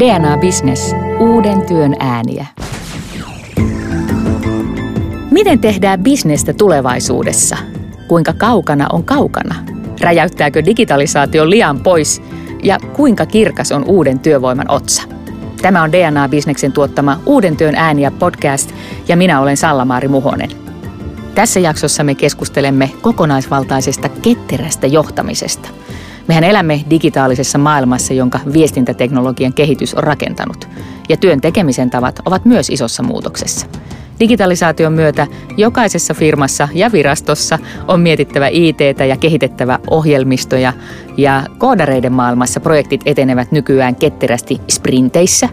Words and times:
DNA 0.00 0.36
Business. 0.36 0.94
Uuden 1.20 1.66
työn 1.66 1.96
ääniä. 2.00 2.46
Miten 5.30 5.58
tehdään 5.58 6.02
bisnestä 6.02 6.52
tulevaisuudessa? 6.52 7.56
Kuinka 8.08 8.32
kaukana 8.32 8.86
on 8.92 9.04
kaukana? 9.04 9.54
Räjäyttääkö 10.00 10.64
digitalisaatio 10.64 11.50
liian 11.50 11.80
pois? 11.80 12.22
Ja 12.62 12.78
kuinka 12.92 13.26
kirkas 13.26 13.72
on 13.72 13.84
uuden 13.84 14.18
työvoiman 14.18 14.70
otsa? 14.70 15.02
Tämä 15.62 15.82
on 15.82 15.92
DNA 15.92 16.28
Businessin 16.28 16.72
tuottama 16.72 17.20
Uuden 17.26 17.56
työn 17.56 17.74
ääniä 17.74 18.10
podcast 18.10 18.74
ja 19.08 19.16
minä 19.16 19.40
olen 19.40 19.56
Sallamaari 19.56 20.08
Muhonen. 20.08 20.50
Tässä 21.34 21.60
jaksossa 21.60 22.04
me 22.04 22.14
keskustelemme 22.14 22.90
kokonaisvaltaisesta 23.02 24.08
ketterästä 24.08 24.86
johtamisesta– 24.86 25.68
Mehän 26.28 26.44
elämme 26.44 26.84
digitaalisessa 26.90 27.58
maailmassa, 27.58 28.14
jonka 28.14 28.40
viestintäteknologian 28.52 29.52
kehitys 29.52 29.94
on 29.94 30.02
rakentanut. 30.02 30.68
Ja 31.08 31.16
työn 31.16 31.40
tekemisen 31.40 31.90
tavat 31.90 32.20
ovat 32.24 32.44
myös 32.44 32.70
isossa 32.70 33.02
muutoksessa. 33.02 33.66
Digitalisaation 34.20 34.92
myötä 34.92 35.26
jokaisessa 35.56 36.14
firmassa 36.14 36.68
ja 36.74 36.92
virastossa 36.92 37.58
on 37.88 38.00
mietittävä 38.00 38.48
IT 38.48 38.78
ja 39.08 39.16
kehitettävä 39.16 39.78
ohjelmistoja 39.90 40.72
ja 41.16 41.42
koodareiden 41.58 42.12
maailmassa 42.12 42.60
projektit 42.60 43.00
etenevät 43.06 43.52
nykyään 43.52 43.96
ketterästi 43.96 44.60
sprinteissä, 44.68 45.48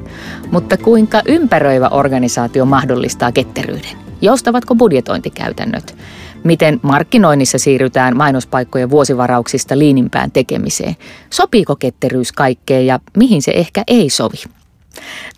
mutta 0.51 0.77
kuinka 0.77 1.21
ympäröivä 1.26 1.88
organisaatio 1.88 2.65
mahdollistaa 2.65 3.31
ketteryyden? 3.31 3.98
Joustavatko 4.21 4.76
budjetointikäytännöt? 4.76 5.95
Miten 6.44 6.80
markkinoinnissa 6.81 7.58
siirrytään 7.59 8.18
mainospaikkojen 8.18 8.90
vuosivarauksista 8.90 9.77
liinimpään 9.77 10.32
tekemiseen. 10.32 10.95
Sopiiko 11.30 11.76
ketteryys 11.76 12.32
kaikkeen 12.32 12.86
ja 12.86 12.99
mihin 13.18 13.41
se 13.41 13.52
ehkä 13.52 13.84
ei 13.88 14.09
sovi? 14.09 14.60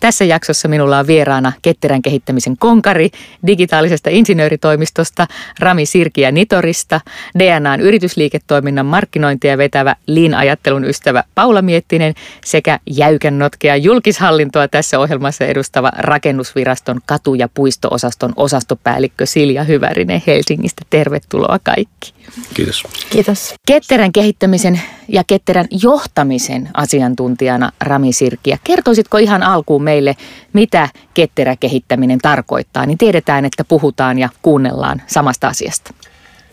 Tässä 0.00 0.24
jaksossa 0.24 0.68
minulla 0.68 0.98
on 0.98 1.06
vieraana 1.06 1.52
ketterän 1.62 2.02
kehittämisen 2.02 2.56
konkari 2.58 3.10
digitaalisesta 3.46 4.10
insinööritoimistosta 4.10 5.26
Rami 5.58 5.86
Sirkiä 5.86 6.32
Nitorista, 6.32 7.00
DNAn 7.38 7.80
yritysliiketoiminnan 7.80 8.86
markkinointia 8.86 9.58
vetävä 9.58 9.96
Lean-ajattelun 10.06 10.84
ystävä 10.84 11.24
Paula 11.34 11.62
Miettinen 11.62 12.14
sekä 12.44 12.78
jäykän 12.90 13.38
notkea 13.38 13.76
julkishallintoa 13.76 14.68
tässä 14.68 14.98
ohjelmassa 14.98 15.44
edustava 15.44 15.90
rakennusviraston 15.96 17.00
katu- 17.06 17.34
ja 17.34 17.48
puistoosaston 17.54 18.32
osastopäällikkö 18.36 19.26
Silja 19.26 19.64
Hyvärinen 19.64 20.22
Helsingistä. 20.26 20.82
Tervetuloa 20.90 21.58
kaikki. 21.62 22.13
Kiitos. 22.54 22.84
Kiitos. 23.10 23.54
Ketterän 23.66 24.12
kehittämisen 24.12 24.80
ja 25.08 25.24
ketterän 25.26 25.66
johtamisen 25.82 26.68
asiantuntijana 26.74 27.72
Rami 27.80 28.12
Sirkiä. 28.12 28.58
Kertoisitko 28.64 29.18
ihan 29.18 29.42
alkuun 29.42 29.82
meille, 29.82 30.16
mitä 30.52 30.88
ketterä 31.14 31.56
kehittäminen 31.56 32.18
tarkoittaa, 32.18 32.86
niin 32.86 32.98
tiedetään, 32.98 33.44
että 33.44 33.64
puhutaan 33.64 34.18
ja 34.18 34.28
kuunnellaan 34.42 35.02
samasta 35.06 35.48
asiasta. 35.48 35.94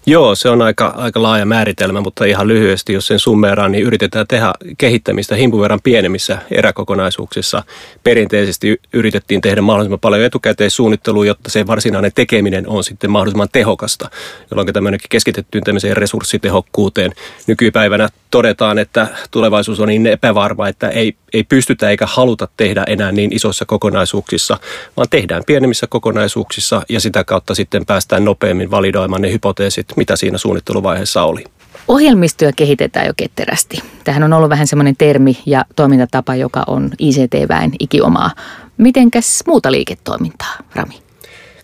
Joo, 0.06 0.36
se 0.36 0.50
on 0.50 0.62
aika, 0.62 0.94
aika 0.98 1.22
laaja 1.22 1.46
määritelmä, 1.46 2.02
mutta 2.02 2.26
ihan 2.26 2.48
lyhyesti, 2.48 2.94
jos 2.94 3.08
sen 3.08 3.20
summeeraan, 3.20 3.72
niin 3.72 3.84
yritetään 3.84 4.28
tehdä 4.28 4.54
kehittämistä 4.78 5.36
himpun 5.36 5.62
verran 5.62 5.80
pienemmissä 5.84 6.38
eräkokonaisuuksissa. 6.52 7.64
Perinteisesti 8.04 8.82
yritettiin 8.94 9.42
tehdä 9.42 9.62
mahdollisimman 9.62 10.00
paljon 10.00 10.24
etukäteissuunnittelua, 10.24 11.26
jotta 11.26 11.50
se 11.50 11.68
varsinainen 11.68 12.12
tekeminen 12.16 12.68
on 12.68 12.84
sitten 12.84 13.12
mahdollisimman 13.12 13.50
tehokasta, 13.52 14.10
jolloin 14.52 14.74
tämmöinenkin 14.74 15.10
keskitettyyn 15.10 15.64
tämmöiseen 15.64 15.98
resurssitehokkuuteen. 15.98 17.12
Nykypäivänä 17.48 18.10
todetaan, 18.32 18.80
että 18.80 19.08
tulevaisuus 19.32 19.80
on 19.80 19.88
niin 19.88 20.08
epävarma, 20.08 20.68
että 20.68 20.90
ei, 20.90 21.16
ei 21.34 21.44
pystytä 21.44 21.90
eikä 21.90 22.06
haluta 22.06 22.48
tehdä 22.58 22.84
enää 22.88 23.12
niin 23.12 23.36
isoissa 23.36 23.66
kokonaisuuksissa, 23.66 24.58
vaan 24.98 25.08
tehdään 25.10 25.44
pienemmissä 25.48 25.88
kokonaisuuksissa 25.88 26.82
ja 26.90 27.00
sitä 27.00 27.24
kautta 27.24 27.56
sitten 27.56 27.86
päästään 27.86 28.26
nopeammin 28.26 28.72
validoimaan 28.72 29.22
ne 29.22 29.32
hypoteesit, 29.32 29.91
mitä 29.96 30.16
siinä 30.16 30.38
suunnitteluvaiheessa 30.38 31.24
oli. 31.24 31.44
Ohjelmistoja 31.88 32.52
kehitetään 32.56 33.08
jo 33.08 33.14
ketterästi. 33.18 33.80
Tähän 34.04 34.24
on 34.24 34.34
ollut 34.34 34.50
vähän 34.50 34.68
semmoinen 34.68 34.96
termi 34.98 35.38
ja 35.46 35.66
toimintatapa, 35.76 36.36
joka 36.36 36.64
on 36.68 36.90
ICT-väen 37.00 37.72
ikiomaa. 37.80 38.32
Mitenkäs 38.78 39.44
muuta 39.48 39.72
liiketoimintaa, 39.72 40.56
Rami? 40.76 41.02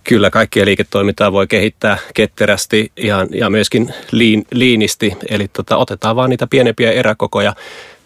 Kyllä, 0.04 0.30
kaikkia 0.30 0.66
liiketoimintaa 0.66 1.32
voi 1.32 1.48
kehittää 1.48 1.98
ketterästi 2.14 2.92
ja, 2.98 3.28
ja 3.32 3.50
myöskin 3.50 3.94
liin, 4.12 4.46
liinisti. 4.52 5.14
Eli 5.30 5.48
tota, 5.48 5.78
otetaan 5.78 6.16
vaan 6.16 6.30
niitä 6.30 6.48
pienempiä 6.48 6.92
eräkokoja. 6.92 7.56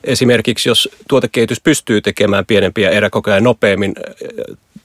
Esimerkiksi 0.03 0.69
jos 0.69 0.89
tuotekehitys 1.09 1.61
pystyy 1.61 2.01
tekemään 2.01 2.45
pienempiä 2.45 2.89
eräkokoja 2.89 3.41
nopeammin, 3.41 3.93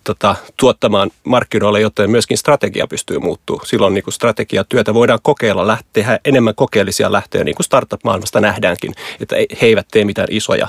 tota, 0.07 0.37
tuottamaan 0.57 1.11
markkinoille, 1.25 1.81
joten 1.81 2.11
myöskin 2.11 2.39
strategia 2.39 2.87
pystyy 2.87 3.19
muuttumaan. 3.19 3.67
Silloin 3.67 3.95
niin 3.95 4.05
kuin 4.05 4.15
strategiatyötä 4.15 4.95
voidaan 4.95 5.19
kokeilla, 5.23 5.67
lähteä, 5.67 6.19
enemmän 6.25 6.55
kokeellisia 6.55 7.13
lähtöjä, 7.13 7.45
niin 7.45 7.55
kuin 7.55 7.65
startup-maailmasta 7.65 8.41
nähdäänkin, 8.41 8.93
että 9.21 9.37
he 9.37 9.67
eivät 9.67 9.87
tee 9.93 10.05
mitään 10.05 10.29
isoja, 10.31 10.69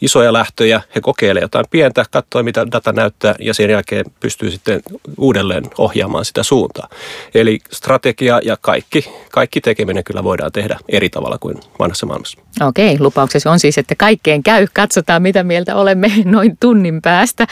isoja 0.00 0.32
lähtöjä, 0.32 0.82
he 0.94 1.00
kokeilevat 1.00 1.42
jotain 1.42 1.64
pientä, 1.70 2.04
katsoo 2.10 2.42
mitä 2.42 2.66
data 2.72 2.92
näyttää 2.92 3.34
ja 3.38 3.54
sen 3.54 3.70
jälkeen 3.70 4.04
pystyy 4.20 4.50
sitten 4.50 4.80
uudelleen 5.18 5.64
ohjaamaan 5.78 6.24
sitä 6.24 6.42
suuntaa. 6.42 6.88
Eli 7.34 7.58
strategia 7.72 8.40
ja 8.44 8.56
kaikki, 8.60 9.10
kaikki 9.30 9.60
tekeminen 9.60 10.04
kyllä 10.04 10.24
voidaan 10.24 10.52
tehdä 10.52 10.78
eri 10.88 11.08
tavalla 11.08 11.38
kuin 11.38 11.56
vanhassa 11.78 12.06
maailmassa. 12.06 12.38
Okei, 12.60 12.96
lupauksesi 13.00 13.48
on 13.48 13.58
siis, 13.58 13.78
että 13.78 13.94
kaikkeen 13.94 14.42
käy. 14.42 14.66
Katsotaan, 14.72 15.22
mitä 15.22 15.42
mieltä 15.42 15.76
olemme 15.76 16.12
noin 16.24 16.56
tunnin 16.60 17.02
päästä. 17.02 17.46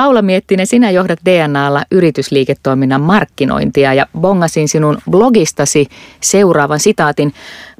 Paula 0.00 0.22
Miettinen, 0.22 0.66
sinä 0.66 0.90
johdat 0.90 1.18
DNAlla 1.24 1.82
yritysliiketoiminnan 1.90 3.00
markkinointia 3.00 3.94
ja 3.94 4.06
bongasin 4.20 4.68
sinun 4.68 4.98
blogistasi 5.10 5.86
seuraavan 6.20 6.80
sitaatin. 6.80 7.32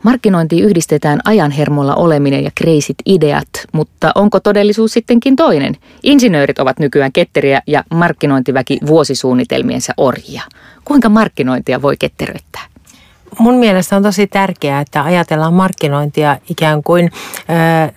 Markkinointi 0.03 0.61
yhdistetään 0.61 1.21
ajanhermolla 1.25 1.95
oleminen 1.95 2.45
ja 2.45 2.51
kreisit 2.55 2.97
ideat, 3.07 3.49
mutta 3.73 4.13
onko 4.15 4.41
todellisuus 4.41 4.93
sittenkin 4.93 5.37
toinen? 5.37 5.77
Insinöörit 6.03 6.59
ovat 6.59 6.79
nykyään 6.79 7.13
ketteriä 7.13 7.63
ja 7.67 7.85
markkinointiväki 7.95 8.79
vuosisuunnitelmiensa 8.87 9.93
orjia. 9.97 10.43
Kuinka 10.85 11.09
markkinointia 11.09 11.83
voi 11.83 11.97
ketteröittää? 11.99 12.70
Mun 13.39 13.55
mielestä 13.55 13.97
on 13.97 14.03
tosi 14.03 14.27
tärkeää, 14.27 14.81
että 14.81 15.03
ajatellaan 15.03 15.55
markkinointia 15.55 16.39
ikään 16.51 16.83
kuin 16.83 17.13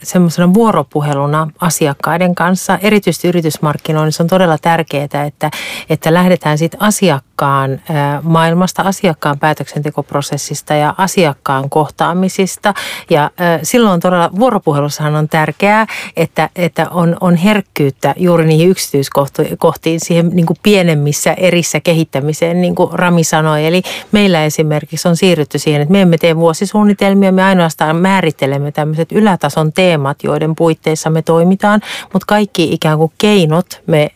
semmoisena 0.03 0.53
vuoropuheluna 0.53 1.47
asiakkaiden 1.61 2.35
kanssa. 2.35 2.79
Erityisesti 2.81 3.27
yritysmarkkinoinnissa 3.27 4.23
on 4.23 4.27
todella 4.27 4.57
tärkeää, 4.57 5.03
että, 5.03 5.51
että 5.89 6.13
lähdetään 6.13 6.57
siitä 6.57 6.77
asiakkaan 6.79 7.81
maailmasta, 8.21 8.81
asiakkaan 8.81 9.39
päätöksentekoprosessista 9.39 10.73
ja 10.73 10.95
asiakkaan 10.97 11.69
kohtaamisista. 11.69 12.73
Ja 13.09 13.31
silloin 13.63 13.99
todella 13.99 14.29
vuoropuhelussahan 14.39 15.15
on 15.15 15.29
tärkeää, 15.29 15.87
että, 16.17 16.49
että 16.55 16.87
on, 16.89 17.17
on 17.21 17.35
herkkyyttä 17.35 18.13
juuri 18.17 18.45
niihin 18.45 18.69
yksityiskohtiin, 18.69 19.99
siihen 19.99 20.29
niin 20.29 20.45
kuin 20.45 20.57
pienemmissä 20.63 21.33
erissä 21.33 21.79
kehittämiseen, 21.79 22.61
niin 22.61 22.75
kuin 22.75 22.93
Rami 22.93 23.23
sanoi. 23.23 23.65
Eli 23.65 23.81
meillä 24.11 24.45
esimerkiksi 24.45 25.07
on 25.07 25.15
siirrytty 25.23 25.59
siihen, 25.59 25.81
että 25.81 25.91
me 25.91 26.01
emme 26.01 26.17
tee 26.17 26.35
vuosisuunnitelmia, 26.35 27.31
me 27.31 27.43
ainoastaan 27.43 27.95
määrittelemme 27.95 28.71
tämmöiset 28.71 29.11
ylätason 29.11 29.73
teemat, 29.73 30.17
joiden 30.23 30.55
puitteissa 30.55 31.09
me 31.09 31.21
toimitaan, 31.21 31.81
mutta 32.13 32.25
kaikki 32.27 32.73
ikään 32.73 32.97
kuin 32.97 33.11
keinot 33.17 33.81
me 33.87 34.11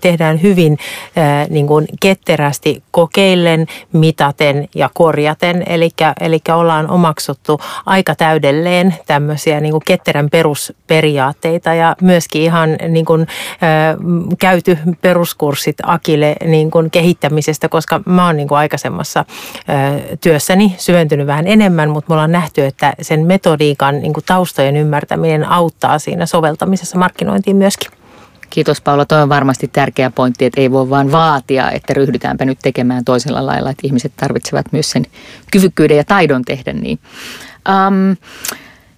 tehdään 0.00 0.42
hyvin 0.42 0.78
niin 1.48 1.66
kuin 1.66 1.86
ketterästi 2.00 2.82
kokeillen, 2.90 3.66
mitaten 3.92 4.68
ja 4.74 4.90
korjaten. 4.94 5.62
Eli, 5.66 5.90
eli 6.20 6.38
ollaan 6.54 6.90
omaksuttu 6.90 7.60
aika 7.86 8.14
täydelleen 8.14 8.94
tämmöisiä 9.06 9.60
niin 9.60 9.72
kuin 9.72 9.82
ketterän 9.86 10.30
perusperiaatteita 10.30 11.74
ja 11.74 11.96
myöskin 12.00 12.42
ihan 12.42 12.76
niin 12.88 13.04
kuin, 13.04 13.26
käyty 14.38 14.78
peruskurssit 15.00 15.76
Akille 15.82 16.36
niin 16.44 16.70
kuin 16.70 16.90
kehittämisestä, 16.90 17.68
koska 17.68 18.00
mä 18.06 18.26
oon 18.26 18.36
niin 18.36 18.48
kuin 18.48 18.58
aikaisemmassa 18.58 19.24
työssäni 20.22 20.74
syventynyt 20.78 21.26
vähän 21.26 21.46
enemmän, 21.46 21.90
mutta 21.90 22.08
me 22.08 22.14
ollaan 22.14 22.32
nähty, 22.32 22.64
että 22.64 22.92
sen 23.00 23.26
metodiikan 23.26 24.00
niin 24.00 24.12
kuin 24.12 24.24
taustojen 24.24 24.76
ymmärtäminen 24.76 25.48
auttaa 25.48 25.98
siinä 25.98 26.26
soveltamisessa 26.26 26.98
markkinointiin 26.98 27.56
myöskin. 27.56 27.90
Kiitos 28.50 28.80
Paula, 28.80 29.04
tuo 29.04 29.18
on 29.18 29.28
varmasti 29.28 29.68
tärkeä 29.68 30.10
pointti, 30.10 30.44
että 30.44 30.60
ei 30.60 30.70
voi 30.70 30.90
vaan 30.90 31.12
vaatia, 31.12 31.70
että 31.70 31.94
ryhdytäänpä 31.94 32.44
nyt 32.44 32.58
tekemään 32.62 33.04
toisella 33.04 33.46
lailla, 33.46 33.70
että 33.70 33.86
ihmiset 33.86 34.12
tarvitsevat 34.16 34.66
myös 34.72 34.90
sen 34.90 35.06
kyvykkyyden 35.52 35.96
ja 35.96 36.04
taidon 36.04 36.44
tehdä 36.44 36.72
niin. 36.72 36.98
Um, 37.68 38.16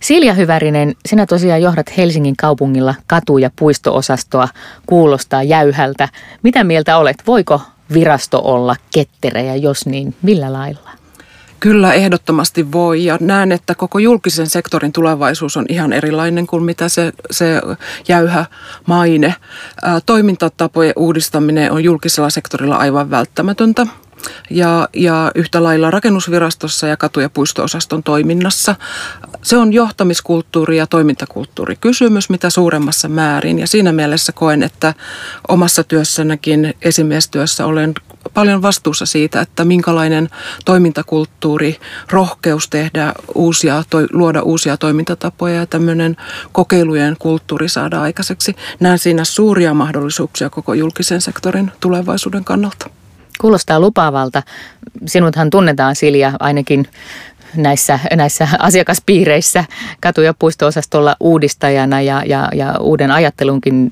Silja 0.02 0.34
Hyvärinen, 0.34 0.94
sinä 1.06 1.26
tosiaan 1.26 1.62
johdat 1.62 1.96
Helsingin 1.96 2.36
kaupungilla 2.36 2.94
katu- 3.06 3.38
ja 3.38 3.50
puistoosastoa, 3.58 4.48
kuulostaa 4.86 5.42
jäyhältä. 5.42 6.08
Mitä 6.42 6.64
mieltä 6.64 6.96
olet, 6.96 7.16
voiko 7.26 7.60
virasto 7.92 8.40
olla 8.44 8.76
ketterä 8.94 9.40
ja 9.40 9.56
jos 9.56 9.86
niin, 9.86 10.14
millä 10.22 10.52
lailla? 10.52 11.03
Kyllä 11.64 11.92
ehdottomasti 11.92 12.72
voi 12.72 13.04
ja 13.04 13.18
näen, 13.20 13.52
että 13.52 13.74
koko 13.74 13.98
julkisen 13.98 14.46
sektorin 14.46 14.92
tulevaisuus 14.92 15.56
on 15.56 15.64
ihan 15.68 15.92
erilainen 15.92 16.46
kuin 16.46 16.62
mitä 16.62 16.88
se, 16.88 17.12
se 17.30 17.60
jäyhä 18.08 18.46
maine. 18.86 19.34
Toimintatapojen 20.06 20.92
uudistaminen 20.96 21.72
on 21.72 21.84
julkisella 21.84 22.30
sektorilla 22.30 22.76
aivan 22.76 23.10
välttämätöntä 23.10 23.86
ja, 24.50 24.88
ja 24.94 25.32
yhtä 25.34 25.62
lailla 25.62 25.90
rakennusvirastossa 25.90 26.86
ja 26.86 26.96
katu- 26.96 27.20
ja 27.20 27.30
puistoosaston 27.30 28.02
toiminnassa. 28.02 28.76
Se 29.42 29.56
on 29.56 29.72
johtamiskulttuuri 29.72 30.76
ja 30.76 30.86
toimintakulttuuri 30.86 31.76
kysymys 31.76 32.30
mitä 32.30 32.50
suuremmassa 32.50 33.08
määrin 33.08 33.58
ja 33.58 33.66
siinä 33.66 33.92
mielessä 33.92 34.32
koen, 34.32 34.62
että 34.62 34.94
omassa 35.48 35.84
työssänäkin 35.84 36.74
esimiestyössä 36.82 37.66
olen 37.66 37.94
paljon 38.34 38.62
vastuussa 38.62 39.06
siitä, 39.06 39.40
että 39.40 39.64
minkälainen 39.64 40.28
toimintakulttuuri, 40.64 41.76
rohkeus 42.10 42.68
tehdä 42.68 43.12
uusia, 43.34 43.84
toi, 43.90 44.06
luoda 44.12 44.42
uusia 44.42 44.76
toimintatapoja 44.76 45.54
ja 45.54 45.66
tämmöinen 45.66 46.16
kokeilujen 46.52 47.16
kulttuuri 47.18 47.68
saada 47.68 48.02
aikaiseksi. 48.02 48.56
Näen 48.80 48.98
siinä 48.98 49.24
suuria 49.24 49.74
mahdollisuuksia 49.74 50.50
koko 50.50 50.74
julkisen 50.74 51.20
sektorin 51.20 51.72
tulevaisuuden 51.80 52.44
kannalta. 52.44 52.90
Kuulostaa 53.40 53.80
lupaavalta. 53.80 54.42
Sinuthan 55.06 55.50
tunnetaan 55.50 55.96
Silja 55.96 56.32
ainakin 56.40 56.88
näissä, 57.56 57.98
näissä 58.16 58.48
asiakaspiireissä 58.58 59.64
katu- 60.00 60.20
ja 60.20 60.34
puisto-osastolla 60.34 61.16
uudistajana 61.20 62.00
ja, 62.00 62.22
ja, 62.26 62.48
ja 62.54 62.74
uuden 62.80 63.10
ajattelunkin 63.10 63.90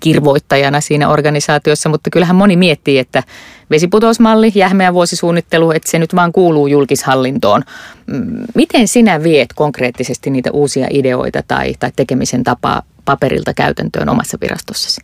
kirvoittajana 0.00 0.80
siinä 0.80 1.08
organisaatiossa, 1.08 1.88
mutta 1.88 2.10
kyllähän 2.10 2.36
moni 2.36 2.56
miettii, 2.56 2.98
että 2.98 3.22
vesiputousmalli, 3.70 4.52
jähmeä 4.54 4.94
vuosisuunnittelu, 4.94 5.70
että 5.70 5.90
se 5.90 5.98
nyt 5.98 6.14
vaan 6.14 6.32
kuuluu 6.32 6.66
julkishallintoon. 6.66 7.62
Mm, 8.06 8.44
miten 8.54 8.88
sinä 8.88 9.22
viet 9.22 9.52
konkreettisesti 9.52 10.30
niitä 10.30 10.50
uusia 10.52 10.86
ideoita 10.90 11.42
tai, 11.48 11.74
tai 11.80 11.92
tekemisen 11.96 12.44
tapaa 12.44 12.82
paperilta 13.04 13.54
käytäntöön 13.54 14.08
omassa 14.08 14.38
virastossasi? 14.40 15.00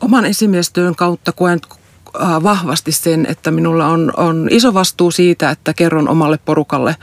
Oman 0.00 0.24
esimiestyön 0.24 0.96
kautta 0.96 1.32
koen 1.32 1.60
vahvasti 2.42 2.92
sen, 2.92 3.26
että 3.28 3.50
minulla 3.50 3.86
on, 3.86 4.12
on 4.16 4.48
iso 4.50 4.74
vastuu 4.74 5.10
siitä, 5.10 5.50
että 5.50 5.74
kerron 5.74 6.08
omalle 6.08 6.38
porukalle 6.44 6.96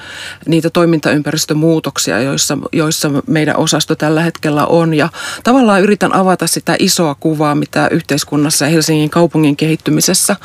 niitä 0.48 0.70
toimintaympäristömuutoksia, 0.70 2.22
joissa, 2.22 2.58
joissa 2.72 3.12
meidän 3.28 3.58
osasto 3.58 3.96
tällä 3.96 4.22
hetkellä 4.22 4.66
on. 4.66 4.94
Ja 4.94 5.10
tavallaan 5.44 5.82
yritän 5.82 6.16
avata 6.16 6.48
sitä 6.48 6.76
isoa 6.80 7.16
kuvaa, 7.16 7.56
mitä 7.56 7.88
yhteiskunnassa 7.88 8.66
ja 8.66 8.72
Helsingin 8.72 9.10
kaupungin 9.10 9.56
kehittymisessä 9.56 10.36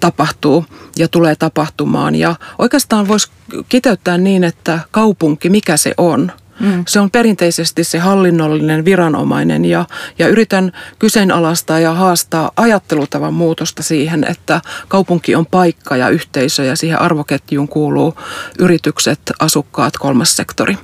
tapahtuu 0.00 0.66
ja 0.96 1.08
tulee 1.08 1.36
tapahtumaan. 1.36 2.14
Ja 2.14 2.34
oikeastaan 2.58 3.08
voisi 3.08 3.30
kiteyttää 3.68 4.18
niin, 4.18 4.44
että 4.44 4.80
kaupunki, 4.90 5.50
mikä 5.50 5.76
se 5.76 5.94
on– 5.98 6.32
Mm. 6.60 6.84
Se 6.88 7.00
on 7.00 7.10
perinteisesti 7.10 7.84
se 7.84 7.98
hallinnollinen 7.98 8.84
viranomainen 8.84 9.64
ja, 9.64 9.84
ja 10.18 10.28
yritän 10.28 10.72
kyseenalaistaa 10.98 11.80
ja 11.80 11.92
haastaa 11.92 12.50
ajattelutavan 12.56 13.34
muutosta 13.34 13.82
siihen, 13.82 14.24
että 14.30 14.60
kaupunki 14.88 15.34
on 15.34 15.46
paikka 15.46 15.96
ja 15.96 16.08
yhteisö 16.08 16.64
ja 16.64 16.76
siihen 16.76 17.00
arvoketjuun 17.00 17.68
kuuluu 17.68 18.14
yritykset, 18.58 19.20
asukkaat, 19.40 19.96
kolmas 19.98 20.36
sektori. 20.36 20.78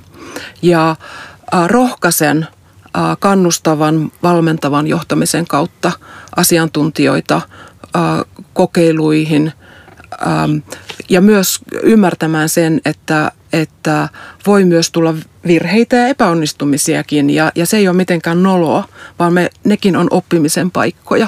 Ja 0.61 0.89
äh, 0.89 1.67
rohkaisen 1.67 2.47
äh, 2.97 3.17
kannustavan, 3.19 4.11
valmentavan 4.23 4.87
johtamisen 4.87 5.47
kautta 5.47 5.91
asiantuntijoita 6.35 7.35
äh, 7.35 8.01
kokeiluihin 8.53 9.53
ähm, 10.27 10.57
ja 11.09 11.21
myös 11.21 11.59
ymmärtämään 11.83 12.49
sen, 12.49 12.81
että 12.85 13.31
että 13.53 14.09
voi 14.47 14.65
myös 14.65 14.91
tulla 14.91 15.15
virheitä 15.47 15.95
ja 15.95 16.07
epäonnistumisiakin 16.07 17.29
ja, 17.29 17.51
ja 17.55 17.65
se 17.65 17.77
ei 17.77 17.87
ole 17.87 17.97
mitenkään 17.97 18.43
noloa, 18.43 18.87
vaan 19.19 19.33
me, 19.33 19.49
nekin 19.63 19.95
on 19.95 20.07
oppimisen 20.11 20.71
paikkoja. 20.71 21.27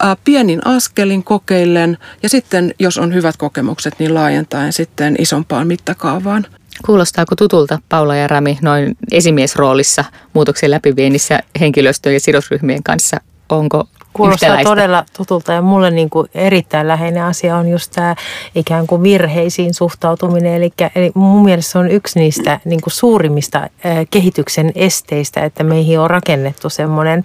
Ää, 0.00 0.16
pienin 0.24 0.66
askelin 0.66 1.24
kokeillen 1.24 1.98
ja 2.22 2.28
sitten, 2.28 2.74
jos 2.78 2.98
on 2.98 3.14
hyvät 3.14 3.36
kokemukset, 3.36 3.94
niin 3.98 4.14
laajentaen 4.14 4.72
sitten 4.72 5.16
isompaan 5.18 5.66
mittakaavaan. 5.66 6.46
Kuulostaako 6.86 7.36
tutulta 7.36 7.78
Paula 7.88 8.16
ja 8.16 8.28
Rami 8.28 8.58
noin 8.62 8.96
esimiesroolissa 9.12 10.04
muutoksen 10.34 10.70
läpiviennissä 10.70 11.40
henkilöstön 11.60 12.12
ja 12.12 12.20
sidosryhmien 12.20 12.82
kanssa? 12.82 13.20
Onko 13.48 13.88
Kuulostaa 14.12 14.46
yhtäläistä. 14.46 14.70
todella 14.70 15.04
tutulta 15.16 15.52
ja 15.52 15.62
mulle 15.62 15.90
niin 15.90 16.10
kuin 16.10 16.28
erittäin 16.34 16.88
läheinen 16.88 17.24
asia 17.24 17.56
on 17.56 17.68
just 17.68 17.92
tämä 17.94 18.14
ikään 18.54 18.86
kuin 18.86 19.02
virheisiin 19.02 19.74
suhtautuminen. 19.74 20.54
Eli, 20.54 20.72
eli 20.94 21.12
mun 21.14 21.44
mielestä 21.44 21.72
se 21.72 21.78
on 21.78 21.90
yksi 21.90 22.18
niistä 22.18 22.60
niin 22.64 22.80
kuin 22.80 22.92
suurimmista 22.92 23.68
kehityksen 24.10 24.72
esteistä, 24.74 25.44
että 25.44 25.64
meihin 25.64 26.00
on 26.00 26.10
rakennettu 26.10 26.70
semmoinen 26.70 27.24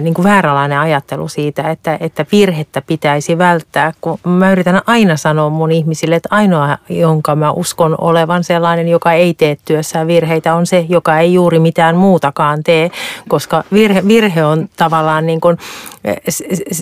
niin 0.00 0.14
kuin 0.14 0.24
vääränlainen 0.24 0.78
ajattelu 0.78 1.28
siitä, 1.28 1.70
että, 1.70 1.96
että 2.00 2.26
virhettä 2.32 2.82
pitäisi 2.82 3.38
välttää. 3.38 3.92
Kun 4.00 4.18
mä 4.24 4.52
yritän 4.52 4.82
aina 4.86 5.16
sanoa 5.16 5.50
mun 5.50 5.72
ihmisille, 5.72 6.16
että 6.16 6.28
ainoa, 6.32 6.78
jonka 6.88 7.36
mä 7.36 7.50
uskon 7.50 7.94
olevan 8.00 8.44
sellainen, 8.44 8.88
joka 8.88 9.12
ei 9.12 9.34
tee 9.34 9.56
työssään 9.64 10.06
virheitä, 10.06 10.54
on 10.54 10.66
se, 10.66 10.86
joka 10.88 11.18
ei 11.18 11.34
juuri 11.34 11.58
mitään 11.58 11.96
muutakaan 11.96 12.62
tee, 12.64 12.90
koska 13.28 13.64
virhe, 13.72 14.08
virhe 14.08 14.44
on 14.44 14.68
tavallaan 14.76 15.26
niin 15.26 15.40
kuin, 15.40 15.58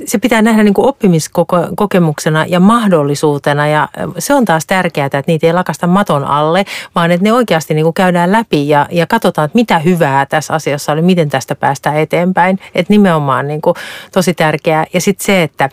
se 0.06 0.18
pitää 0.18 0.42
nähdä 0.42 0.62
niin 0.62 0.74
kuin 0.74 0.88
oppimiskokemuksena 0.88 2.44
ja 2.48 2.60
mahdollisuutena 2.60 3.66
ja 3.66 3.88
se 4.18 4.34
on 4.34 4.44
taas 4.44 4.66
tärkeää, 4.66 5.06
että 5.06 5.22
niitä 5.26 5.46
ei 5.46 5.52
lakasta 5.52 5.86
maton 5.86 6.24
alle, 6.24 6.64
vaan 6.94 7.10
että 7.10 7.24
ne 7.24 7.32
oikeasti 7.32 7.74
niin 7.74 7.84
kuin 7.84 7.94
käydään 7.94 8.32
läpi 8.32 8.68
ja, 8.68 8.86
ja 8.90 9.06
katsotaan, 9.06 9.46
että 9.46 9.56
mitä 9.56 9.78
hyvää 9.78 10.26
tässä 10.26 10.54
asiassa 10.54 10.92
oli, 10.92 11.02
miten 11.02 11.28
tästä 11.28 11.54
päästään 11.54 11.96
eteenpäin. 11.96 12.58
Että 12.74 12.92
nimenomaan 12.92 13.48
niin 13.48 13.60
kuin 13.60 13.74
tosi 14.12 14.34
tärkeää. 14.34 14.86
Ja 14.94 15.00
sitten 15.00 15.26
se, 15.26 15.42
että 15.42 15.70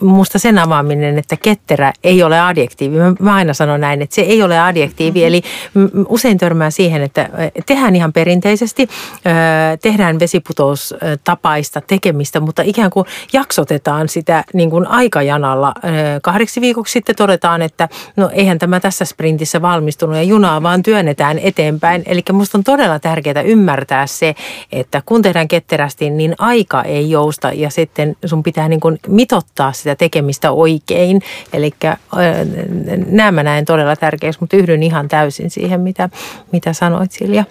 musta 0.00 0.38
sen 0.38 0.58
avaaminen, 0.58 1.18
että 1.18 1.36
ketterä 1.36 1.92
ei 2.04 2.22
ole 2.22 2.40
adjektiivi. 2.40 2.96
Mä, 3.20 3.34
aina 3.34 3.54
sanon 3.54 3.80
näin, 3.80 4.02
että 4.02 4.14
se 4.14 4.22
ei 4.22 4.42
ole 4.42 4.60
adjektiivi. 4.60 5.18
Mm-hmm. 5.18 5.26
Eli 5.28 5.42
usein 6.08 6.38
törmää 6.38 6.70
siihen, 6.70 7.02
että 7.02 7.28
tehdään 7.66 7.96
ihan 7.96 8.12
perinteisesti, 8.12 8.88
tehdään 9.82 10.18
vesiputoustapaista 10.18 11.80
tekemistä, 11.80 12.40
mutta 12.40 12.62
ikään 12.62 12.87
kuin 12.90 13.06
jaksotetaan 13.32 14.08
sitä 14.08 14.44
niin 14.54 14.70
kuin 14.70 14.86
aikajanalla. 14.86 15.74
Kahdeksi 16.22 16.60
viikoksi 16.60 16.92
sitten 16.92 17.16
todetaan, 17.16 17.62
että 17.62 17.88
no 18.16 18.30
eihän 18.32 18.58
tämä 18.58 18.80
tässä 18.80 19.04
sprintissä 19.04 19.62
valmistunut 19.62 20.16
ja 20.16 20.22
junaa 20.22 20.62
vaan 20.62 20.82
työnnetään 20.82 21.38
eteenpäin. 21.38 22.02
Eli 22.06 22.22
musta 22.32 22.58
on 22.58 22.64
todella 22.64 22.98
tärkeää 22.98 23.42
ymmärtää 23.44 24.06
se, 24.06 24.34
että 24.72 25.02
kun 25.06 25.22
tehdään 25.22 25.48
ketterästi, 25.48 26.10
niin 26.10 26.34
aika 26.38 26.82
ei 26.82 27.10
jousta 27.10 27.52
ja 27.52 27.70
sitten 27.70 28.16
sun 28.24 28.42
pitää 28.42 28.68
niin 28.68 28.80
kuin 28.80 28.98
mitottaa 29.08 29.72
sitä 29.72 29.96
tekemistä 29.96 30.50
oikein. 30.50 31.22
Eli 31.52 31.74
nämä 33.06 33.32
mä 33.32 33.42
näen 33.42 33.64
todella 33.64 33.96
tärkeäksi, 33.96 34.40
mutta 34.40 34.56
yhdyn 34.56 34.82
ihan 34.82 35.08
täysin 35.08 35.50
siihen, 35.50 35.80
mitä, 35.80 36.08
mitä 36.52 36.72
sanoit 36.72 37.12
Silja. 37.12 37.44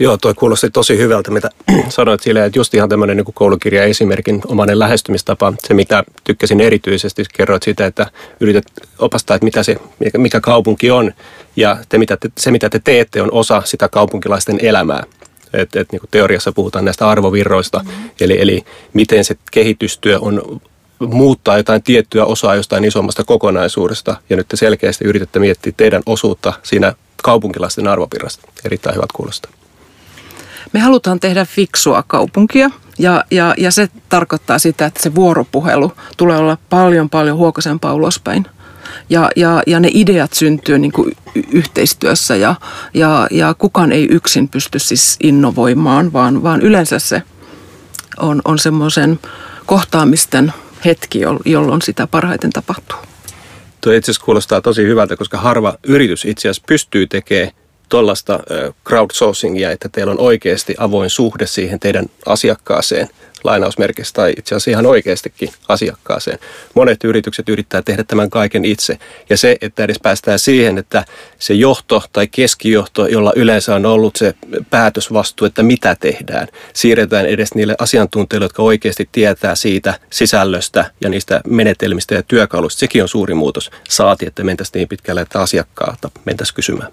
Joo, 0.00 0.16
toi 0.16 0.34
kuulosti 0.34 0.70
tosi 0.70 0.98
hyvältä, 0.98 1.30
mitä 1.30 1.50
sanoit 1.88 2.22
sille, 2.22 2.44
että 2.44 2.58
just 2.58 2.74
ihan 2.74 2.88
tämmöinen 2.88 3.16
niin 3.16 3.34
koulukirja 3.34 3.84
esimerkin 3.84 4.42
omainen 4.46 4.78
lähestymistapa. 4.78 5.52
Se, 5.66 5.74
mitä 5.74 6.04
tykkäsin 6.24 6.60
erityisesti, 6.60 7.24
kerroit 7.32 7.62
siitä, 7.62 7.86
että 7.86 8.06
yrität 8.40 8.64
opastaa, 8.98 9.34
että 9.34 9.44
mitä 9.44 9.62
se, 9.62 9.76
mikä 10.16 10.40
kaupunki 10.40 10.90
on. 10.90 11.12
Ja 11.56 11.76
te, 11.88 11.98
mitä 11.98 12.16
te, 12.16 12.30
se, 12.38 12.50
mitä 12.50 12.70
te 12.70 12.80
teette, 12.84 13.22
on 13.22 13.32
osa 13.32 13.62
sitä 13.64 13.88
kaupunkilaisten 13.88 14.58
elämää. 14.62 15.02
Et, 15.52 15.76
et, 15.76 15.92
niin 15.92 16.02
teoriassa 16.10 16.52
puhutaan 16.52 16.84
näistä 16.84 17.08
arvovirroista, 17.08 17.78
mm-hmm. 17.78 18.10
eli, 18.20 18.40
eli 18.40 18.64
miten 18.92 19.24
se 19.24 19.36
kehitystyö 19.50 20.18
on 20.20 20.60
muuttaa 20.98 21.56
jotain 21.56 21.82
tiettyä 21.82 22.24
osaa 22.24 22.54
jostain 22.54 22.84
isommasta 22.84 23.24
kokonaisuudesta. 23.24 24.16
Ja 24.30 24.36
nyt 24.36 24.48
te 24.48 24.56
selkeästi 24.56 25.04
yritätte 25.04 25.38
miettiä 25.38 25.72
teidän 25.76 26.02
osuutta 26.06 26.52
siinä 26.62 26.94
kaupunkilaisten 27.22 27.88
arvovirrasta. 27.88 28.48
Erittäin 28.64 28.96
hyvät 28.96 29.12
kuulostaa. 29.12 29.52
Me 30.72 30.80
halutaan 30.80 31.20
tehdä 31.20 31.44
fiksua 31.44 32.04
kaupunkia 32.06 32.70
ja, 32.98 33.24
ja, 33.30 33.54
ja 33.58 33.70
se 33.70 33.88
tarkoittaa 34.08 34.58
sitä, 34.58 34.86
että 34.86 35.02
se 35.02 35.14
vuoropuhelu 35.14 35.92
tulee 36.16 36.36
olla 36.36 36.58
paljon 36.70 37.10
paljon 37.10 37.36
huokasempaa 37.36 37.94
ulospäin. 37.94 38.46
Ja, 39.10 39.30
ja, 39.36 39.62
ja 39.66 39.80
ne 39.80 39.90
ideat 39.92 40.32
syntyy 40.32 40.78
niin 40.78 40.92
kuin 40.92 41.16
yhteistyössä 41.52 42.36
ja, 42.36 42.54
ja, 42.94 43.26
ja 43.30 43.54
kukaan 43.54 43.92
ei 43.92 44.08
yksin 44.10 44.48
pysty 44.48 44.78
siis 44.78 45.16
innovoimaan, 45.22 46.12
vaan, 46.12 46.42
vaan 46.42 46.60
yleensä 46.60 46.98
se 46.98 47.22
on, 48.18 48.42
on 48.44 48.58
semmoisen 48.58 49.20
kohtaamisten 49.66 50.52
hetki, 50.84 51.20
jolloin 51.44 51.82
sitä 51.82 52.06
parhaiten 52.06 52.50
tapahtuu. 52.50 52.98
Tuo 53.80 53.92
itse 53.92 54.10
asiassa 54.10 54.24
kuulostaa 54.24 54.60
tosi 54.60 54.82
hyvältä, 54.82 55.16
koska 55.16 55.38
harva 55.38 55.74
yritys 55.82 56.24
itse 56.24 56.48
asiassa 56.48 56.62
pystyy 56.66 57.06
tekemään 57.06 57.52
tuollaista 57.88 58.40
crowdsourcingia, 58.86 59.70
että 59.70 59.88
teillä 59.88 60.12
on 60.12 60.20
oikeasti 60.20 60.74
avoin 60.78 61.10
suhde 61.10 61.46
siihen 61.46 61.80
teidän 61.80 62.06
asiakkaaseen 62.26 63.08
lainausmerkissä 63.44 64.12
tai 64.12 64.34
itse 64.38 64.54
asiassa 64.54 64.70
ihan 64.70 64.86
oikeastikin 64.86 65.50
asiakkaaseen. 65.68 66.38
Monet 66.74 67.04
yritykset 67.04 67.48
yrittää 67.48 67.82
tehdä 67.82 68.04
tämän 68.04 68.30
kaiken 68.30 68.64
itse. 68.64 68.98
Ja 69.30 69.36
se, 69.36 69.56
että 69.60 69.84
edes 69.84 69.98
päästään 70.02 70.38
siihen, 70.38 70.78
että 70.78 71.04
se 71.38 71.54
johto 71.54 72.02
tai 72.12 72.26
keskijohto, 72.26 73.06
jolla 73.06 73.32
yleensä 73.36 73.74
on 73.74 73.86
ollut 73.86 74.16
se 74.16 74.34
päätösvastuu, 74.70 75.46
että 75.46 75.62
mitä 75.62 75.96
tehdään, 76.00 76.48
siirretään 76.72 77.26
edes 77.26 77.54
niille 77.54 77.74
asiantuntijoille, 77.78 78.44
jotka 78.44 78.62
oikeasti 78.62 79.08
tietää 79.12 79.54
siitä 79.54 80.00
sisällöstä 80.10 80.90
ja 81.00 81.08
niistä 81.08 81.40
menetelmistä 81.46 82.14
ja 82.14 82.22
työkaluista. 82.22 82.80
Sekin 82.80 83.02
on 83.02 83.08
suuri 83.08 83.34
muutos. 83.34 83.70
Saati, 83.88 84.26
että 84.26 84.44
mentäisiin 84.44 84.72
niin 84.74 84.88
pitkälle, 84.88 85.20
että 85.20 85.40
asiakkaalta 85.40 86.10
mentäisiin 86.24 86.54
kysymään. 86.54 86.92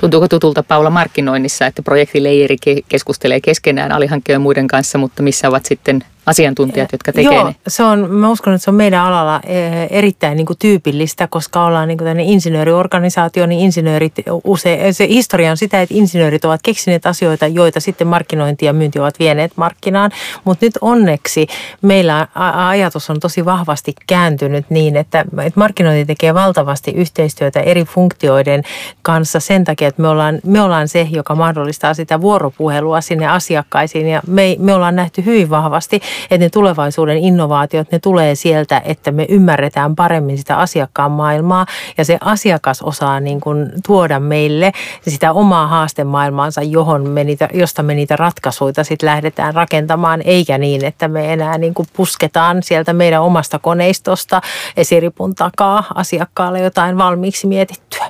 Tuntuuko 0.00 0.28
tutulta 0.28 0.62
Paula 0.62 0.90
markkinoinnissa, 0.90 1.66
että 1.66 1.82
projektileijeri 1.82 2.56
keskustelee 2.88 3.40
keskenään 3.40 3.92
alihankkijoiden 3.92 4.40
muiden 4.42 4.68
kanssa, 4.68 4.98
mutta 4.98 5.22
missä 5.22 5.48
ovat 5.48 5.66
sitten 5.66 5.79
sitten 5.84 6.04
asiantuntijat, 6.26 6.92
jotka 6.92 7.12
tekevät 7.12 7.34
Joo, 7.34 7.52
se 7.68 7.82
on, 7.82 8.10
mä 8.10 8.30
uskon, 8.30 8.54
että 8.54 8.64
se 8.64 8.70
on 8.70 8.74
meidän 8.74 9.02
alalla 9.02 9.40
eh, 9.46 9.88
erittäin 9.90 10.36
niin 10.36 10.46
kuin 10.46 10.58
tyypillistä, 10.58 11.26
koska 11.26 11.64
ollaan 11.64 11.88
niin 11.88 11.98
kuin 11.98 12.20
insinööriorganisaatio, 12.20 13.46
niin 13.46 13.60
insinöörit 13.60 14.12
usein, 14.44 14.94
se 14.94 15.08
historia 15.08 15.50
on 15.50 15.56
sitä, 15.56 15.82
että 15.82 15.94
insinöörit 15.94 16.44
ovat 16.44 16.60
keksineet 16.62 17.06
asioita, 17.06 17.46
joita 17.46 17.80
sitten 17.80 18.06
markkinointi 18.06 18.66
ja 18.66 18.72
myynti 18.72 18.98
ovat 18.98 19.18
vieneet 19.18 19.52
markkinaan, 19.56 20.10
mutta 20.44 20.66
nyt 20.66 20.78
onneksi 20.80 21.46
meillä 21.82 22.28
ajatus 22.68 23.10
on 23.10 23.20
tosi 23.20 23.44
vahvasti 23.44 23.94
kääntynyt 24.06 24.70
niin, 24.70 24.96
että, 24.96 25.20
että 25.20 25.60
markkinointi 25.60 26.04
tekee 26.04 26.34
valtavasti 26.34 26.90
yhteistyötä 26.90 27.60
eri 27.60 27.84
funktioiden 27.84 28.62
kanssa 29.02 29.40
sen 29.40 29.64
takia, 29.64 29.88
että 29.88 30.02
me 30.02 30.08
ollaan, 30.08 30.40
me 30.46 30.62
ollaan 30.62 30.88
se, 30.88 31.08
joka 31.10 31.34
mahdollistaa 31.34 31.94
sitä 31.94 32.20
vuoropuhelua 32.20 33.00
sinne 33.00 33.26
asiakkaisiin. 33.26 34.08
Ja 34.08 34.22
me, 34.26 34.56
me 34.58 34.74
ollaan 34.74 34.96
nähty 34.96 35.24
hyvin 35.24 35.50
vahvasti, 35.50 36.00
että 36.22 36.38
ne 36.38 36.50
tulevaisuuden 36.50 37.18
innovaatiot, 37.18 37.92
ne 37.92 37.98
tulee 37.98 38.34
sieltä, 38.34 38.82
että 38.84 39.10
me 39.10 39.26
ymmärretään 39.28 39.96
paremmin 39.96 40.38
sitä 40.38 40.56
asiakkaan 40.56 41.10
maailmaa 41.10 41.66
ja 41.98 42.04
se 42.04 42.18
asiakas 42.20 42.82
osaa 42.82 43.20
niin 43.20 43.40
kuin 43.40 43.70
tuoda 43.86 44.20
meille 44.20 44.72
sitä 45.08 45.32
omaa 45.32 45.66
haastemaailmaansa, 45.66 46.62
johon 46.62 47.08
me 47.08 47.24
niitä, 47.24 47.48
josta 47.52 47.82
me 47.82 47.94
niitä 47.94 48.16
ratkaisuja 48.16 48.84
sitten 48.84 49.06
lähdetään 49.06 49.54
rakentamaan, 49.54 50.22
eikä 50.24 50.58
niin, 50.58 50.84
että 50.84 51.08
me 51.08 51.32
enää 51.32 51.58
niin 51.58 51.74
kuin 51.74 51.88
pusketaan 51.96 52.62
sieltä 52.62 52.92
meidän 52.92 53.22
omasta 53.22 53.58
koneistosta 53.58 54.40
esiripun 54.76 55.34
takaa 55.34 55.84
asiakkaalle 55.94 56.60
jotain 56.60 56.98
valmiiksi 56.98 57.46
mietittyä. 57.46 58.04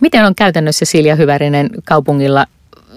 Miten 0.00 0.24
on 0.24 0.34
käytännössä 0.34 0.84
Silja 0.84 1.16
Hyvärinen 1.16 1.70
kaupungilla 1.84 2.46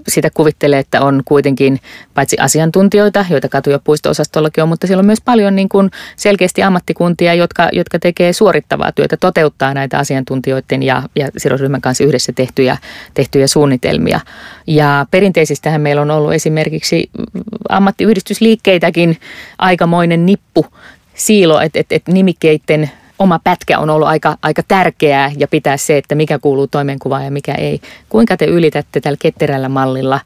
sitä 0.08 0.30
kuvittelee, 0.34 0.80
että 0.80 1.02
on 1.02 1.22
kuitenkin 1.26 1.80
paitsi 2.14 2.38
asiantuntijoita, 2.40 3.26
joita 3.30 3.50
katu- 3.50 3.70
ja 3.70 3.80
puisto-osastollakin 3.80 4.64
on, 4.64 4.70
mutta 4.70 4.88
siellä 4.88 5.02
on 5.02 5.06
myös 5.06 5.22
paljon 5.22 5.56
niin 5.56 5.70
kuin 5.70 5.92
selkeästi 6.16 6.64
ammattikuntia, 6.64 7.34
jotka, 7.34 7.70
jotka 7.72 8.00
tekee 8.00 8.34
suorittavaa 8.34 8.92
työtä, 8.92 9.18
toteuttaa 9.18 9.74
näitä 9.74 9.98
asiantuntijoiden 9.98 10.84
ja, 10.84 11.04
ja 11.16 11.28
sidosryhmän 11.38 11.82
kanssa 11.82 12.04
yhdessä 12.04 12.32
tehtyjä, 12.36 12.78
tehtyjä 13.14 13.48
suunnitelmia. 13.48 14.20
Ja 14.68 15.06
perinteisistähän 15.12 15.82
meillä 15.82 16.02
on 16.02 16.12
ollut 16.12 16.34
esimerkiksi 16.34 17.10
ammattiyhdistysliikkeitäkin 17.70 19.18
aikamoinen 19.58 20.26
nippu 20.26 20.66
siilo, 21.16 21.62
että 21.62 21.80
et, 21.80 21.92
et 21.92 22.08
nimikkeiden 22.08 22.92
oma 23.20 23.40
pätkä 23.44 23.80
on 23.80 23.90
ollut 23.90 24.08
aika, 24.08 24.38
aika 24.42 24.64
tärkeää 24.68 25.32
ja 25.38 25.48
pitää 25.48 25.78
se, 25.78 25.98
että 25.98 26.16
mikä 26.16 26.40
kuuluu 26.40 26.68
toimenkuvaan 26.68 27.26
ja 27.26 27.32
mikä 27.32 27.54
ei. 27.54 27.82
Kuinka 28.10 28.38
te 28.38 28.46
ylitätte 28.46 29.02
tällä 29.02 29.18
ketterällä 29.22 29.70
mallilla 29.70 30.20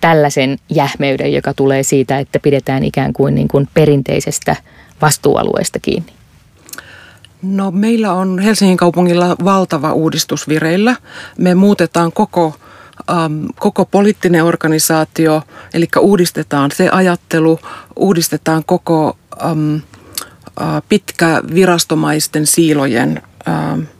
tällaisen 0.00 0.58
jähmeyden, 0.70 1.32
joka 1.32 1.54
tulee 1.54 1.82
siitä, 1.82 2.18
että 2.18 2.38
pidetään 2.38 2.84
ikään 2.84 3.12
kuin, 3.12 3.34
niin 3.34 3.48
kuin 3.48 3.68
perinteisestä 3.74 4.56
vastuualueesta 5.02 5.78
kiinni? 5.80 6.12
No 7.42 7.70
meillä 7.70 8.12
on 8.12 8.38
Helsingin 8.38 8.76
kaupungilla 8.76 9.36
valtava 9.44 9.92
uudistus 9.92 10.48
vireillä. 10.48 10.96
Me 11.38 11.54
muutetaan 11.54 12.12
koko 12.12 12.54
um, 13.10 13.48
koko 13.58 13.84
poliittinen 13.84 14.44
organisaatio, 14.44 15.42
eli 15.74 15.88
uudistetaan 16.00 16.70
se 16.70 16.88
ajattelu, 16.88 17.58
uudistetaan 17.96 18.62
koko 18.66 19.16
um, 19.50 19.80
pitkä 20.88 21.42
virastomaisten 21.54 22.46
siilojen 22.46 23.22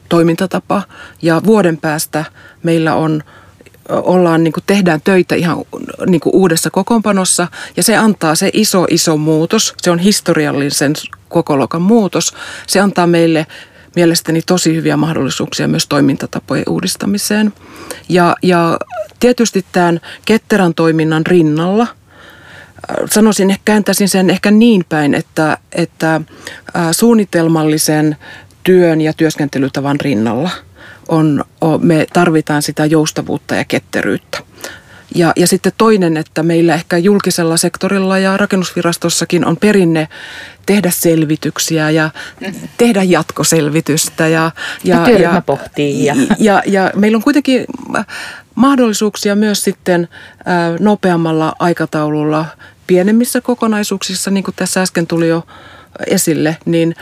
toimintatapa 0.08 0.82
ja 1.22 1.40
vuoden 1.44 1.76
päästä 1.76 2.24
meillä 2.62 2.94
on 2.94 3.22
ollaan, 3.88 4.44
niin 4.44 4.52
kuin 4.52 4.64
tehdään 4.66 5.00
töitä 5.04 5.34
ihan 5.34 5.56
niin 6.06 6.20
kuin 6.20 6.34
uudessa 6.34 6.70
kokoonpanossa 6.70 7.48
ja 7.76 7.82
se 7.82 7.96
antaa 7.96 8.34
se 8.34 8.50
iso, 8.52 8.86
iso 8.90 9.16
muutos. 9.16 9.74
Se 9.82 9.90
on 9.90 9.98
historiallisen 9.98 10.92
kokolokan 11.28 11.82
muutos. 11.82 12.34
Se 12.66 12.80
antaa 12.80 13.06
meille 13.06 13.46
mielestäni 13.96 14.42
tosi 14.42 14.74
hyviä 14.74 14.96
mahdollisuuksia 14.96 15.68
myös 15.68 15.86
toimintatapojen 15.86 16.64
uudistamiseen. 16.68 17.52
Ja, 18.08 18.36
ja 18.42 18.78
tietysti 19.20 19.64
tämän 19.72 20.00
ketterän 20.24 20.74
toiminnan 20.74 21.26
rinnalla– 21.26 21.86
sanoisin, 23.10 23.56
kääntäisin 23.64 24.08
sen 24.08 24.30
ehkä 24.30 24.50
niin 24.50 24.84
päin, 24.88 25.14
että, 25.14 25.58
että 25.72 26.20
suunnitelmallisen 26.92 28.16
työn 28.64 29.00
ja 29.00 29.12
työskentelytavan 29.12 30.00
rinnalla 30.00 30.50
on, 31.08 31.44
me 31.78 32.06
tarvitaan 32.12 32.62
sitä 32.62 32.86
joustavuutta 32.86 33.54
ja 33.54 33.64
ketteryyttä. 33.64 34.38
Ja, 35.14 35.32
ja 35.36 35.46
sitten 35.46 35.72
toinen, 35.78 36.16
että 36.16 36.42
meillä 36.42 36.74
ehkä 36.74 36.98
julkisella 36.98 37.56
sektorilla 37.56 38.18
ja 38.18 38.36
rakennusvirastossakin 38.36 39.44
on 39.44 39.56
perinne 39.56 40.08
tehdä 40.66 40.90
selvityksiä 40.90 41.90
ja 41.90 42.10
tehdä 42.78 43.02
jatkoselvitystä. 43.02 44.28
Ja, 44.28 44.50
ja, 44.84 45.10
ja, 45.10 45.18
ja 45.18 45.42
pohtii. 45.46 46.04
Ja. 46.04 46.14
Ja, 46.38 46.62
ja 46.66 46.90
meillä 46.96 47.16
on 47.16 47.22
kuitenkin 47.22 47.64
mahdollisuuksia 48.54 49.36
myös 49.36 49.64
sitten 49.64 50.08
nopeammalla 50.80 51.56
aikataululla 51.58 52.46
pienemmissä 52.86 53.40
kokonaisuuksissa, 53.40 54.30
niin 54.30 54.44
kuin 54.44 54.54
tässä 54.54 54.82
äsken 54.82 55.06
tuli 55.06 55.28
jo 55.28 55.46
esille, 56.06 56.56
niin 56.64 56.94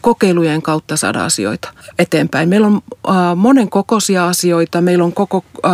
kokeilujen 0.00 0.62
kautta 0.62 0.96
saada 0.96 1.24
asioita 1.24 1.72
eteenpäin. 1.98 2.48
Meillä 2.48 2.66
on 2.66 2.80
äh, 3.08 3.36
monen 3.36 3.70
kokoisia 3.70 4.28
asioita. 4.28 4.80
Meillä 4.80 5.04
on 5.04 5.12
koko 5.12 5.44
äh, 5.64 5.72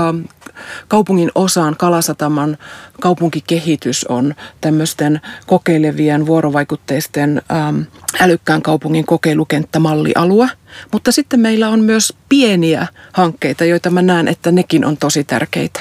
kaupungin 0.89 1.31
osaan 1.35 1.77
Kalasataman 1.77 2.59
kaupunkikehitys 3.01 4.05
on 4.05 4.35
tämmöisten 4.61 5.21
kokeilevien 5.47 6.27
vuorovaikutteisten 6.27 7.43
ähm, 7.53 7.81
älykkään 8.21 8.63
kaupungin 8.63 9.07
kokeilukenttämallialue. 9.07 10.51
Mutta 10.93 11.13
sitten 11.13 11.41
meillä 11.41 11.69
on 11.69 11.81
myös 11.81 12.13
pieniä 12.29 12.87
hankkeita, 13.13 13.65
joita 13.65 13.91
mä 13.91 14.03
näen, 14.03 14.29
että 14.29 14.53
nekin 14.53 14.85
on 14.85 14.97
tosi 14.97 15.25
tärkeitä. 15.25 15.81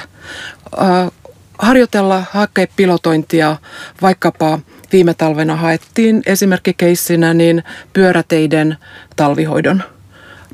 Äh, 0.80 1.10
harjoitella 1.62 2.24
hakea 2.30 2.66
pilotointia 2.76 3.56
vaikkapa 4.02 4.58
viime 4.92 5.14
talvena 5.14 5.56
haettiin 5.56 6.22
esimerkkikeissinä 6.26 7.34
niin 7.34 7.62
pyöräteiden 7.92 8.76
talvihoidon 9.16 9.82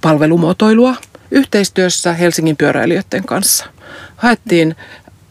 palvelumuotoilua 0.03 0.95
yhteistyössä 1.31 2.13
Helsingin 2.13 2.57
pyöräilijöiden 2.57 3.25
kanssa. 3.25 3.67
Haettiin 4.17 4.77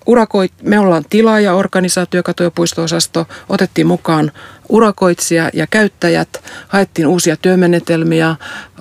urakoit, 0.05 0.53
me 0.61 0.79
ollaan 0.79 1.03
tilaaja-organisaatio, 1.09 2.23
kato- 2.23 2.43
ja 2.43 2.51
puisto-osasto, 2.51 3.27
otettiin 3.49 3.87
mukaan 3.87 4.31
urakoitsija 4.69 5.49
ja 5.53 5.67
käyttäjät, 5.67 6.29
haettiin 6.67 7.07
uusia 7.07 7.37
työmenetelmiä, 7.37 8.35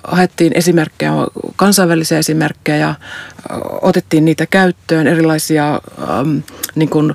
haettiin 0.04 0.52
esimerkkejä, 0.56 1.12
kansainvälisiä 1.56 2.18
esimerkkejä, 2.18 2.94
otettiin 3.82 4.24
niitä 4.24 4.46
käyttöön, 4.46 5.06
erilaisia 5.06 5.80
ähm, 6.02 6.38
niin 6.74 6.88
kuin, 6.88 7.14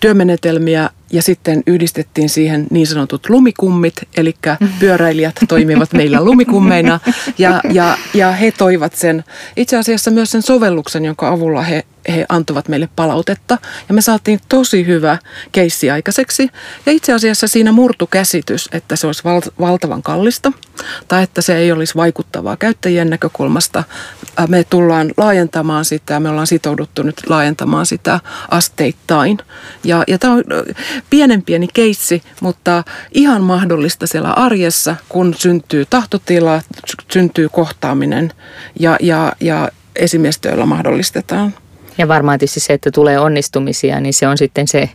työmenetelmiä 0.00 0.90
ja 1.12 1.22
sitten 1.22 1.62
yhdistettiin 1.66 2.28
siihen 2.28 2.66
niin 2.70 2.86
sanotut 2.86 3.30
lumikummit, 3.30 3.94
eli 4.16 4.34
pyöräilijät 4.78 5.36
toimivat 5.48 5.92
meillä 5.92 6.24
lumikummeina 6.24 7.00
ja, 7.38 7.60
ja, 7.72 7.98
ja 8.14 8.32
he 8.32 8.50
toivat 8.50 8.94
sen, 8.94 9.24
itse 9.56 9.76
asiassa 9.76 10.10
myös 10.10 10.30
sen 10.30 10.42
sovelluksen, 10.42 11.04
jonka 11.04 11.28
avulla 11.28 11.62
he 11.62 11.84
he 12.08 12.26
antoivat 12.28 12.68
meille 12.68 12.88
palautetta 12.96 13.58
ja 13.88 13.94
me 13.94 14.00
saatiin 14.00 14.40
tosi 14.48 14.86
hyvä 14.86 15.18
keissi 15.52 15.90
aikaiseksi. 15.90 16.48
Ja 16.86 16.92
itse 16.92 17.12
asiassa 17.12 17.48
siinä 17.48 17.72
murtu 17.72 18.06
käsitys, 18.06 18.68
että 18.72 18.96
se 18.96 19.06
olisi 19.06 19.24
val- 19.24 19.40
valtavan 19.60 20.02
kallista 20.02 20.52
tai 21.08 21.22
että 21.22 21.42
se 21.42 21.56
ei 21.56 21.72
olisi 21.72 21.94
vaikuttavaa 21.94 22.56
käyttäjien 22.56 23.10
näkökulmasta. 23.10 23.84
Me 24.48 24.64
tullaan 24.64 25.12
laajentamaan 25.16 25.84
sitä, 25.84 26.20
me 26.20 26.28
ollaan 26.28 26.46
sitouduttu 26.46 27.02
nyt 27.02 27.22
laajentamaan 27.28 27.86
sitä 27.86 28.20
asteittain. 28.50 29.38
Ja, 29.84 30.04
ja 30.08 30.18
tämä 30.18 30.32
on 30.32 30.44
pienen 31.10 31.42
pieni 31.42 31.68
keissi, 31.74 32.22
mutta 32.40 32.84
ihan 33.12 33.42
mahdollista 33.42 34.06
siellä 34.06 34.32
arjessa, 34.32 34.96
kun 35.08 35.34
syntyy 35.34 35.84
tahtotila, 35.90 36.62
syntyy 37.12 37.48
kohtaaminen 37.48 38.32
ja, 38.80 38.96
ja, 39.00 39.32
ja 39.40 39.68
esimiestyöllä 39.96 40.66
mahdollistetaan 40.66 41.54
Ja 41.98 42.08
varmaan 42.08 42.38
tietysti 42.38 42.60
se, 42.60 42.72
että 42.72 42.90
tulee 42.90 43.18
onnistumisia, 43.18 44.00
niin 44.00 44.14
se 44.14 44.28
on 44.28 44.38
sitten 44.38 44.68
se 44.68 44.90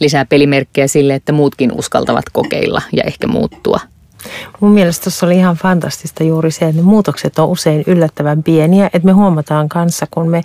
lisää 0.00 0.24
pelimerkkejä 0.24 0.86
sille, 0.86 1.14
että 1.14 1.32
muutkin 1.32 1.72
uskaltavat 1.72 2.24
kokeilla 2.32 2.82
ja 2.92 3.02
ehkä 3.02 3.26
muuttua. 3.26 3.80
Mun 4.60 4.72
mielestä 4.72 5.04
tuossa 5.04 5.26
oli 5.26 5.36
ihan 5.36 5.56
fantastista 5.56 6.24
juuri 6.24 6.50
se, 6.50 6.64
että 6.64 6.76
ne 6.76 6.82
muutokset 6.82 7.38
on 7.38 7.48
usein 7.48 7.84
yllättävän 7.86 8.42
pieniä. 8.42 8.86
Että 8.86 9.06
me 9.06 9.12
huomataan 9.12 9.68
kanssa, 9.68 10.06
kun 10.10 10.28
me 10.28 10.42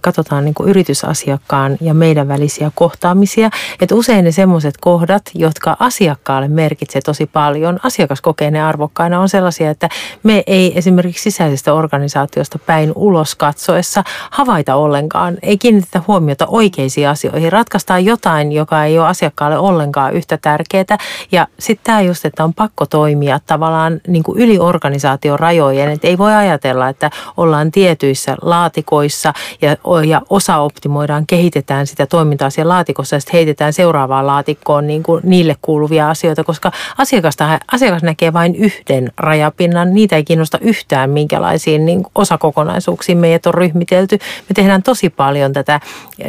katsotaan 0.00 0.44
niin 0.44 0.54
kuin 0.54 0.68
yritysasiakkaan 0.68 1.76
ja 1.80 1.94
meidän 1.94 2.28
välisiä 2.28 2.70
kohtaamisia, 2.74 3.50
että 3.80 3.94
usein 3.94 4.24
ne 4.24 4.32
semmoiset 4.32 4.74
kohdat, 4.80 5.22
jotka 5.34 5.76
asiakkaalle 5.80 6.48
merkitsee 6.48 7.02
tosi 7.02 7.26
paljon, 7.26 7.80
asiakas 7.82 8.20
kokee 8.20 8.50
ne 8.50 8.62
arvokkaina, 8.62 9.20
on 9.20 9.28
sellaisia, 9.28 9.70
että 9.70 9.88
me 10.22 10.42
ei 10.46 10.78
esimerkiksi 10.78 11.22
sisäisestä 11.22 11.74
organisaatiosta 11.74 12.58
päin 12.58 12.92
ulos 12.94 13.34
katsoessa 13.34 14.04
havaita 14.30 14.74
ollenkaan, 14.74 15.36
ei 15.42 15.58
kiinnitetä 15.58 16.02
huomiota 16.06 16.46
oikeisiin 16.46 17.08
asioihin, 17.08 17.52
ratkaistaan 17.52 18.04
jotain, 18.04 18.52
joka 18.52 18.84
ei 18.84 18.98
ole 18.98 19.06
asiakkaalle 19.06 19.58
ollenkaan 19.58 20.14
yhtä 20.14 20.38
tärkeää. 20.42 20.98
Ja 21.32 21.46
sitten 21.58 21.84
tämä 21.84 22.00
just, 22.00 22.24
että 22.24 22.44
on 22.44 22.54
pakko 22.54 22.86
toimia 22.86 23.05
toimia 23.06 23.40
tavallaan 23.46 24.00
niin 24.08 24.22
kuin 24.22 24.38
yli 24.38 24.58
organisaation 24.58 25.38
rajojen. 25.38 25.90
Että 25.90 26.08
ei 26.08 26.18
voi 26.18 26.34
ajatella, 26.34 26.88
että 26.88 27.10
ollaan 27.36 27.70
tietyissä 27.70 28.36
laatikoissa 28.42 29.32
ja, 29.62 29.76
ja 30.06 30.22
osa 30.30 30.56
optimoidaan, 30.56 31.26
kehitetään 31.26 31.86
sitä 31.86 32.06
toimintaa 32.06 32.50
siellä 32.50 32.72
laatikossa 32.72 33.16
ja 33.16 33.20
sitten 33.20 33.32
heitetään 33.32 33.72
seuraavaan 33.72 34.26
laatikkoon 34.26 34.86
niin 34.86 35.02
kuin 35.02 35.20
niille 35.24 35.56
kuuluvia 35.62 36.10
asioita, 36.10 36.44
koska 36.44 36.72
asiakasta, 36.98 37.60
asiakas 37.72 38.02
näkee 38.02 38.32
vain 38.32 38.54
yhden 38.54 39.12
rajapinnan. 39.16 39.94
Niitä 39.94 40.16
ei 40.16 40.24
kiinnosta 40.24 40.58
yhtään, 40.60 41.10
minkälaisiin 41.10 41.86
niin 41.86 42.02
osakokonaisuuksiin 42.14 43.18
meidät 43.18 43.46
on 43.46 43.54
ryhmitelty. 43.54 44.18
Me 44.48 44.54
tehdään 44.54 44.82
tosi 44.82 45.10
paljon 45.10 45.52
tätä 45.52 45.80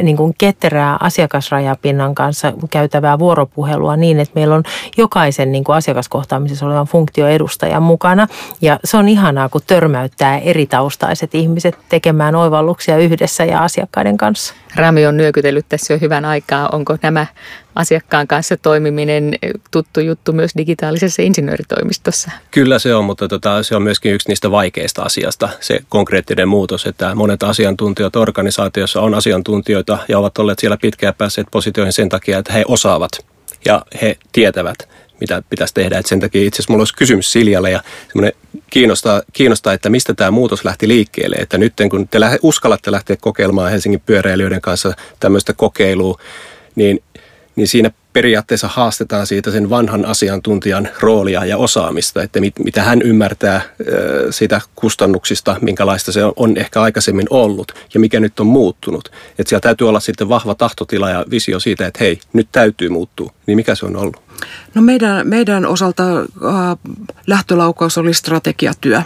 niin 0.02 0.16
kuin 0.16 0.34
ketterää 0.38 0.96
asiakasrajapinnan 1.00 2.14
kanssa 2.14 2.52
käytävää 2.70 3.18
vuoropuhelua 3.18 3.96
niin, 3.96 4.20
että 4.20 4.34
meillä 4.34 4.54
on 4.54 4.62
jokaisen 4.96 5.52
niin 5.52 5.64
kuin 5.64 5.76
asiakaskohtaamisessa 5.76 6.67
olevan 6.68 6.86
funktioedustajan 6.86 7.82
mukana. 7.82 8.26
Ja 8.60 8.80
se 8.84 8.96
on 8.96 9.08
ihanaa, 9.08 9.48
kun 9.48 9.60
törmäyttää 9.66 10.38
eri 10.38 10.66
taustaiset 10.66 11.34
ihmiset 11.34 11.78
tekemään 11.88 12.34
oivalluksia 12.34 12.98
yhdessä 12.98 13.44
ja 13.44 13.64
asiakkaiden 13.64 14.16
kanssa. 14.16 14.54
Rami 14.76 15.06
on 15.06 15.16
nyökytellyt 15.16 15.66
tässä 15.68 15.94
jo 15.94 15.98
hyvän 16.00 16.24
aikaa. 16.24 16.68
Onko 16.72 16.96
nämä 17.02 17.26
asiakkaan 17.74 18.26
kanssa 18.26 18.56
toimiminen 18.56 19.34
tuttu 19.70 20.00
juttu 20.00 20.32
myös 20.32 20.50
digitaalisessa 20.56 21.22
insinööritoimistossa? 21.22 22.30
Kyllä 22.50 22.78
se 22.78 22.94
on, 22.94 23.04
mutta 23.04 23.28
tota, 23.28 23.62
se 23.62 23.76
on 23.76 23.82
myöskin 23.82 24.12
yksi 24.12 24.28
niistä 24.28 24.50
vaikeista 24.50 25.02
asiasta, 25.02 25.48
se 25.60 25.80
konkreettinen 25.88 26.48
muutos, 26.48 26.86
että 26.86 27.14
monet 27.14 27.42
asiantuntijat 27.42 28.16
organisaatiossa 28.16 29.00
on 29.00 29.14
asiantuntijoita 29.14 29.98
ja 30.08 30.18
ovat 30.18 30.38
olleet 30.38 30.58
siellä 30.58 30.76
pitkään 30.82 31.14
päässeet 31.18 31.46
positioihin 31.50 31.92
sen 31.92 32.08
takia, 32.08 32.38
että 32.38 32.52
he 32.52 32.64
osaavat 32.68 33.10
ja 33.64 33.82
he 34.02 34.16
tietävät 34.32 34.88
mitä 35.20 35.42
pitäisi 35.50 35.74
tehdä. 35.74 35.98
Et 35.98 36.06
sen 36.06 36.20
takia 36.20 36.44
itse 36.44 36.56
asiassa 36.56 36.72
mulla 36.72 36.80
olisi 36.80 36.94
kysymys 36.94 37.32
Siljalle 37.32 37.70
ja 37.70 37.82
kiinnostaa, 38.70 39.22
kiinnostaa, 39.32 39.72
että 39.72 39.90
mistä 39.90 40.14
tämä 40.14 40.30
muutos 40.30 40.64
lähti 40.64 40.88
liikkeelle. 40.88 41.36
Että 41.36 41.58
nyt 41.58 41.72
kun 41.90 42.08
te 42.08 42.20
lähe, 42.20 42.38
uskallatte 42.42 42.90
lähteä 42.90 43.16
kokeilemaan 43.20 43.70
Helsingin 43.70 44.02
pyöräilijöiden 44.06 44.60
kanssa 44.60 44.92
tämmöistä 45.20 45.52
kokeilua, 45.52 46.18
niin, 46.74 47.02
niin 47.56 47.68
siinä 47.68 47.90
periaatteessa 48.18 48.68
haastetaan 48.68 49.26
siitä 49.26 49.50
sen 49.50 49.70
vanhan 49.70 50.04
asiantuntijan 50.04 50.88
roolia 51.00 51.44
ja 51.44 51.56
osaamista, 51.56 52.22
että 52.22 52.40
mit, 52.40 52.58
mitä 52.58 52.82
hän 52.82 53.02
ymmärtää 53.02 53.60
siitä 54.30 54.60
kustannuksista, 54.74 55.56
minkälaista 55.60 56.12
se 56.12 56.20
on 56.36 56.56
ehkä 56.56 56.82
aikaisemmin 56.82 57.26
ollut 57.30 57.72
ja 57.94 58.00
mikä 58.00 58.20
nyt 58.20 58.40
on 58.40 58.46
muuttunut. 58.46 59.12
Että 59.38 59.48
siellä 59.48 59.60
täytyy 59.60 59.88
olla 59.88 60.00
sitten 60.00 60.28
vahva 60.28 60.54
tahtotila 60.54 61.10
ja 61.10 61.24
visio 61.30 61.60
siitä, 61.60 61.86
että 61.86 61.98
hei, 62.00 62.20
nyt 62.32 62.48
täytyy 62.52 62.88
muuttua. 62.88 63.32
Niin 63.46 63.56
mikä 63.56 63.74
se 63.74 63.86
on 63.86 63.96
ollut? 63.96 64.16
No 64.74 64.82
meidän, 64.82 65.28
meidän 65.28 65.66
osalta 65.66 66.02
äh, 66.18 66.26
lähtölaukaus 67.26 67.98
oli 67.98 68.14
strategiatyö. 68.14 69.02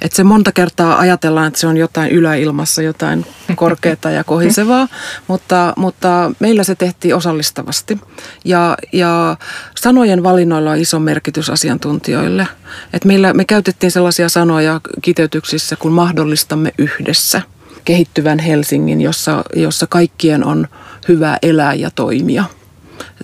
Että 0.00 0.16
se 0.16 0.24
monta 0.24 0.52
kertaa 0.52 0.98
ajatellaan, 0.98 1.48
että 1.48 1.60
se 1.60 1.66
on 1.66 1.76
jotain 1.76 2.10
yläilmassa, 2.10 2.82
jotain 2.82 3.26
korkeata 3.54 4.10
ja 4.10 4.24
kohisevaa, 4.24 4.88
mutta, 5.28 5.72
mutta 5.76 6.32
meillä 6.40 6.64
se 6.64 6.74
tehtiin 6.74 7.14
osallistavasti. 7.14 7.98
Ja, 8.44 8.76
ja 8.92 9.36
sanojen 9.80 10.22
valinnoilla 10.22 10.70
on 10.70 10.78
iso 10.78 10.98
merkitys 10.98 11.50
asiantuntijoille. 11.50 12.48
Et 12.92 13.04
meillä, 13.04 13.34
me 13.34 13.44
käytettiin 13.44 13.90
sellaisia 13.90 14.28
sanoja 14.28 14.80
kiteytyksissä, 15.02 15.76
kun 15.76 15.92
mahdollistamme 15.92 16.72
yhdessä 16.78 17.42
kehittyvän 17.84 18.38
Helsingin, 18.38 19.00
jossa, 19.00 19.44
jossa 19.56 19.86
kaikkien 19.86 20.44
on 20.44 20.68
hyvä 21.08 21.38
elää 21.42 21.74
ja 21.74 21.90
toimia. 21.90 22.44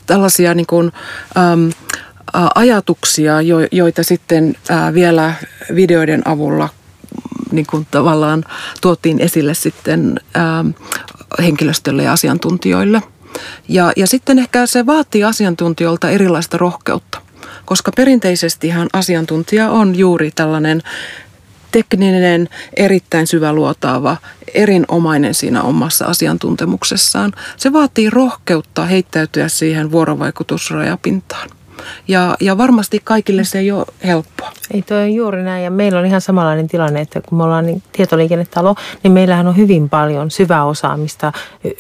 Tällaisia 0.06 0.54
niin 0.54 0.66
kuin, 0.66 0.92
ähm, 1.36 1.68
ajatuksia, 2.54 3.34
joita 3.72 4.02
sitten 4.02 4.54
vielä 4.94 5.34
videoiden 5.74 6.28
avulla 6.28 6.68
niin 7.52 7.66
kuin 7.66 7.86
tavallaan 7.90 8.44
tuotiin 8.80 9.20
esille 9.20 9.54
sitten 9.54 10.20
henkilöstölle 11.42 12.02
ja 12.02 12.12
asiantuntijoille. 12.12 13.02
Ja, 13.68 13.92
ja 13.96 14.06
sitten 14.06 14.38
ehkä 14.38 14.66
se 14.66 14.86
vaatii 14.86 15.24
asiantuntijoilta 15.24 16.10
erilaista 16.10 16.58
rohkeutta, 16.58 17.20
koska 17.64 17.92
perinteisestihan 17.96 18.88
asiantuntija 18.92 19.70
on 19.70 19.98
juuri 19.98 20.30
tällainen 20.30 20.82
tekninen, 21.72 22.48
erittäin 22.76 23.26
syväluotaava, 23.26 24.16
erinomainen 24.54 25.34
siinä 25.34 25.62
omassa 25.62 26.04
asiantuntemuksessaan. 26.04 27.32
Se 27.56 27.72
vaatii 27.72 28.10
rohkeutta 28.10 28.84
heittäytyä 28.84 29.48
siihen 29.48 29.90
vuorovaikutusrajapintaan. 29.90 31.50
Ja, 32.08 32.36
ja 32.40 32.58
varmasti 32.58 33.00
kaikille 33.04 33.44
se 33.44 33.58
ei 33.58 33.70
ole 33.72 33.86
helppoa. 34.04 34.37
Ei 34.70 34.82
toi 34.82 35.02
on 35.02 35.14
juuri 35.14 35.42
näin 35.42 35.64
ja 35.64 35.70
meillä 35.70 35.98
on 35.98 36.06
ihan 36.06 36.20
samanlainen 36.20 36.68
tilanne, 36.68 37.00
että 37.00 37.20
kun 37.20 37.38
me 37.38 37.44
ollaan 37.44 37.66
niin 37.66 37.82
tietoliikennetalo, 37.92 38.74
niin 39.02 39.12
meillähän 39.12 39.46
on 39.46 39.56
hyvin 39.56 39.88
paljon 39.88 40.30
syvää 40.30 40.64
osaamista, 40.64 41.32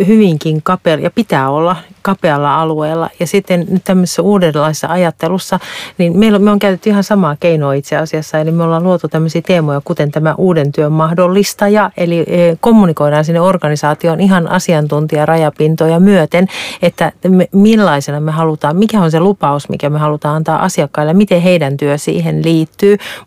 hyvinkin 0.06 0.62
kapea 0.62 0.94
ja 0.94 1.10
pitää 1.10 1.50
olla 1.50 1.76
kapealla 2.02 2.60
alueella. 2.60 3.10
Ja 3.20 3.26
sitten 3.26 3.66
nyt 3.70 3.84
tämmöisessä 3.84 4.22
uudenlaisessa 4.22 4.86
ajattelussa, 4.86 5.58
niin 5.98 6.18
meillä, 6.18 6.38
me 6.38 6.50
on 6.50 6.58
käytetty 6.58 6.90
ihan 6.90 7.04
samaa 7.04 7.36
keinoa 7.40 7.72
itse 7.72 7.96
asiassa. 7.96 8.38
Eli 8.38 8.50
me 8.50 8.62
ollaan 8.62 8.84
luotu 8.84 9.08
tämmöisiä 9.08 9.42
teemoja, 9.46 9.80
kuten 9.84 10.10
tämä 10.10 10.34
uuden 10.38 10.72
työn 10.72 10.92
mahdollistaja, 10.92 11.90
eli 11.96 12.18
e, 12.18 12.56
kommunikoidaan 12.60 13.24
sinne 13.24 13.40
organisaatioon 13.40 14.20
ihan 14.20 14.50
asiantuntijarajapintoja 14.50 16.00
myöten, 16.00 16.46
että 16.82 17.12
me, 17.28 17.48
millaisena 17.52 18.20
me 18.20 18.32
halutaan, 18.32 18.76
mikä 18.76 19.00
on 19.00 19.10
se 19.10 19.20
lupaus, 19.20 19.68
mikä 19.68 19.90
me 19.90 19.98
halutaan 19.98 20.36
antaa 20.36 20.64
asiakkaille, 20.64 21.14
miten 21.14 21.42
heidän 21.42 21.76
työ 21.76 21.98
siihen 21.98 22.44
liittyy. 22.44 22.77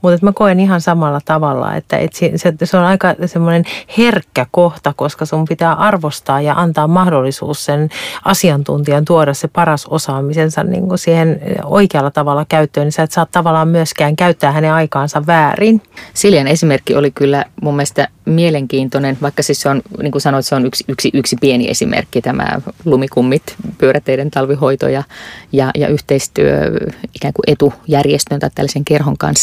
Mutta 0.01 0.25
mä 0.25 0.31
koen 0.31 0.59
ihan 0.59 0.81
samalla 0.81 1.21
tavalla, 1.25 1.75
että 1.75 1.97
et 1.97 2.13
se, 2.13 2.53
se 2.63 2.77
on 2.77 2.83
aika 2.83 3.15
semmoinen 3.25 3.63
herkkä 3.97 4.45
kohta, 4.51 4.93
koska 4.95 5.25
sun 5.25 5.45
pitää 5.45 5.73
arvostaa 5.73 6.41
ja 6.41 6.53
antaa 6.53 6.87
mahdollisuus 6.87 7.65
sen 7.65 7.89
asiantuntijan 8.25 8.61
asiantuntijan 8.71 9.05
tuoda 9.05 9.33
se 9.33 9.47
paras 9.47 9.85
osaamisensa 9.85 10.63
niin 10.63 10.87
kuin 10.87 10.97
siihen 10.97 11.39
oikealla 11.63 12.11
tavalla 12.11 12.45
käyttöön, 12.49 12.85
niin 12.85 12.91
sä 12.91 13.03
et 13.03 13.11
saa 13.11 13.25
tavallaan 13.31 13.67
myöskään 13.67 14.15
käyttää 14.15 14.51
hänen 14.51 14.73
aikaansa 14.73 15.27
väärin. 15.27 15.81
Siljan 16.13 16.47
esimerkki 16.47 16.95
oli 16.95 17.11
kyllä 17.11 17.45
mun 17.61 17.75
mielestä 17.75 18.07
mielenkiintoinen, 18.25 19.17
vaikka 19.21 19.43
siis 19.43 19.61
se 19.61 19.69
on, 19.69 19.81
niin 20.01 20.11
kuin 20.11 20.21
sanoit, 20.21 20.45
se 20.45 20.55
on 20.55 20.65
yksi, 20.65 20.83
yksi, 20.87 21.09
yksi 21.13 21.35
pieni 21.41 21.69
esimerkki, 21.69 22.21
tämä 22.21 22.59
lumikummit, 22.85 23.55
pyöräteiden 23.77 24.31
talvihoito 24.31 24.87
ja, 24.87 25.03
ja, 25.51 25.71
ja 25.75 25.87
yhteistyö 25.87 26.71
ikään 27.15 27.33
kuin 27.33 27.43
etujärjestön 27.47 28.39
tai 28.39 28.49
tällaisen 28.55 28.85
kerhon 28.85 29.17
kanssa. 29.17 29.40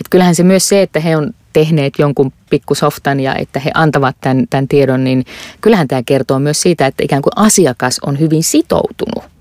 Et 0.00 0.06
kyllähän 0.10 0.34
se 0.34 0.42
myös 0.42 0.68
se, 0.68 0.82
että 0.82 1.00
he 1.00 1.16
on 1.16 1.30
tehneet 1.52 1.94
jonkun 1.98 2.32
pikkusoftan 2.50 3.20
ja 3.20 3.34
että 3.34 3.60
he 3.60 3.70
antavat 3.74 4.16
tämän, 4.20 4.44
tämän 4.50 4.68
tiedon, 4.68 5.04
niin 5.04 5.24
kyllähän 5.60 5.88
tämä 5.88 6.02
kertoo 6.06 6.38
myös 6.38 6.62
siitä, 6.62 6.86
että 6.86 7.04
ikään 7.04 7.22
kuin 7.22 7.32
asiakas 7.36 8.00
on 8.06 8.20
hyvin 8.20 8.42
sitoutunut 8.42 9.34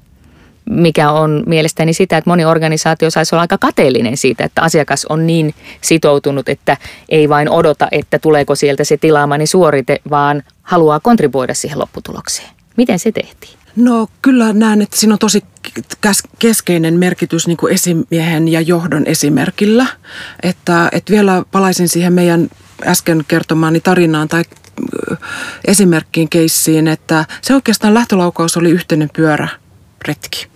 mikä 0.70 1.12
on 1.12 1.44
mielestäni 1.46 1.94
sitä, 1.94 2.18
että 2.18 2.30
moni 2.30 2.46
organisaatio 2.46 3.12
saisi 3.12 3.36
olla 3.36 3.42
aika 3.42 3.58
kateellinen 3.58 4.18
siitä, 4.18 4.44
että 4.44 4.62
asiakas 4.62 5.06
on 5.06 5.28
niin 5.28 5.54
sitoutunut, 5.82 6.50
että 6.50 6.78
ei 7.10 7.30
vain 7.30 7.50
odota, 7.50 7.88
että 7.92 8.20
tuleeko 8.20 8.56
sieltä 8.56 8.84
se 8.84 8.98
tilaamani 8.98 9.48
suorite, 9.48 10.00
vaan 10.10 10.44
haluaa 10.62 11.00
kontribuoida 11.00 11.54
siihen 11.54 11.80
lopputulokseen. 11.80 12.50
Miten 12.78 13.00
se 13.00 13.12
tehtiin? 13.12 13.63
No 13.76 14.08
kyllä 14.22 14.54
näen, 14.54 14.82
että 14.82 14.98
siinä 14.98 15.14
on 15.14 15.20
tosi 15.20 15.44
keskeinen 16.40 16.94
merkitys 16.94 17.48
niin 17.48 17.58
kuin 17.58 17.74
esimiehen 17.74 18.48
ja 18.48 18.62
johdon 18.62 19.06
esimerkillä. 19.06 19.88
Että, 20.44 20.90
että 20.92 21.14
vielä 21.14 21.44
palaisin 21.52 21.90
siihen 21.90 22.14
meidän 22.14 22.50
äsken 22.86 23.26
kertomaani 23.28 23.80
tarinaan 23.80 24.28
tai 24.28 24.44
esimerkkiin 25.66 26.30
keissiin, 26.30 26.88
että 26.88 27.26
se 27.42 27.54
oikeastaan 27.54 27.94
lähtölaukaus 27.94 28.58
oli 28.58 28.70
yhteinen 28.70 29.10
pyöräretki 29.14 30.48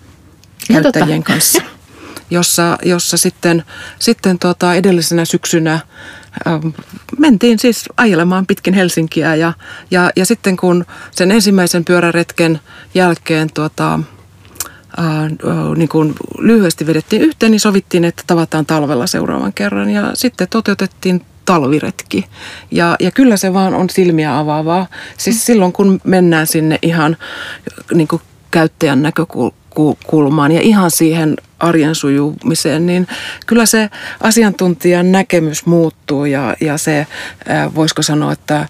käyttäjien 0.67 1.23
kanssa, 1.23 1.61
jossa, 2.29 2.77
jossa 2.85 3.17
sitten, 3.17 3.63
sitten 3.99 4.39
tota 4.39 4.73
edellisenä 4.73 5.25
syksynä 5.25 5.79
mentiin 7.17 7.59
siis 7.59 7.85
ajelemaan 7.97 8.47
pitkin 8.47 8.73
Helsinkiä 8.73 9.35
ja, 9.35 9.53
ja, 9.91 10.09
ja 10.15 10.25
sitten 10.25 10.57
kun 10.57 10.85
sen 11.11 11.31
ensimmäisen 11.31 11.85
pyöräretken 11.85 12.59
jälkeen 12.93 13.49
tuota, 13.53 13.99
ää, 14.97 15.29
niin 15.75 15.89
kuin 15.89 16.15
lyhyesti 16.39 16.87
vedettiin 16.87 17.21
yhteen, 17.21 17.51
niin 17.51 17.59
sovittiin, 17.59 18.05
että 18.05 18.23
tavataan 18.27 18.65
talvella 18.65 19.07
seuraavan 19.07 19.53
kerran 19.53 19.89
ja 19.89 20.11
sitten 20.13 20.47
toteutettiin 20.49 21.21
talviretki. 21.45 22.25
Ja, 22.71 22.95
ja 22.99 23.11
kyllä 23.11 23.37
se 23.37 23.53
vaan 23.53 23.73
on 23.73 23.89
silmiä 23.89 24.39
avaavaa. 24.39 24.87
Siis 25.17 25.45
silloin 25.45 25.73
kun 25.73 26.01
mennään 26.03 26.47
sinne 26.47 26.79
ihan 26.81 27.17
niin 27.93 28.07
kuin 28.07 28.21
käyttäjän 28.51 29.01
näkökulmaan 29.77 30.51
ja 30.51 30.61
ihan 30.61 30.91
siihen 30.91 31.35
arjen 31.59 31.95
sujumiseen, 31.95 32.85
niin 32.85 33.07
kyllä 33.45 33.65
se 33.65 33.89
asiantuntijan 34.21 35.11
näkemys 35.11 35.65
muuttuu 35.65 36.25
ja, 36.25 36.55
ja 36.61 36.77
se, 36.77 37.07
voisiko 37.75 38.01
sanoa, 38.01 38.31
että 38.31 38.67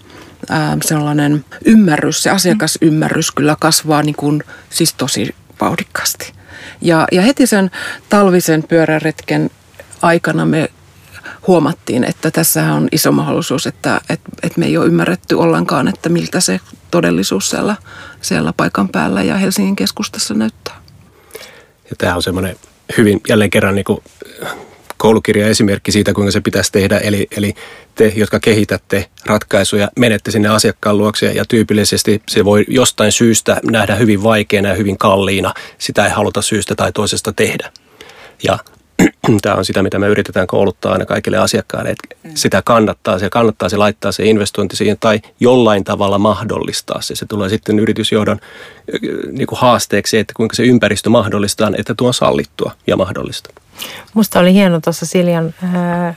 sellainen 0.84 1.44
ymmärrys, 1.64 2.22
se 2.22 2.30
asiakasymmärrys 2.30 3.30
kyllä 3.30 3.56
kasvaa 3.60 4.02
niin 4.02 4.14
kuin, 4.14 4.42
siis 4.70 4.94
tosi 4.94 5.34
vauhdikkaasti. 5.60 6.32
Ja, 6.80 7.06
ja 7.12 7.22
heti 7.22 7.46
sen 7.46 7.70
talvisen 8.08 8.62
pyöräretken 8.62 9.50
aikana 10.02 10.46
me 10.46 10.68
huomattiin, 11.46 12.04
että 12.04 12.30
tässä 12.30 12.72
on 12.72 12.88
iso 12.92 13.12
mahdollisuus, 13.12 13.66
että, 13.66 14.00
että, 14.10 14.30
että 14.42 14.60
me 14.60 14.66
ei 14.66 14.76
ole 14.76 14.86
ymmärretty 14.86 15.34
ollenkaan, 15.34 15.88
että 15.88 16.08
miltä 16.08 16.40
se 16.40 16.60
todellisuus 16.90 17.50
siellä, 17.50 17.76
siellä 18.20 18.52
paikan 18.56 18.88
päällä 18.88 19.22
ja 19.22 19.36
Helsingin 19.36 19.76
keskustassa 19.76 20.34
näyttää. 20.34 20.87
Ja 21.90 21.96
tämä 21.98 22.14
on 22.14 22.22
semmoinen 22.22 22.56
hyvin 22.98 23.20
jälleen 23.28 23.50
kerran 23.50 23.74
niin 23.74 23.84
kuin 23.84 24.02
koulukirja 24.96 25.46
esimerkki 25.48 25.92
siitä, 25.92 26.12
kuinka 26.12 26.30
se 26.30 26.40
pitäisi 26.40 26.72
tehdä. 26.72 26.98
Eli, 26.98 27.26
eli 27.36 27.54
te, 27.94 28.12
jotka 28.16 28.40
kehitätte 28.40 29.06
ratkaisuja, 29.26 29.90
menette 29.98 30.30
sinne 30.30 30.48
asiakkaan 30.48 30.98
luokse 30.98 31.32
ja 31.32 31.44
tyypillisesti 31.48 32.22
se 32.28 32.44
voi 32.44 32.64
jostain 32.68 33.12
syystä 33.12 33.60
nähdä 33.70 33.94
hyvin 33.94 34.22
vaikeana 34.22 34.68
ja 34.68 34.74
hyvin 34.74 34.98
kalliina. 34.98 35.54
Sitä 35.78 36.04
ei 36.04 36.10
haluta 36.10 36.42
syystä 36.42 36.74
tai 36.74 36.92
toisesta 36.92 37.32
tehdä. 37.32 37.72
Ja 38.42 38.58
tämä 39.42 39.54
on 39.54 39.64
sitä, 39.64 39.82
mitä 39.82 39.98
me 39.98 40.08
yritetään 40.08 40.46
kouluttaa 40.46 40.92
aina 40.92 41.06
kaikille 41.06 41.36
asiakkaille, 41.36 41.90
että 41.90 42.16
sitä 42.34 42.62
kannattaa, 42.64 43.18
se 43.18 43.30
kannattaa 43.30 43.68
se 43.68 43.76
laittaa 43.76 44.12
se 44.12 44.24
investointi 44.24 44.76
siihen 44.76 44.96
tai 45.00 45.20
jollain 45.40 45.84
tavalla 45.84 46.18
mahdollistaa 46.18 47.00
se. 47.00 47.14
Se 47.14 47.26
tulee 47.26 47.48
sitten 47.48 47.78
yritysjohdon 47.78 48.40
niin 49.32 49.46
kuin 49.46 49.58
haasteeksi, 49.58 50.18
että 50.18 50.32
kuinka 50.36 50.56
se 50.56 50.62
ympäristö 50.62 51.10
mahdollistaa, 51.10 51.70
että 51.78 51.94
tuo 51.94 52.08
on 52.08 52.14
sallittua 52.14 52.72
ja 52.86 52.96
mahdollista. 52.96 53.50
Musta 54.14 54.40
oli 54.40 54.52
hieno 54.52 54.80
tuossa 54.80 55.06
Siljan 55.06 55.54
ää, 55.74 56.14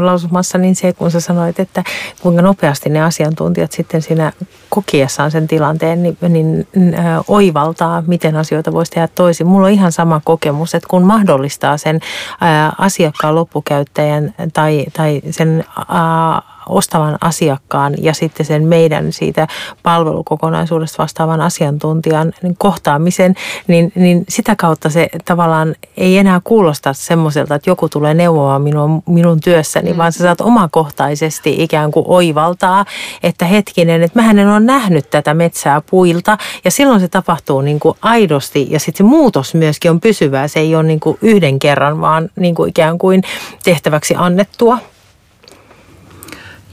lausumassa 0.00 0.58
niin 0.58 0.76
se, 0.76 0.92
kun 0.92 1.10
sä 1.10 1.20
sanoit, 1.20 1.60
että 1.60 1.84
kuinka 2.22 2.42
nopeasti 2.42 2.90
ne 2.90 3.02
asiantuntijat 3.02 3.72
sitten 3.72 4.02
siinä 4.02 4.32
kokiessaan 4.68 5.30
sen 5.30 5.48
tilanteen, 5.48 6.02
niin, 6.02 6.16
niin 6.28 6.66
ää, 6.94 7.22
oivaltaa, 7.28 8.02
miten 8.06 8.36
asioita 8.36 8.72
voisi 8.72 8.92
tehdä 8.92 9.08
toisin. 9.14 9.46
Mulla 9.46 9.66
on 9.66 9.72
ihan 9.72 9.92
sama 9.92 10.20
kokemus, 10.24 10.74
että 10.74 10.88
kun 10.88 11.02
mahdollistaa 11.02 11.76
sen 11.76 12.00
ää, 12.40 12.72
asiakkaan 12.78 13.34
loppukäyttäjän 13.34 14.34
tai, 14.52 14.84
tai 14.92 15.20
sen 15.30 15.64
ää, 15.88 16.42
ostavan 16.70 17.18
asiakkaan 17.20 17.94
ja 18.02 18.14
sitten 18.14 18.46
sen 18.46 18.64
meidän 18.64 19.12
siitä 19.12 19.48
palvelukokonaisuudesta 19.82 21.02
vastaavan 21.02 21.40
asiantuntijan 21.40 22.32
niin 22.42 22.56
kohtaamisen, 22.58 23.34
niin, 23.66 23.92
niin 23.94 24.24
sitä 24.28 24.56
kautta 24.56 24.90
se 24.90 25.08
tavallaan 25.24 25.74
ei 25.96 26.18
enää 26.18 26.40
kuulosta 26.44 26.92
semmoiselta, 26.92 27.54
että 27.54 27.70
joku 27.70 27.88
tulee 27.88 28.14
neuvomaan 28.14 28.62
minun, 28.62 29.02
minun 29.06 29.40
työssäni, 29.40 29.92
mm. 29.92 29.98
vaan 29.98 30.12
sä 30.12 30.18
saat 30.18 30.40
omakohtaisesti 30.40 31.62
ikään 31.62 31.90
kuin 31.90 32.04
oivaltaa, 32.08 32.84
että 33.22 33.44
hetkinen, 33.44 34.02
että 34.02 34.18
mähän 34.18 34.38
en 34.38 34.48
ole 34.48 34.60
nähnyt 34.60 35.10
tätä 35.10 35.34
metsää 35.34 35.82
puilta 35.90 36.38
ja 36.64 36.70
silloin 36.70 37.00
se 37.00 37.08
tapahtuu 37.08 37.60
niin 37.60 37.80
kuin 37.80 37.98
aidosti 38.02 38.66
ja 38.70 38.80
sitten 38.80 39.06
se 39.06 39.10
muutos 39.10 39.54
myöskin 39.54 39.90
on 39.90 40.00
pysyvää, 40.00 40.48
se 40.48 40.60
ei 40.60 40.74
ole 40.74 40.82
niin 40.82 41.00
kuin 41.00 41.18
yhden 41.22 41.58
kerran, 41.58 42.00
vaan 42.00 42.30
niin 42.36 42.54
kuin 42.54 42.70
ikään 42.70 42.98
kuin 42.98 43.22
tehtäväksi 43.64 44.14
annettua. 44.18 44.78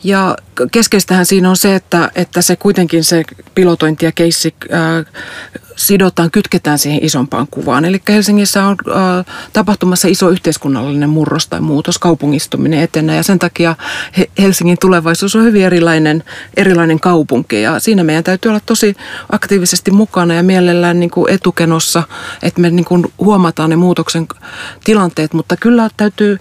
Ja 0.04 0.36
keskeistähän 0.72 1.26
siinä 1.26 1.50
on 1.50 1.58
se, 1.58 1.76
että, 1.76 2.12
että 2.16 2.42
se 2.42 2.56
kuitenkin 2.56 3.04
se 3.04 3.24
pilotointi 3.56 4.06
ja 4.06 4.12
keissi 4.12 4.56
ää, 4.72 5.04
sidotaan, 5.78 6.32
kytketään 6.32 6.80
siihen 6.80 7.06
isompaan 7.06 7.48
kuvaan. 7.52 7.86
Eli 7.86 8.02
Helsingissä 8.10 8.66
on 8.66 8.76
äh, 8.90 9.26
tapahtumassa 9.54 10.08
iso 10.08 10.30
yhteiskunnallinen 10.30 11.10
murros 11.10 11.48
tai 11.48 11.62
muutos, 11.62 12.00
kaupungistuminen 12.00 12.80
etenee 12.80 13.16
ja 13.16 13.24
sen 13.24 13.40
takia 13.40 13.76
Helsingin 14.40 14.78
tulevaisuus 14.82 15.36
on 15.36 15.44
hyvin 15.44 15.66
erilainen, 15.66 16.24
erilainen 16.58 17.00
kaupunki 17.00 17.62
ja 17.62 17.80
siinä 17.80 18.04
meidän 18.04 18.24
täytyy 18.24 18.50
olla 18.50 18.62
tosi 18.66 18.96
aktiivisesti 19.30 19.92
mukana 19.92 20.34
ja 20.34 20.44
mielellään 20.44 21.00
niin 21.00 21.10
kuin 21.10 21.34
etukenossa, 21.34 22.04
että 22.44 22.62
me 22.62 22.70
niin 22.70 22.86
kuin 22.86 23.06
huomataan 23.20 23.70
ne 23.70 23.76
muutoksen 23.76 24.28
tilanteet, 24.84 25.34
mutta 25.34 25.58
kyllä 25.58 25.90
täytyy 25.98 26.40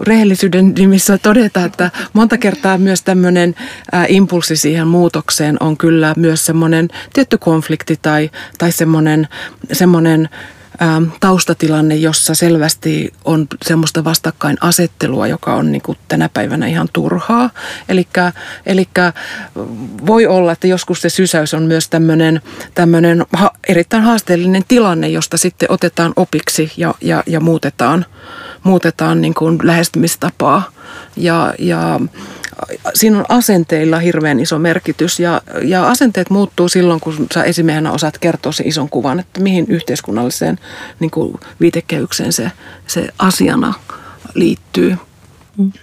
rehellisyyden 0.00 0.74
nimissä 0.74 1.18
todeta, 1.18 1.64
että 1.64 1.90
monta 2.12 2.38
kertaa 2.38 2.78
myös 2.78 3.02
tämmöinen 3.02 3.54
äh, 3.94 4.06
impulssi 4.08 4.56
siihen 4.56 4.88
muutokseen 4.88 5.56
on 5.60 5.76
kyllä 5.76 6.14
myös 6.16 6.46
semmoinen 6.46 6.88
tietty 7.12 7.38
konflikti 7.38 7.98
tai, 8.02 8.30
tai 8.58 8.72
semmoinen, 8.78 9.28
semmoinen 9.72 10.28
ähm, 10.82 11.04
taustatilanne, 11.20 11.96
jossa 11.96 12.34
selvästi 12.34 13.12
on 13.24 13.46
semmoista 13.64 14.04
vastakkainasettelua, 14.04 15.26
joka 15.26 15.54
on 15.54 15.72
niin 15.72 15.82
kuin 15.82 15.98
tänä 16.08 16.30
päivänä 16.34 16.66
ihan 16.66 16.88
turhaa. 16.92 17.50
Eli 17.88 18.88
voi 20.06 20.26
olla, 20.26 20.52
että 20.52 20.66
joskus 20.66 21.00
se 21.00 21.08
sysäys 21.08 21.54
on 21.54 21.62
myös 21.62 21.88
tämmöinen, 21.88 22.40
tämmöinen 22.74 23.24
ha, 23.32 23.50
erittäin 23.68 24.02
haasteellinen 24.02 24.62
tilanne, 24.68 25.08
josta 25.08 25.36
sitten 25.36 25.70
otetaan 25.70 26.12
opiksi 26.16 26.72
ja, 26.76 26.94
ja, 27.00 27.22
ja 27.26 27.40
muutetaan, 27.40 28.06
muutetaan 28.62 29.20
niin 29.20 29.34
kuin 29.34 29.58
lähestymistapaa. 29.62 30.62
Ja, 31.16 31.54
ja 31.58 32.00
siinä 32.94 33.18
on 33.18 33.24
asenteilla 33.28 33.98
hirveän 33.98 34.40
iso 34.40 34.58
merkitys 34.58 35.20
ja, 35.20 35.42
ja 35.62 35.88
asenteet 35.88 36.30
muuttuu 36.30 36.68
silloin, 36.68 37.00
kun 37.00 37.26
sä 37.34 37.44
esimiehenä 37.44 37.92
osaat 37.92 38.18
kertoa 38.18 38.52
sen 38.52 38.68
ison 38.68 38.88
kuvan, 38.88 39.20
että 39.20 39.40
mihin 39.40 39.66
yhteiskunnalliseen 39.68 40.58
niin 41.00 41.10
kuin 41.10 41.40
viitekehykseen 41.60 42.32
se, 42.32 42.52
se 42.86 43.08
asiana 43.18 43.74
liittyy. 44.34 44.96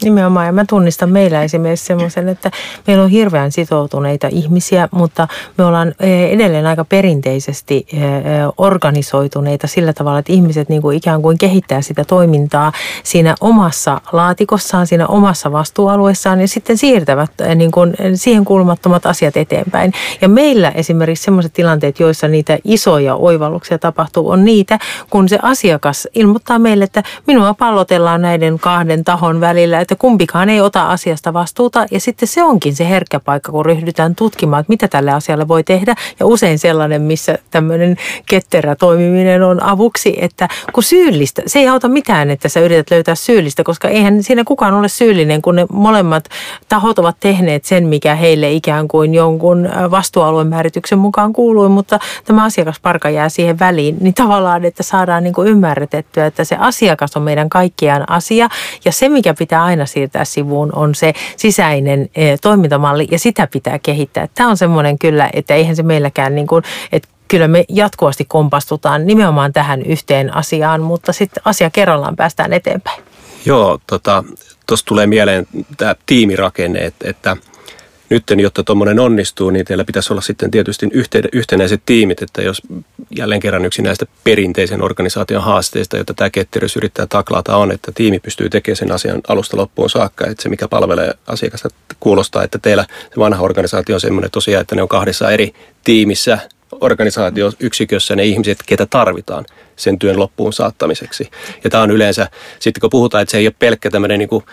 Nimenomaan, 0.04 0.46
ja 0.46 0.52
mä 0.52 0.66
tunnistan 0.70 1.10
meillä 1.10 1.44
esimerkiksi 1.44 1.86
semmoisen, 1.86 2.30
että 2.30 2.52
meillä 2.88 3.04
on 3.04 3.10
hirveän 3.10 3.52
sitoutuneita 3.52 4.28
ihmisiä, 4.32 4.90
mutta 4.92 5.28
me 5.58 5.66
ollaan 5.66 5.94
eh, 6.00 6.32
edelleen 6.32 6.66
aika 6.66 6.86
perinteisesti 6.86 7.88
eh, 7.94 8.04
eh, 8.04 8.22
organisoituneita 8.58 9.68
sillä 9.68 9.94
tavalla, 9.94 10.20
että 10.20 10.34
ihmiset 10.34 10.70
niin 10.70 10.82
kuin 10.82 10.98
ikään 10.98 11.22
kuin 11.22 11.38
kehittää 11.38 11.82
sitä 11.82 12.04
toimintaa 12.04 12.72
siinä 13.04 13.36
omassa 13.42 14.02
laatikossaan, 14.12 14.88
siinä 14.88 15.08
omassa 15.08 15.52
vastuualueessaan 15.52 16.42
ja 16.42 16.48
sitten 16.48 16.78
siirtävät 16.78 17.32
niin 17.56 17.72
kuin 17.72 17.94
siihen 18.14 18.46
kuulumattomat 18.46 19.06
asiat 19.06 19.38
eteenpäin. 19.38 19.94
Ja 20.22 20.30
meillä 20.30 20.70
esimerkiksi 20.70 21.24
sellaiset 21.24 21.54
tilanteet, 21.54 22.00
joissa 22.00 22.28
niitä 22.28 22.58
isoja 22.64 23.16
oivalluksia 23.16 23.78
tapahtuu, 23.78 24.30
on 24.30 24.46
niitä, 24.46 24.80
kun 25.10 25.30
se 25.30 25.40
asiakas 25.42 26.08
ilmoittaa 26.16 26.60
meille, 26.60 26.84
että 26.84 27.04
minua 27.28 27.54
pallotellaan 27.54 28.22
näiden 28.22 28.60
kahden 28.60 29.04
tahon 29.04 29.42
välillä 29.42 29.65
välillä, 29.66 29.82
että 29.82 29.96
kumpikaan 29.96 30.50
ei 30.50 30.62
ota 30.62 30.90
asiasta 30.90 31.34
vastuuta. 31.34 31.86
Ja 31.92 32.00
sitten 32.00 32.28
se 32.28 32.44
onkin 32.44 32.76
se 32.76 32.90
herkkä 32.90 33.20
paikka, 33.20 33.52
kun 33.52 33.66
ryhdytään 33.66 34.16
tutkimaan, 34.16 34.62
että 34.62 34.70
mitä 34.72 34.88
tälle 34.88 35.12
asialle 35.12 35.48
voi 35.48 35.64
tehdä. 35.64 35.96
Ja 36.20 36.26
usein 36.26 36.60
sellainen, 36.60 37.02
missä 37.02 37.38
tämmöinen 37.52 37.98
ketterä 38.30 38.76
toimiminen 38.76 39.44
on 39.44 39.64
avuksi, 39.64 40.18
että 40.22 40.48
kun 40.74 40.84
syyllistä, 40.84 41.42
se 41.46 41.60
ei 41.60 41.68
auta 41.68 41.88
mitään, 41.88 42.30
että 42.30 42.50
sä 42.50 42.60
yrität 42.60 42.92
löytää 42.92 43.16
syyllistä, 43.16 43.64
koska 43.64 43.88
eihän 43.88 44.24
siinä 44.24 44.44
kukaan 44.44 44.74
ole 44.74 44.88
syyllinen, 44.88 45.42
kun 45.42 45.56
ne 45.56 45.66
molemmat 45.72 46.30
tahot 46.70 47.00
ovat 47.00 47.18
tehneet 47.20 47.66
sen, 47.66 47.88
mikä 47.88 48.16
heille 48.16 48.52
ikään 48.52 48.88
kuin 48.88 49.14
jonkun 49.14 49.70
vastuualueen 49.92 50.48
määrityksen 50.48 51.00
mukaan 51.00 51.34
kuului, 51.34 51.70
mutta 51.70 52.00
tämä 52.26 52.44
asiakasparka 52.44 53.10
jää 53.10 53.30
siihen 53.30 53.60
väliin, 53.60 53.98
niin 54.00 54.14
tavallaan, 54.14 54.66
että 54.66 54.84
saadaan 54.84 55.24
niin 55.24 55.34
kuin 55.34 55.48
ymmärretettyä, 55.48 56.26
että 56.26 56.44
se 56.44 56.56
asiakas 56.60 57.18
on 57.18 57.24
meidän 57.24 57.50
kaikkien 57.50 58.12
asia 58.12 58.50
ja 58.86 58.92
se, 58.92 59.10
mikä 59.10 59.34
pitää 59.34 59.55
pitää 59.56 59.66
aina 59.66 59.86
siirtää 59.86 60.26
sivuun, 60.26 60.76
on 60.76 60.96
se 60.96 61.14
sisäinen 61.38 62.10
eh, 62.16 62.40
toimintamalli 62.42 63.08
ja 63.12 63.20
sitä 63.20 63.48
pitää 63.48 63.80
kehittää. 63.80 64.28
Tämä 64.36 64.50
on 64.50 64.58
semmoinen 64.58 65.00
kyllä, 65.00 65.30
että 65.34 65.54
eihän 65.54 65.76
se 65.76 65.84
meilläkään 65.84 66.36
niin 66.36 66.48
kuin, 66.48 66.64
että 66.92 67.10
kyllä 67.28 67.48
me 67.48 67.66
jatkuvasti 67.70 68.26
kompastutaan 68.26 69.08
nimenomaan 69.08 69.54
tähän 69.54 69.82
yhteen 69.82 70.36
asiaan, 70.36 70.82
mutta 70.82 71.14
sitten 71.14 71.42
asia 71.46 71.70
kerrallaan 71.70 72.16
päästään 72.16 72.54
eteenpäin. 72.54 73.04
Joo, 73.46 73.80
tuosta 73.88 74.24
tota, 74.68 74.86
tulee 74.86 75.08
mieleen 75.08 75.48
tämä 75.78 75.96
tiimirakenne, 76.06 76.80
että, 76.80 77.10
että 77.10 77.38
nyt, 78.10 78.24
jotta 78.38 78.64
tuommoinen 78.64 79.00
onnistuu, 79.00 79.50
niin 79.50 79.66
teillä 79.66 79.84
pitäisi 79.84 80.14
olla 80.14 80.22
sitten 80.22 80.52
tietysti 80.52 80.90
yhtenäiset 81.34 81.82
tiimit, 81.86 82.22
että 82.22 82.42
jos 82.42 82.62
jälleen 83.18 83.42
kerran 83.42 83.66
yksi 83.66 83.82
näistä 83.82 84.06
perinteisen 84.24 84.82
organisaation 84.82 85.44
haasteista, 85.44 85.98
joita 85.98 86.14
tämä 86.14 86.30
ketteryys 86.30 86.76
yrittää 86.76 87.08
taklata 87.08 87.58
on, 87.58 87.72
että 87.72 87.92
tiimi 87.96 88.20
pystyy 88.20 88.50
tekemään 88.50 88.76
sen 88.76 88.92
asian 88.92 89.22
alusta 89.28 89.58
loppuun 89.58 89.90
saakka, 89.90 90.28
että 90.28 90.44
se 90.44 90.50
mikä 90.50 90.68
palvelee 90.68 91.14
asiakasta 91.28 91.70
kuulostaa, 92.00 92.44
että 92.44 92.60
teillä 92.60 92.86
se 93.10 93.18
vanha 93.18 93.44
organisaatio 93.44 93.96
on 93.96 94.02
semmoinen 94.02 94.32
tosiaan, 94.32 94.62
että 94.62 94.76
ne 94.76 94.82
on 94.82 94.88
kahdessa 94.88 95.32
eri 95.32 95.54
tiimissä 95.84 96.40
organisaatioyksikössä 96.82 98.16
ne 98.16 98.26
ihmiset, 98.26 98.58
ketä 98.66 98.86
tarvitaan 98.86 99.46
sen 99.76 100.00
työn 100.00 100.20
loppuun 100.20 100.54
saattamiseksi. 100.54 101.30
Ja 101.64 101.70
tämä 101.70 101.84
on 101.84 101.92
yleensä, 101.92 102.28
sitten 102.60 102.82
kun 102.82 102.90
puhutaan, 102.90 103.22
että 103.22 103.32
se 103.32 103.38
ei 103.38 103.48
ole 103.48 103.56
pelkkä 103.60 103.90
tämmöinen 103.90 104.20
niin 104.20 104.44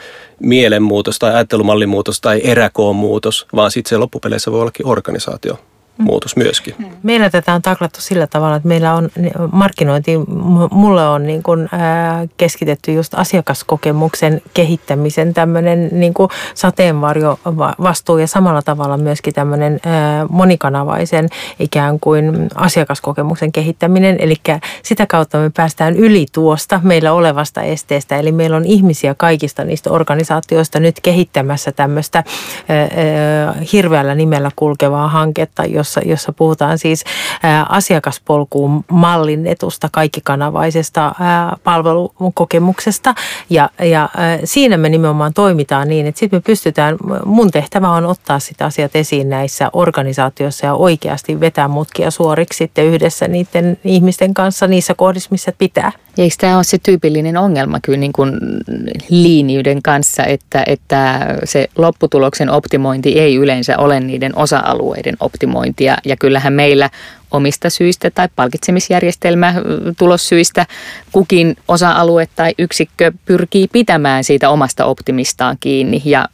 mielenmuutos 0.40 1.18
tai 1.18 1.34
ajattelumallimuutos 1.34 2.20
tai 2.20 2.40
eräkoon 2.44 2.96
muutos, 2.96 3.46
vaan 3.54 3.70
sitten 3.70 3.90
se 3.90 3.96
loppupeleissä 3.96 4.52
voi 4.52 4.60
ollakin 4.60 4.86
organisaatio 4.86 5.58
muutos 5.98 6.36
myöskin. 6.36 6.74
Mm. 6.78 6.86
Meillä 7.02 7.30
tätä 7.30 7.54
on 7.54 7.62
taklattu 7.62 8.00
sillä 8.00 8.26
tavalla, 8.26 8.56
että 8.56 8.68
meillä 8.68 8.94
on 8.94 9.10
markkinointi, 9.52 10.12
mulle 10.70 11.08
on 11.08 11.26
niin 11.26 11.42
kuin, 11.42 11.68
ää, 11.72 12.26
keskitetty 12.36 12.92
just 12.92 13.14
asiakaskokemuksen 13.14 14.42
kehittämisen 14.54 15.34
tämmöinen 15.34 15.88
niin 15.92 16.14
kuin 16.14 16.28
sateenvarjo 16.54 17.38
vastuu 17.82 18.18
ja 18.18 18.26
samalla 18.26 18.62
tavalla 18.62 18.96
myöskin 18.96 19.34
tämmöinen 19.34 19.80
ää, 19.86 20.26
monikanavaisen 20.28 21.28
ikään 21.58 22.00
kuin 22.00 22.48
asiakaskokemuksen 22.54 23.52
kehittäminen. 23.52 24.16
Eli 24.20 24.36
sitä 24.82 25.06
kautta 25.06 25.38
me 25.38 25.50
päästään 25.56 25.96
yli 25.96 26.26
tuosta 26.32 26.80
meillä 26.84 27.12
olevasta 27.12 27.62
esteestä. 27.62 28.16
Eli 28.16 28.32
meillä 28.32 28.56
on 28.56 28.64
ihmisiä 28.64 29.14
kaikista 29.14 29.64
niistä 29.64 29.90
organisaatioista 29.90 30.80
nyt 30.80 31.00
kehittämässä 31.00 31.72
tämmöistä 31.72 32.24
hirveällä 33.72 34.14
nimellä 34.14 34.50
kulkevaa 34.56 35.08
hanketta, 35.08 35.64
jossa, 35.82 36.00
jossa 36.04 36.32
puhutaan 36.32 36.78
siis 36.78 37.04
asiakaspolkuun 37.68 38.84
mallinnetusta 38.90 39.88
kaikkikanavaisesta 39.92 41.14
palvelukokemuksesta. 41.64 43.14
Ja, 43.50 43.70
ja 43.78 44.08
siinä 44.44 44.76
me 44.76 44.88
nimenomaan 44.88 45.34
toimitaan 45.34 45.88
niin, 45.88 46.06
että 46.06 46.18
sitten 46.18 46.36
me 46.36 46.40
pystytään, 46.40 46.96
mun 47.24 47.50
tehtävä 47.50 47.90
on 47.90 48.06
ottaa 48.06 48.38
sitä 48.38 48.64
asiat 48.64 48.96
esiin 48.96 49.28
näissä 49.28 49.70
organisaatioissa 49.72 50.66
ja 50.66 50.74
oikeasti 50.74 51.40
vetää 51.40 51.68
mutkia 51.68 52.10
suoriksi 52.10 52.56
sitten 52.56 52.84
yhdessä 52.84 53.28
niiden 53.28 53.78
ihmisten 53.84 54.34
kanssa 54.34 54.66
niissä 54.66 54.94
kohdissa, 54.94 55.28
missä 55.30 55.52
pitää. 55.58 55.92
Eikö 56.18 56.34
tämä 56.38 56.56
ole 56.56 56.64
se 56.64 56.78
tyypillinen 56.78 57.36
ongelma 57.36 57.80
kyllä 57.80 57.98
niin 57.98 58.12
kuin 58.12 58.32
liiniyden 59.08 59.82
kanssa, 59.82 60.24
että, 60.24 60.62
että 60.66 61.26
se 61.44 61.68
lopputuloksen 61.78 62.50
optimointi 62.50 63.20
ei 63.20 63.36
yleensä 63.36 63.78
ole 63.78 64.00
niiden 64.00 64.38
osa-alueiden 64.38 65.16
optimointia. 65.20 65.96
Ja 66.04 66.16
kyllähän 66.16 66.52
meillä 66.52 66.90
omista 67.30 67.70
syistä 67.70 68.10
tai 68.10 68.28
palkitsemisjärjestelmä 68.36 69.54
tulossyistä 69.98 70.66
kukin 71.12 71.56
osa-alue 71.68 72.28
tai 72.36 72.54
yksikkö 72.58 73.12
pyrkii 73.24 73.68
pitämään 73.68 74.24
siitä 74.24 74.50
omasta 74.50 74.84
optimistaan 74.84 75.56
kiinni 75.60 76.02
ja 76.04 76.28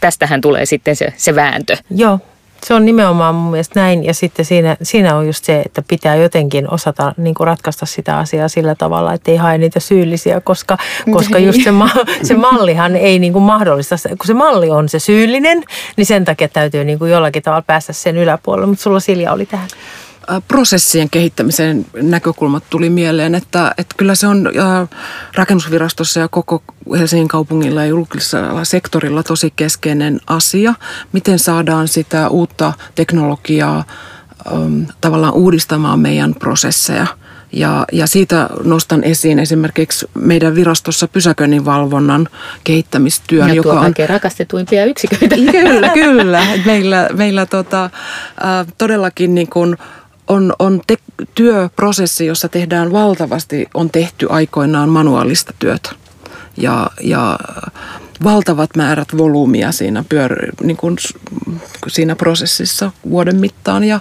tästähän 0.00 0.40
tulee 0.40 0.66
sitten 0.66 0.96
se, 0.96 1.12
se 1.16 1.34
vääntö. 1.34 1.76
Joo, 1.90 2.18
se 2.64 2.74
on 2.74 2.84
nimenomaan 2.84 3.34
mun 3.34 3.50
mielestä 3.50 3.80
näin 3.80 4.04
ja 4.04 4.14
sitten 4.14 4.44
siinä, 4.44 4.76
siinä 4.82 5.16
on 5.16 5.26
just 5.26 5.44
se, 5.44 5.60
että 5.60 5.82
pitää 5.88 6.16
jotenkin 6.16 6.74
osata 6.74 7.14
niin 7.16 7.34
kuin 7.34 7.46
ratkaista 7.46 7.86
sitä 7.86 8.18
asiaa 8.18 8.48
sillä 8.48 8.74
tavalla, 8.74 9.12
että 9.12 9.30
ei 9.30 9.36
hae 9.36 9.58
niitä 9.58 9.80
syyllisiä, 9.80 10.40
koska, 10.40 10.78
koska 11.10 11.38
just 11.38 11.64
se, 11.64 11.70
ma, 11.70 11.90
se 12.22 12.34
mallihan 12.34 12.96
ei 12.96 13.18
niin 13.18 13.32
kuin 13.32 13.42
mahdollista, 13.42 13.96
kun 14.08 14.26
se 14.26 14.34
malli 14.34 14.70
on 14.70 14.88
se 14.88 14.98
syyllinen, 14.98 15.64
niin 15.96 16.06
sen 16.06 16.24
takia 16.24 16.48
täytyy 16.48 16.84
niin 16.84 16.98
kuin 16.98 17.10
jollakin 17.10 17.42
tavalla 17.42 17.64
päästä 17.66 17.92
sen 17.92 18.16
yläpuolelle, 18.16 18.66
mutta 18.66 18.82
sulla 18.82 19.00
Silja 19.00 19.32
oli 19.32 19.46
tähän 19.46 19.68
prosessien 20.48 21.10
kehittämisen 21.10 21.86
näkökulmat 22.02 22.64
tuli 22.70 22.90
mieleen, 22.90 23.34
että, 23.34 23.74
että 23.78 23.94
kyllä 23.98 24.14
se 24.14 24.26
on 24.26 24.50
rakennusvirastossa 25.34 26.20
ja 26.20 26.28
koko 26.28 26.62
Helsingin 26.98 27.28
kaupungilla 27.28 27.80
ja 27.80 27.86
julkisella 27.86 28.64
sektorilla 28.64 29.22
tosi 29.22 29.52
keskeinen 29.56 30.20
asia. 30.26 30.74
Miten 31.12 31.38
saadaan 31.38 31.88
sitä 31.88 32.28
uutta 32.28 32.72
teknologiaa 32.94 33.84
tavallaan 35.00 35.34
uudistamaan 35.34 36.00
meidän 36.00 36.34
prosesseja. 36.34 37.06
Ja, 37.52 37.84
ja 37.92 38.06
siitä 38.06 38.48
nostan 38.64 39.04
esiin 39.04 39.38
esimerkiksi 39.38 40.06
meidän 40.14 40.54
virastossa 40.54 41.08
pysäköinninvalvonnan 41.08 42.28
kehittämistyön. 42.64 43.48
Ja 43.48 43.54
joka 43.54 43.80
on 43.80 43.94
rakastetuimpia 44.08 44.84
yksiköitä. 44.84 45.36
Kyllä, 45.52 45.88
kyllä. 46.04 46.46
Meillä, 46.66 47.08
meillä 47.16 47.46
tota, 47.46 47.84
äh, 47.84 48.66
todellakin 48.78 49.34
niin 49.34 49.50
kuin, 49.50 49.76
on, 50.28 50.52
on 50.58 50.80
te- 50.86 50.96
työprosessi, 51.34 52.26
jossa 52.26 52.48
tehdään 52.48 52.92
valtavasti, 52.92 53.66
on 53.74 53.90
tehty 53.90 54.26
aikoinaan 54.30 54.88
manuaalista 54.88 55.52
työtä. 55.58 55.90
Ja, 56.60 56.90
ja 57.00 57.38
valtavat 58.24 58.76
määrät 58.76 59.08
volyymia 59.18 59.72
siinä, 59.72 60.04
pyör, 60.08 60.36
niin 60.62 60.76
kuin 60.76 60.96
siinä 61.88 62.16
prosessissa 62.16 62.92
vuoden 63.10 63.36
mittaan. 63.36 63.84
Ja, 63.84 64.00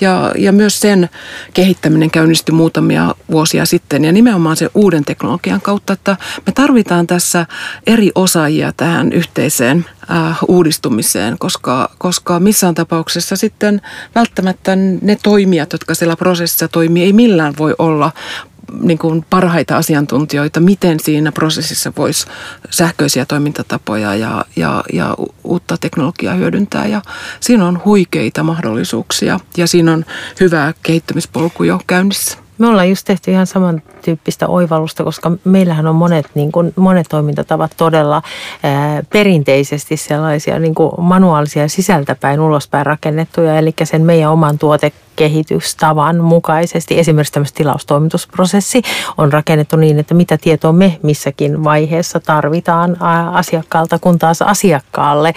ja, 0.00 0.32
ja 0.38 0.52
myös 0.52 0.80
sen 0.80 1.08
kehittäminen 1.54 2.10
käynnistyi 2.10 2.54
muutamia 2.54 3.14
vuosia 3.30 3.66
sitten 3.66 4.04
ja 4.04 4.12
nimenomaan 4.12 4.56
sen 4.56 4.70
uuden 4.74 5.04
teknologian 5.04 5.60
kautta, 5.60 5.92
että 5.92 6.16
me 6.46 6.52
tarvitaan 6.52 7.06
tässä 7.06 7.46
eri 7.86 8.10
osaajia 8.14 8.72
tähän 8.76 9.12
yhteiseen 9.12 9.84
äh, 10.10 10.38
uudistumiseen, 10.48 11.38
koska, 11.38 11.90
koska 11.98 12.40
missään 12.40 12.74
tapauksessa 12.74 13.36
sitten 13.36 13.80
välttämättä 14.14 14.76
ne 14.76 15.18
toimijat, 15.22 15.72
jotka 15.72 15.94
siellä 15.94 16.16
prosessissa 16.16 16.68
toimii, 16.68 17.02
ei 17.04 17.12
millään 17.12 17.54
voi 17.58 17.74
olla 17.78 18.12
niin 18.80 18.98
kuin 18.98 19.24
parhaita 19.30 19.76
asiantuntijoita, 19.76 20.60
miten 20.60 21.00
siinä 21.00 21.32
prosessissa 21.32 21.92
voisi 21.96 22.26
sähköisiä 22.70 23.26
toimintatapoja 23.26 24.14
ja, 24.14 24.44
ja, 24.56 24.84
ja 24.92 25.16
uutta 25.44 25.76
teknologiaa 25.80 26.34
hyödyntää. 26.34 26.86
Ja 26.86 27.02
siinä 27.40 27.66
on 27.66 27.82
huikeita 27.84 28.42
mahdollisuuksia 28.42 29.40
ja 29.56 29.66
siinä 29.66 29.92
on 29.92 30.04
hyvä 30.40 30.74
kehittämispolku 30.82 31.64
jo 31.64 31.80
käynnissä. 31.86 32.38
Me 32.58 32.66
ollaan 32.66 32.88
just 32.88 33.06
tehty 33.06 33.30
ihan 33.30 33.46
samantyyppistä 33.46 34.48
oivallusta, 34.48 35.04
koska 35.04 35.32
meillähän 35.44 35.86
on 35.86 35.94
monet, 35.94 36.26
niin 36.34 36.52
kuin, 36.52 36.72
monet 36.76 37.06
toimintatavat 37.10 37.72
todella 37.76 38.22
ää, 38.62 39.02
perinteisesti 39.12 39.96
sellaisia 39.96 40.58
niin 40.58 40.74
kuin 40.74 40.92
manuaalisia 40.98 41.68
sisältäpäin 41.68 42.40
ulospäin 42.40 42.86
rakennettuja, 42.86 43.58
eli 43.58 43.74
sen 43.84 44.02
meidän 44.02 44.30
oman 44.30 44.58
tuote 44.58 44.92
kehitystavan 45.18 46.20
mukaisesti. 46.20 46.98
Esimerkiksi 46.98 47.32
tämmöistä 47.32 47.56
tilaustoimitusprosessi 47.56 48.82
on 49.16 49.32
rakennettu 49.32 49.76
niin, 49.76 49.98
että 49.98 50.14
mitä 50.14 50.38
tietoa 50.38 50.72
me 50.72 50.98
missäkin 51.02 51.64
vaiheessa 51.64 52.20
tarvitaan 52.20 52.96
asiakkaalta, 53.32 53.98
kun 53.98 54.18
taas 54.18 54.42
asiakkaalle. 54.42 55.32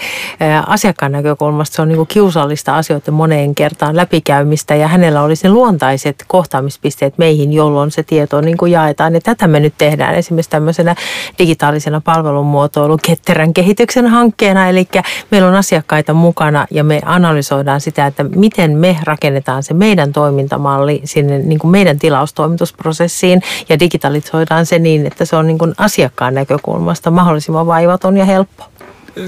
Asiakkaan 0.66 1.12
näkökulmasta 1.12 1.76
se 1.76 1.82
on 1.82 1.88
niin 1.88 2.06
kiusallista 2.06 2.76
asioiden 2.76 3.14
moneen 3.14 3.54
kertaan 3.54 3.96
läpikäymistä 3.96 4.74
ja 4.74 4.88
hänellä 4.88 5.22
olisi 5.22 5.48
ne 5.48 5.50
luontaiset 5.50 6.24
kohtaamispisteet 6.26 7.18
meihin, 7.18 7.52
jolloin 7.52 7.90
se 7.90 8.02
tieto 8.02 8.40
niin 8.40 8.56
kuin 8.56 8.72
jaetaan. 8.72 9.14
Ja 9.14 9.20
tätä 9.20 9.48
me 9.48 9.60
nyt 9.60 9.74
tehdään 9.78 10.14
esimerkiksi 10.14 10.50
tämmöisenä 10.50 10.94
digitaalisena 11.38 12.00
palvelumuotoilun 12.00 12.98
ketterän 13.06 13.54
kehityksen 13.54 14.06
hankkeena. 14.06 14.68
Eli 14.68 14.88
meillä 15.30 15.48
on 15.48 15.54
asiakkaita 15.54 16.14
mukana 16.14 16.66
ja 16.70 16.84
me 16.84 17.00
analysoidaan 17.04 17.80
sitä, 17.80 18.06
että 18.06 18.24
miten 18.24 18.76
me 18.76 18.96
rakennetaan 19.04 19.62
se 19.62 19.71
se 19.72 19.78
meidän 19.78 20.12
toimintamalli 20.12 21.00
sinne 21.04 21.38
niin 21.38 21.58
kuin 21.58 21.70
meidän 21.70 21.98
tilaustoimitusprosessiin 21.98 23.42
ja 23.68 23.80
digitalisoidaan 23.80 24.66
se 24.66 24.78
niin, 24.78 25.06
että 25.06 25.24
se 25.24 25.36
on 25.36 25.46
niin 25.46 25.58
kuin 25.58 25.74
asiakkaan 25.78 26.34
näkökulmasta 26.34 27.10
mahdollisimman 27.10 27.66
vaivaton 27.66 28.16
ja 28.16 28.24
helppo. 28.24 28.64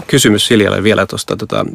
Kysymys 0.07 0.47
Siljalle 0.47 0.83
vielä 0.83 1.07
tuosta 1.07 1.37
tota, 1.37 1.67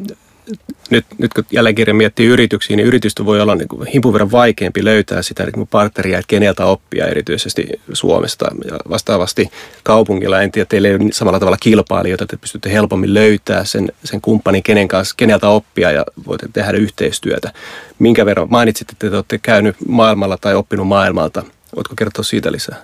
nyt, 0.90 1.04
nyt 1.18 1.34
kun 1.34 1.44
jälleen 1.50 1.74
kerran 1.74 1.96
miettii 1.96 2.26
yrityksiä, 2.26 2.76
niin 2.76 2.86
yritystä 2.86 3.24
voi 3.24 3.40
olla 3.40 3.54
niin 3.54 3.68
himpun 3.94 4.12
verran 4.12 4.32
vaikeampi 4.32 4.84
löytää 4.84 5.22
sitä 5.22 5.44
niin 5.44 5.66
partneria, 5.66 6.18
että 6.18 6.28
keneltä 6.28 6.64
oppia 6.64 7.06
erityisesti 7.06 7.66
Suomesta. 7.92 8.46
Ja 8.70 8.78
vastaavasti 8.90 9.50
kaupungilla, 9.82 10.40
en 10.40 10.52
tiedä, 10.52 10.66
teillä 10.66 10.88
ei 10.88 10.94
ole 10.94 11.12
samalla 11.12 11.38
tavalla 11.38 11.58
kilpailijoita, 11.60 12.24
että 12.24 12.36
pystytte 12.36 12.72
helpommin 12.72 13.14
löytää 13.14 13.64
sen, 13.64 13.92
sen 14.04 14.20
kumppanin, 14.20 14.62
kenen 14.62 14.88
kanssa, 14.88 15.14
keneltä 15.16 15.48
oppia 15.48 15.90
ja 15.90 16.04
voitte 16.26 16.48
tehdä 16.52 16.72
yhteistyötä. 16.72 17.52
Minkä 17.98 18.26
verran 18.26 18.46
mainitsitte, 18.50 18.92
että 18.92 19.10
te 19.10 19.16
olette 19.16 19.38
käynyt 19.38 19.76
maailmalla 19.88 20.38
tai 20.40 20.54
oppinut 20.54 20.86
maailmalta. 20.88 21.42
Voitko 21.76 21.94
kertoa 21.96 22.24
siitä 22.24 22.52
lisää? 22.52 22.76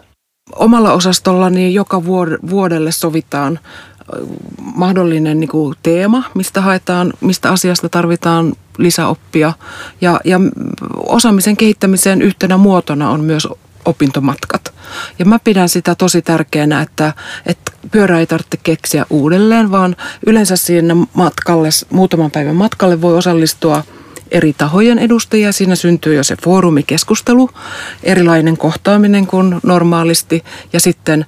Omalla 0.55 0.93
osastollani 0.93 1.75
joka 1.75 2.05
vuodelle 2.51 2.93
sovitaan 2.93 3.59
mahdollinen 4.75 5.41
niin 5.41 5.49
kuin 5.49 5.75
teema, 5.83 6.23
mistä 6.35 6.61
haetaan, 6.61 7.13
mistä 7.21 7.51
asiasta 7.51 7.89
tarvitaan 7.89 8.53
lisäoppia. 8.79 9.53
Ja, 10.01 10.21
ja 10.25 10.41
osaamisen 10.97 11.57
kehittämisen 11.57 12.23
yhtenä 12.23 12.57
muotona 12.57 13.11
on 13.11 13.21
myös 13.21 13.49
opintomatkat. 13.85 14.75
Ja 15.19 15.25
mä 15.25 15.39
pidän 15.45 15.69
sitä 15.69 15.95
tosi 15.95 16.23
tärkeänä, 16.23 16.83
että, 16.83 17.13
että 17.47 17.73
pyörä 17.91 18.21
ei 18.21 18.27
tarvitse 18.27 18.59
keksiä 18.63 19.07
uudelleen, 19.11 19.71
vaan 19.71 19.97
yleensä 20.27 20.57
siinä 20.57 20.97
matkalle, 21.15 21.69
muutaman 21.91 22.31
päivän 22.31 22.57
matkalle 22.57 23.01
voi 23.01 23.17
osallistua 23.17 23.85
eri 24.31 24.53
tahojen 24.53 24.99
edustajia. 24.99 25.53
Siinä 25.53 25.75
syntyy 25.75 26.15
jo 26.15 26.25
se 26.25 26.37
foorumikeskustelu, 26.45 27.51
erilainen 28.03 28.57
kohtaaminen 28.57 29.27
kuin 29.27 29.61
normaalisti 29.63 30.45
ja 30.73 30.81
sitten 30.81 31.27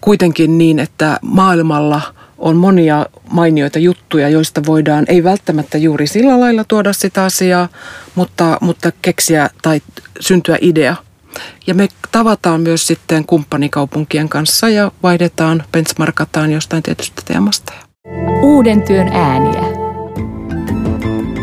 kuitenkin 0.00 0.58
niin, 0.58 0.78
että 0.78 1.18
maailmalla 1.22 2.02
on 2.38 2.56
monia 2.56 3.06
mainioita 3.30 3.78
juttuja, 3.78 4.28
joista 4.28 4.62
voidaan 4.66 5.04
ei 5.08 5.24
välttämättä 5.24 5.78
juuri 5.78 6.06
sillä 6.06 6.40
lailla 6.40 6.64
tuoda 6.68 6.92
sitä 6.92 7.24
asiaa, 7.24 7.68
mutta, 8.14 8.58
mutta 8.60 8.92
keksiä 9.02 9.50
tai 9.62 9.80
syntyä 10.20 10.58
idea. 10.60 10.96
Ja 11.66 11.74
me 11.74 11.88
tavataan 12.12 12.60
myös 12.60 12.86
sitten 12.86 13.24
kumppanikaupunkien 13.24 14.28
kanssa 14.28 14.68
ja 14.68 14.92
vaihdetaan, 15.02 15.64
benchmarkataan 15.72 16.52
jostain 16.52 16.82
tietystä 16.82 17.22
teemasta. 17.24 17.72
Uuden 18.42 18.82
työn 18.82 19.08
ääniä. 19.08 19.62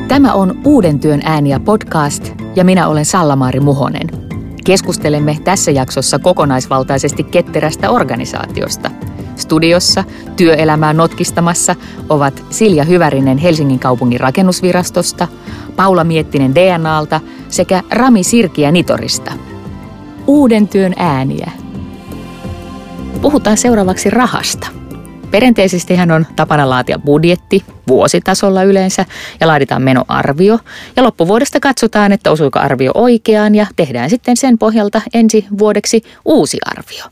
Tämä 0.07 0.33
on 0.33 0.61
Uuden 0.65 0.99
työn 0.99 1.21
ääniä 1.25 1.59
podcast 1.59 2.31
ja 2.55 2.63
minä 2.63 2.87
olen 2.87 3.05
Sallamaari 3.05 3.59
Muhonen. 3.59 4.20
Keskustelemme 4.65 5.37
tässä 5.43 5.71
jaksossa 5.71 6.19
kokonaisvaltaisesti 6.19 7.23
ketterästä 7.23 7.89
organisaatiosta. 7.89 8.91
Studiossa 9.35 10.03
työelämää 10.35 10.93
notkistamassa 10.93 11.75
ovat 12.09 12.43
Silja 12.49 12.83
Hyvärinen 12.83 13.37
Helsingin 13.37 13.79
kaupungin 13.79 14.19
rakennusvirastosta, 14.19 15.27
Paula 15.75 16.03
Miettinen 16.03 16.55
DNAlta 16.55 17.21
sekä 17.49 17.83
Rami 17.91 18.23
Sirkiä 18.23 18.71
Nitorista. 18.71 19.33
Uuden 20.27 20.67
työn 20.67 20.93
ääniä. 20.97 21.51
Puhutaan 23.21 23.57
seuraavaksi 23.57 24.09
rahasta– 24.09 24.67
Perinteisesti 25.31 25.95
hän 25.95 26.11
on 26.11 26.25
tapana 26.35 26.69
laatia 26.69 26.99
budjetti 26.99 27.65
vuositasolla 27.87 28.63
yleensä 28.63 29.05
ja 29.39 29.47
laaditaan 29.47 29.81
menoarvio. 29.81 30.59
Ja 30.95 31.03
loppuvuodesta 31.03 31.59
katsotaan, 31.59 32.11
että 32.11 32.31
osuiko 32.31 32.59
arvio 32.59 32.91
oikeaan 32.95 33.55
ja 33.55 33.67
tehdään 33.75 34.09
sitten 34.09 34.37
sen 34.37 34.57
pohjalta 34.57 35.01
ensi 35.13 35.45
vuodeksi 35.57 36.03
uusi 36.25 36.57
arvio. 36.65 37.05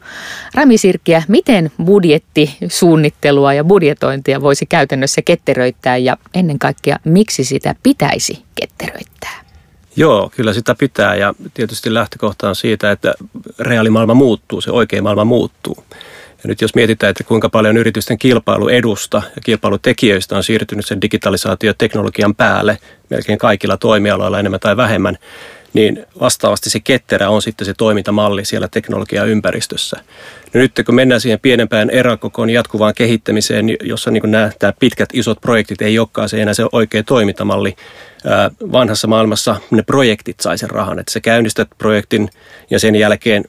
Rami 0.53 0.77
Sirkkiä, 0.77 1.23
miten 1.27 1.71
budjettisuunnittelua 1.85 3.53
ja 3.53 3.63
budjetointia 3.63 4.41
voisi 4.41 4.65
käytännössä 4.65 5.21
ketteröittää 5.21 5.97
ja 5.97 6.17
ennen 6.33 6.59
kaikkea 6.59 6.97
miksi 7.03 7.43
sitä 7.43 7.75
pitäisi 7.83 8.43
ketteröittää? 8.55 9.39
Joo, 9.95 10.31
kyllä 10.35 10.53
sitä 10.53 10.75
pitää 10.75 11.15
ja 11.15 11.33
tietysti 11.53 11.93
lähtökohta 11.93 12.49
on 12.49 12.55
siitä, 12.55 12.91
että 12.91 13.13
reaalimaailma 13.59 14.13
muuttuu, 14.13 14.61
se 14.61 14.71
oikea 14.71 15.01
maailma 15.01 15.25
muuttuu. 15.25 15.83
Ja 16.43 16.47
nyt 16.47 16.61
jos 16.61 16.75
mietitään, 16.75 17.11
että 17.11 17.23
kuinka 17.23 17.49
paljon 17.49 17.77
yritysten 17.77 18.17
kilpailuedusta 18.17 19.21
ja 19.35 19.41
kilpailutekijöistä 19.41 20.37
on 20.37 20.43
siirtynyt 20.43 20.85
sen 20.85 21.01
digitalisaatioteknologian 21.01 22.35
päälle 22.35 22.77
melkein 23.09 23.37
kaikilla 23.37 23.77
toimialoilla 23.77 24.39
enemmän 24.39 24.59
tai 24.59 24.77
vähemmän, 24.77 25.17
niin 25.73 26.05
vastaavasti 26.19 26.69
se 26.69 26.79
ketterä 26.79 27.29
on 27.29 27.41
sitten 27.41 27.65
se 27.65 27.73
toimintamalli 27.73 28.45
siellä 28.45 28.67
teknologiaympäristössä. 28.67 29.97
No 30.53 30.59
nyt 30.59 30.71
kun 30.85 30.95
mennään 30.95 31.21
siihen 31.21 31.39
pienempään 31.39 31.89
eräkokoon 31.89 32.49
jatkuvaan 32.49 32.93
kehittämiseen, 32.93 33.65
niin 33.65 33.77
jossa 33.83 34.11
niin 34.11 34.31
nämä, 34.31 34.51
nämä 34.61 34.73
pitkät 34.79 35.09
isot 35.13 35.41
projektit 35.41 35.81
ei 35.81 35.99
olekaan 35.99 36.29
se 36.29 36.41
enää 36.41 36.53
se 36.53 36.65
oikea 36.71 37.03
toimintamalli, 37.03 37.75
vanhassa 38.71 39.07
maailmassa 39.07 39.55
ne 39.71 39.83
projektit 39.83 40.39
sai 40.39 40.57
sen 40.57 40.69
rahan, 40.69 40.99
että 40.99 41.11
sä 41.11 41.19
käynnistät 41.19 41.67
projektin 41.77 42.29
ja 42.69 42.79
sen 42.79 42.95
jälkeen 42.95 43.43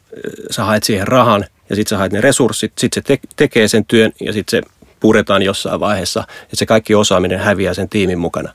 sä 0.50 0.64
haet 0.64 0.83
siihen 0.83 1.09
rahan 1.09 1.44
ja 1.70 1.76
sitten 1.76 1.90
sä 1.90 1.98
haet 1.98 2.12
ne 2.12 2.20
resurssit, 2.20 2.72
sitten 2.78 3.02
se 3.02 3.06
te- 3.06 3.28
tekee 3.37 3.68
sen 3.68 3.85
työn 3.85 4.12
ja 4.20 4.33
sitten 4.33 4.62
se 4.62 4.70
puretaan 5.00 5.42
jossain 5.42 5.80
vaiheessa, 5.80 6.24
että 6.42 6.56
se 6.56 6.66
kaikki 6.66 6.94
osaaminen 6.94 7.38
häviää 7.38 7.74
sen 7.74 7.88
tiimin 7.88 8.18
mukana. 8.18 8.52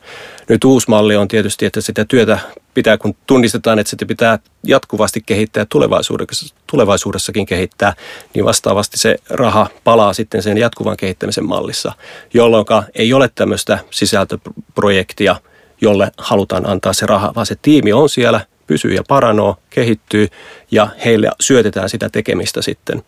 Nyt 0.49 0.63
uusi 0.63 0.89
malli 0.89 1.15
on 1.15 1.27
tietysti, 1.27 1.65
että 1.65 1.81
sitä 1.81 2.05
työtä 2.05 2.39
pitää, 2.73 2.97
kun 2.97 3.15
tunnistetaan, 3.27 3.79
että 3.79 3.89
sitä 3.89 4.05
pitää 4.05 4.39
jatkuvasti 4.63 5.21
kehittää 5.25 5.65
tulevaisuudessa, 5.69 6.55
tulevaisuudessakin 6.67 7.45
kehittää, 7.45 7.93
niin 8.33 8.45
vastaavasti 8.45 8.97
se 8.97 9.15
raha 9.29 9.67
palaa 9.83 10.13
sitten 10.13 10.43
sen 10.43 10.57
jatkuvan 10.57 10.97
kehittämisen 10.97 11.45
mallissa, 11.45 11.91
jolloin 12.33 12.65
ei 12.95 13.13
ole 13.13 13.29
tämmöistä 13.35 13.79
sisältöprojektia, 13.91 15.35
jolle 15.81 16.11
halutaan 16.17 16.69
antaa 16.69 16.93
se 16.93 17.05
raha, 17.05 17.31
vaan 17.35 17.45
se 17.45 17.55
tiimi 17.61 17.93
on 17.93 18.09
siellä, 18.09 18.41
pysyy 18.67 18.93
ja 18.93 19.03
paranoo, 19.07 19.57
kehittyy 19.69 20.27
ja 20.71 20.87
heille 21.05 21.29
syötetään 21.39 21.89
sitä 21.89 22.09
tekemistä 22.09 22.61
sitten. 22.61 23.03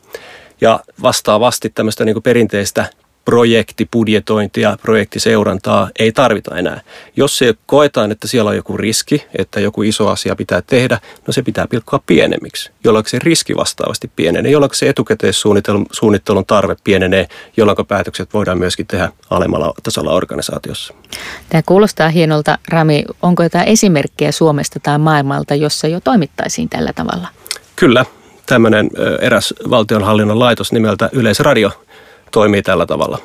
Ja 0.61 0.79
vastaavasti 1.01 1.69
tämmöistä 1.69 2.05
niin 2.05 2.23
perinteistä 2.23 2.85
projektibudjetointia, 3.27 4.77
projektiseurantaa 4.81 5.89
ei 5.99 6.11
tarvita 6.11 6.57
enää. 6.57 6.81
Jos 7.15 7.37
se 7.37 7.53
koetaan, 7.65 8.11
että 8.11 8.27
siellä 8.27 8.49
on 8.49 8.55
joku 8.55 8.77
riski, 8.77 9.25
että 9.37 9.59
joku 9.59 9.81
iso 9.81 10.07
asia 10.07 10.35
pitää 10.35 10.61
tehdä, 10.61 10.99
no 11.27 11.33
se 11.33 11.41
pitää 11.41 11.67
pilkkoa 11.67 11.99
pienemmiksi, 12.05 12.71
jolloin 12.83 13.05
se 13.07 13.19
riski 13.19 13.55
vastaavasti 13.55 14.11
pienenee, 14.15 14.51
jolloin 14.51 14.71
se 14.73 14.89
etukäteissuunnittelun 14.89 16.45
tarve 16.45 16.75
pienenee, 16.83 17.27
jolloin 17.57 17.85
päätökset 17.87 18.33
voidaan 18.33 18.57
myöskin 18.57 18.87
tehdä 18.87 19.11
alemmalla 19.29 19.73
tasolla 19.83 20.11
organisaatiossa. 20.11 20.93
Tämä 21.49 21.61
kuulostaa 21.65 22.09
hienolta. 22.09 22.57
Rami, 22.69 23.03
onko 23.21 23.43
jotain 23.43 23.67
esimerkkejä 23.67 24.31
Suomesta 24.31 24.79
tai 24.83 24.97
maailmalta, 24.97 25.55
jossa 25.55 25.87
jo 25.87 25.99
toimittaisiin 25.99 26.69
tällä 26.69 26.93
tavalla? 26.93 27.27
Kyllä. 27.75 28.05
Tämmöinen 28.45 28.89
eräs 29.21 29.53
valtionhallinnon 29.69 30.39
laitos 30.39 30.71
nimeltä 30.71 31.09
Yleisradio 31.13 31.71
toimii 32.31 32.61
tällä 32.61 32.85
tavalla. 32.85 33.17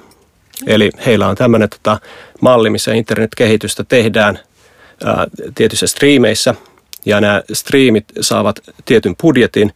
Eli 0.67 0.91
heillä 1.07 1.29
on 1.29 1.37
tämmöinen 1.37 1.69
tota, 1.69 1.99
malli, 2.41 2.71
missä 2.71 2.95
internetkehitystä 2.95 3.85
tehdään 3.85 4.38
ää, 5.05 5.27
tietyissä 5.55 5.87
striimeissä, 5.87 6.55
ja 7.05 7.21
nämä 7.21 7.43
striimit 7.53 8.05
saavat 8.21 8.61
tietyn 8.85 9.17
budjetin 9.23 9.73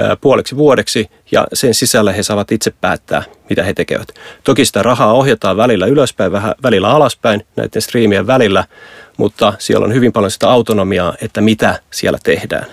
ää, 0.00 0.16
puoleksi 0.16 0.56
vuodeksi, 0.56 1.10
ja 1.32 1.46
sen 1.52 1.74
sisällä 1.74 2.12
he 2.12 2.22
saavat 2.22 2.52
itse 2.52 2.72
päättää, 2.80 3.22
mitä 3.48 3.62
he 3.62 3.74
tekevät. 3.74 4.08
Toki 4.44 4.64
sitä 4.64 4.82
rahaa 4.82 5.12
ohjataan 5.12 5.56
välillä 5.56 5.86
ylöspäin, 5.86 6.32
vähän 6.32 6.54
välillä 6.62 6.88
alaspäin 6.88 7.46
näiden 7.56 7.82
striimien 7.82 8.26
välillä, 8.26 8.64
mutta 9.16 9.52
siellä 9.58 9.84
on 9.84 9.94
hyvin 9.94 10.12
paljon 10.12 10.30
sitä 10.30 10.50
autonomiaa, 10.50 11.14
että 11.22 11.40
mitä 11.40 11.80
siellä 11.90 12.18
tehdään. 12.22 12.66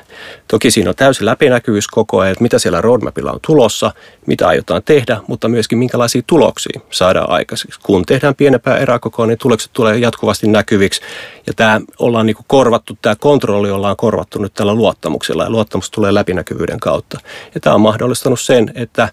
Toki 0.47 0.71
siinä 0.71 0.89
on 0.89 0.95
täysin 0.95 1.25
läpinäkyvyys 1.25 1.87
koko 1.87 2.19
ajan, 2.19 2.31
että 2.31 2.41
mitä 2.41 2.59
siellä 2.59 2.81
roadmapilla 2.81 3.31
on 3.31 3.39
tulossa, 3.47 3.91
mitä 4.25 4.47
aiotaan 4.47 4.83
tehdä, 4.85 5.17
mutta 5.27 5.47
myöskin 5.47 5.77
minkälaisia 5.77 6.21
tuloksia 6.27 6.81
saadaan 6.89 7.29
aikaiseksi. 7.29 7.79
Kun 7.83 8.05
tehdään 8.05 8.35
pienempää 8.35 8.77
eräkokoa, 8.77 9.25
niin 9.25 9.37
tulokset 9.37 9.73
tulee 9.73 9.97
jatkuvasti 9.97 10.47
näkyviksi. 10.47 11.01
Ja 11.47 11.53
tämä 11.53 11.81
ollaan 11.99 12.25
niin 12.25 12.35
kuin 12.35 12.45
korvattu, 12.47 12.97
tämä 13.01 13.15
kontrolli 13.15 13.71
ollaan 13.71 13.95
korvattu 13.95 14.39
nyt 14.39 14.53
tällä 14.53 14.73
luottamuksella 14.73 15.43
ja 15.43 15.49
luottamus 15.49 15.91
tulee 15.91 16.13
läpinäkyvyyden 16.13 16.79
kautta. 16.79 17.19
Ja 17.55 17.61
tämä 17.61 17.73
on 17.73 17.81
mahdollistanut 17.81 18.39
sen, 18.47 18.71
että 18.75 19.09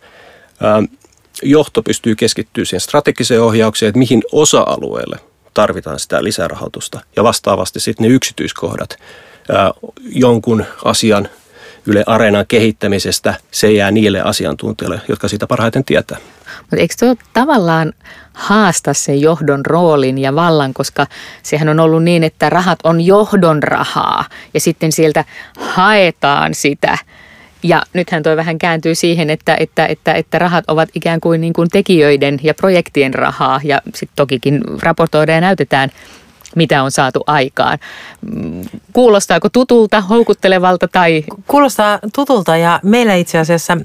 johto 1.42 1.83
pystyy 1.83 2.14
keskittyä 2.14 2.64
siihen 2.64 2.81
strategiseen 2.81 3.42
ohjaukseen, 3.42 3.88
että 3.88 3.99
mihin 3.99 4.23
osa-alueelle 4.33 5.18
tarvitaan 5.55 5.99
sitä 5.99 6.25
lisärahoitusta. 6.25 7.01
Ja 7.16 7.25
vastaavasti 7.25 7.81
sitten 7.81 8.09
ne 8.09 8.14
yksityiskohdat 8.14 8.99
jonkun 10.05 10.64
asian 10.85 11.29
Yle 11.87 12.05
Areenan 12.07 12.47
kehittämisestä, 12.49 13.35
se 13.51 13.73
jää 13.73 13.90
niille 13.90 14.20
asiantuntijoille, 14.20 15.01
jotka 15.09 15.29
siitä 15.29 15.47
parhaiten 15.47 15.85
tietää. 15.85 16.18
Mutta 16.61 16.77
eikö 16.77 16.94
tuo 16.99 17.14
tavallaan 17.33 17.92
haasta 18.33 18.94
sen 18.94 19.20
johdon 19.20 19.66
roolin 19.66 20.18
ja 20.18 20.35
vallan, 20.35 20.75
koska 20.75 21.07
sehän 21.42 21.68
on 21.68 21.81
ollut 21.81 22.03
niin, 22.03 22.25
että 22.25 22.51
rahat 22.51 22.79
on 22.85 23.01
johdon 23.01 23.62
rahaa 23.62 24.25
ja 24.55 24.61
sitten 24.61 24.92
sieltä 24.92 25.25
haetaan 25.59 26.55
sitä– 26.55 26.99
ja 27.64 27.83
nythän 27.92 28.22
toi 28.22 28.37
vähän 28.37 28.59
kääntyy 28.59 28.94
siihen, 28.94 29.31
että, 29.31 29.57
että, 29.61 29.87
että, 29.87 30.12
että 30.12 30.38
rahat 30.38 30.64
ovat 30.68 30.88
ikään 30.94 31.20
kuin, 31.20 31.40
niin 31.40 31.53
kuin 31.53 31.68
tekijöiden 31.68 32.40
ja 32.42 32.55
projektien 32.55 33.14
rahaa. 33.14 33.61
Ja 33.64 33.83
sitten 33.85 34.16
tokikin 34.16 34.61
raportoidaan 34.83 35.37
ja 35.37 35.40
näytetään 35.40 35.90
mitä 36.57 36.83
on 36.83 36.90
saatu 36.90 37.21
aikaan. 37.27 37.79
Kuulostaako 38.93 39.49
tutulta, 39.49 40.01
houkuttelevalta 40.01 40.88
tai? 40.88 41.25
Kuulostaa 41.47 41.99
tutulta 42.14 42.57
ja 42.57 42.81
meillä 42.83 43.14
itse 43.14 43.38
asiassa 43.38 43.75
mm, 43.75 43.81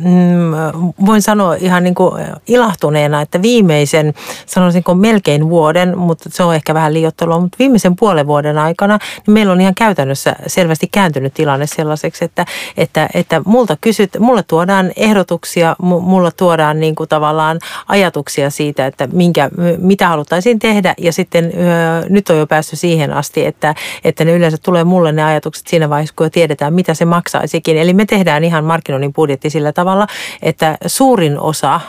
voin 1.05 1.21
sanoa 1.21 1.55
ihan 1.55 1.83
niin 1.83 1.95
kuin 1.95 2.23
ilahtuneena, 2.47 3.21
että 3.21 3.41
viimeisen, 3.41 4.13
sanoisin 4.45 4.83
kuin 4.83 4.97
melkein 4.97 5.49
vuoden, 5.49 5.97
mutta 5.97 6.29
se 6.33 6.43
on 6.43 6.55
ehkä 6.55 6.73
vähän 6.73 6.93
liiottelua, 6.93 7.39
mutta 7.39 7.55
viimeisen 7.59 7.95
puolen 7.95 8.27
vuoden 8.27 8.57
aikana 8.57 8.99
niin 9.27 9.33
meillä 9.33 9.51
on 9.53 9.61
ihan 9.61 9.75
käytännössä 9.75 10.35
selvästi 10.47 10.87
kääntynyt 10.91 11.33
tilanne 11.33 11.67
sellaiseksi, 11.67 12.25
että, 12.25 12.45
että, 12.77 13.09
että 13.13 13.41
multa 13.45 13.77
kysyt, 13.81 14.09
mulle 14.19 14.43
tuodaan 14.43 14.91
ehdotuksia, 14.95 15.75
mulla 15.81 16.31
tuodaan 16.31 16.79
niin 16.79 16.95
kuin 16.95 17.09
tavallaan 17.09 17.59
ajatuksia 17.87 18.49
siitä, 18.49 18.85
että 18.85 19.07
minkä, 19.07 19.49
mitä 19.77 20.07
haluttaisiin 20.07 20.59
tehdä 20.59 20.93
ja 20.97 21.13
sitten 21.13 21.53
nyt 22.09 22.29
on 22.29 22.37
jo 22.37 22.47
päästy 22.47 22.58
päässyt 22.59 22.79
siihen 22.79 23.13
asti, 23.13 23.45
että, 23.45 23.75
että 24.03 24.25
ne 24.25 24.31
yleensä 24.31 24.57
tulee 24.63 24.83
mulle 24.83 25.11
ne 25.11 25.23
ajatukset 25.23 25.67
siinä 25.67 25.89
vaiheessa, 25.89 26.13
kun 26.17 26.25
jo 26.25 26.29
tiedetään, 26.29 26.73
mitä 26.73 26.93
se 26.93 27.05
maksaisikin. 27.05 27.77
Eli 27.77 27.93
me 27.93 28.05
tehdään 28.05 28.43
ihan 28.43 28.63
markkinoinnin 28.63 29.13
budjetti 29.13 29.49
sillä 29.49 29.73
tavalla, 29.73 30.07
että 30.41 30.77
suurin 30.85 31.39
osa, 31.39 31.81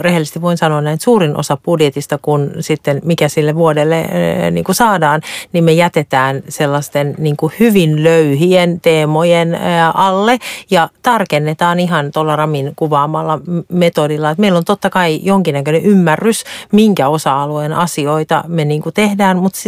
rehellisesti 0.00 0.42
voin 0.42 0.56
sanoa 0.56 0.80
näin, 0.80 1.00
suurin 1.00 1.36
osa 1.36 1.56
budjetista, 1.56 2.18
kun 2.22 2.50
sitten 2.60 3.00
mikä 3.04 3.28
sille 3.28 3.54
vuodelle 3.54 4.06
niin 4.50 4.64
kuin 4.64 4.76
saadaan, 4.76 5.20
niin 5.52 5.64
me 5.64 5.72
jätetään 5.72 6.42
sellaisten 6.48 7.14
niin 7.18 7.36
kuin 7.36 7.52
hyvin 7.60 8.04
löyhien 8.04 8.80
teemojen 8.80 9.58
alle 9.94 10.38
ja 10.70 10.88
tarkennetaan 11.02 11.80
ihan 11.80 12.12
tuolla 12.12 12.36
Ramin 12.36 12.72
kuvaamalla 12.76 13.40
metodilla, 13.68 14.30
että 14.30 14.40
meillä 14.40 14.58
on 14.58 14.64
totta 14.64 14.90
kai 14.90 15.20
jonkinnäköinen 15.22 15.82
ymmärrys, 15.82 16.44
minkä 16.72 17.08
osa-alueen 17.08 17.72
asioita 17.72 18.44
me 18.48 18.64
niin 18.64 18.82
kuin 18.82 18.94
tehdään, 18.94 19.36
mutta 19.36 19.58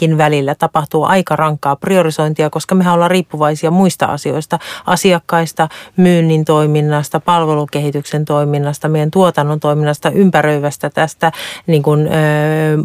niidenkin 0.00 0.18
välillä 0.18 0.54
tapahtuu 0.54 1.04
aika 1.04 1.36
rankkaa 1.36 1.76
priorisointia, 1.76 2.50
koska 2.50 2.74
mehän 2.74 2.94
ollaan 2.94 3.10
riippuvaisia 3.10 3.70
muista 3.70 4.06
asioista, 4.06 4.58
asiakkaista, 4.86 5.68
myynnin 5.96 6.44
toiminnasta, 6.44 7.20
palvelukehityksen 7.20 8.24
toiminnasta, 8.24 8.88
meidän 8.88 9.10
tuotannon 9.10 9.60
toiminnasta, 9.60 10.10
ympäröivästä 10.10 10.90
tästä 10.90 11.32
niin 11.66 11.82
kuin, 11.82 12.08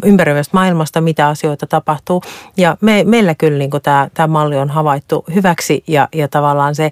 ympäröivästä 0.04 0.56
maailmasta, 0.56 1.00
mitä 1.00 1.28
asioita 1.28 1.66
tapahtuu. 1.66 2.22
Ja 2.56 2.76
me, 2.80 3.04
meillä 3.04 3.34
kyllä 3.34 3.58
niin 3.58 3.70
tämä, 3.82 4.08
tämä 4.14 4.26
malli 4.26 4.56
on 4.56 4.70
havaittu 4.70 5.24
hyväksi 5.34 5.84
ja, 5.86 6.08
ja 6.14 6.28
tavallaan 6.28 6.74
se, 6.74 6.90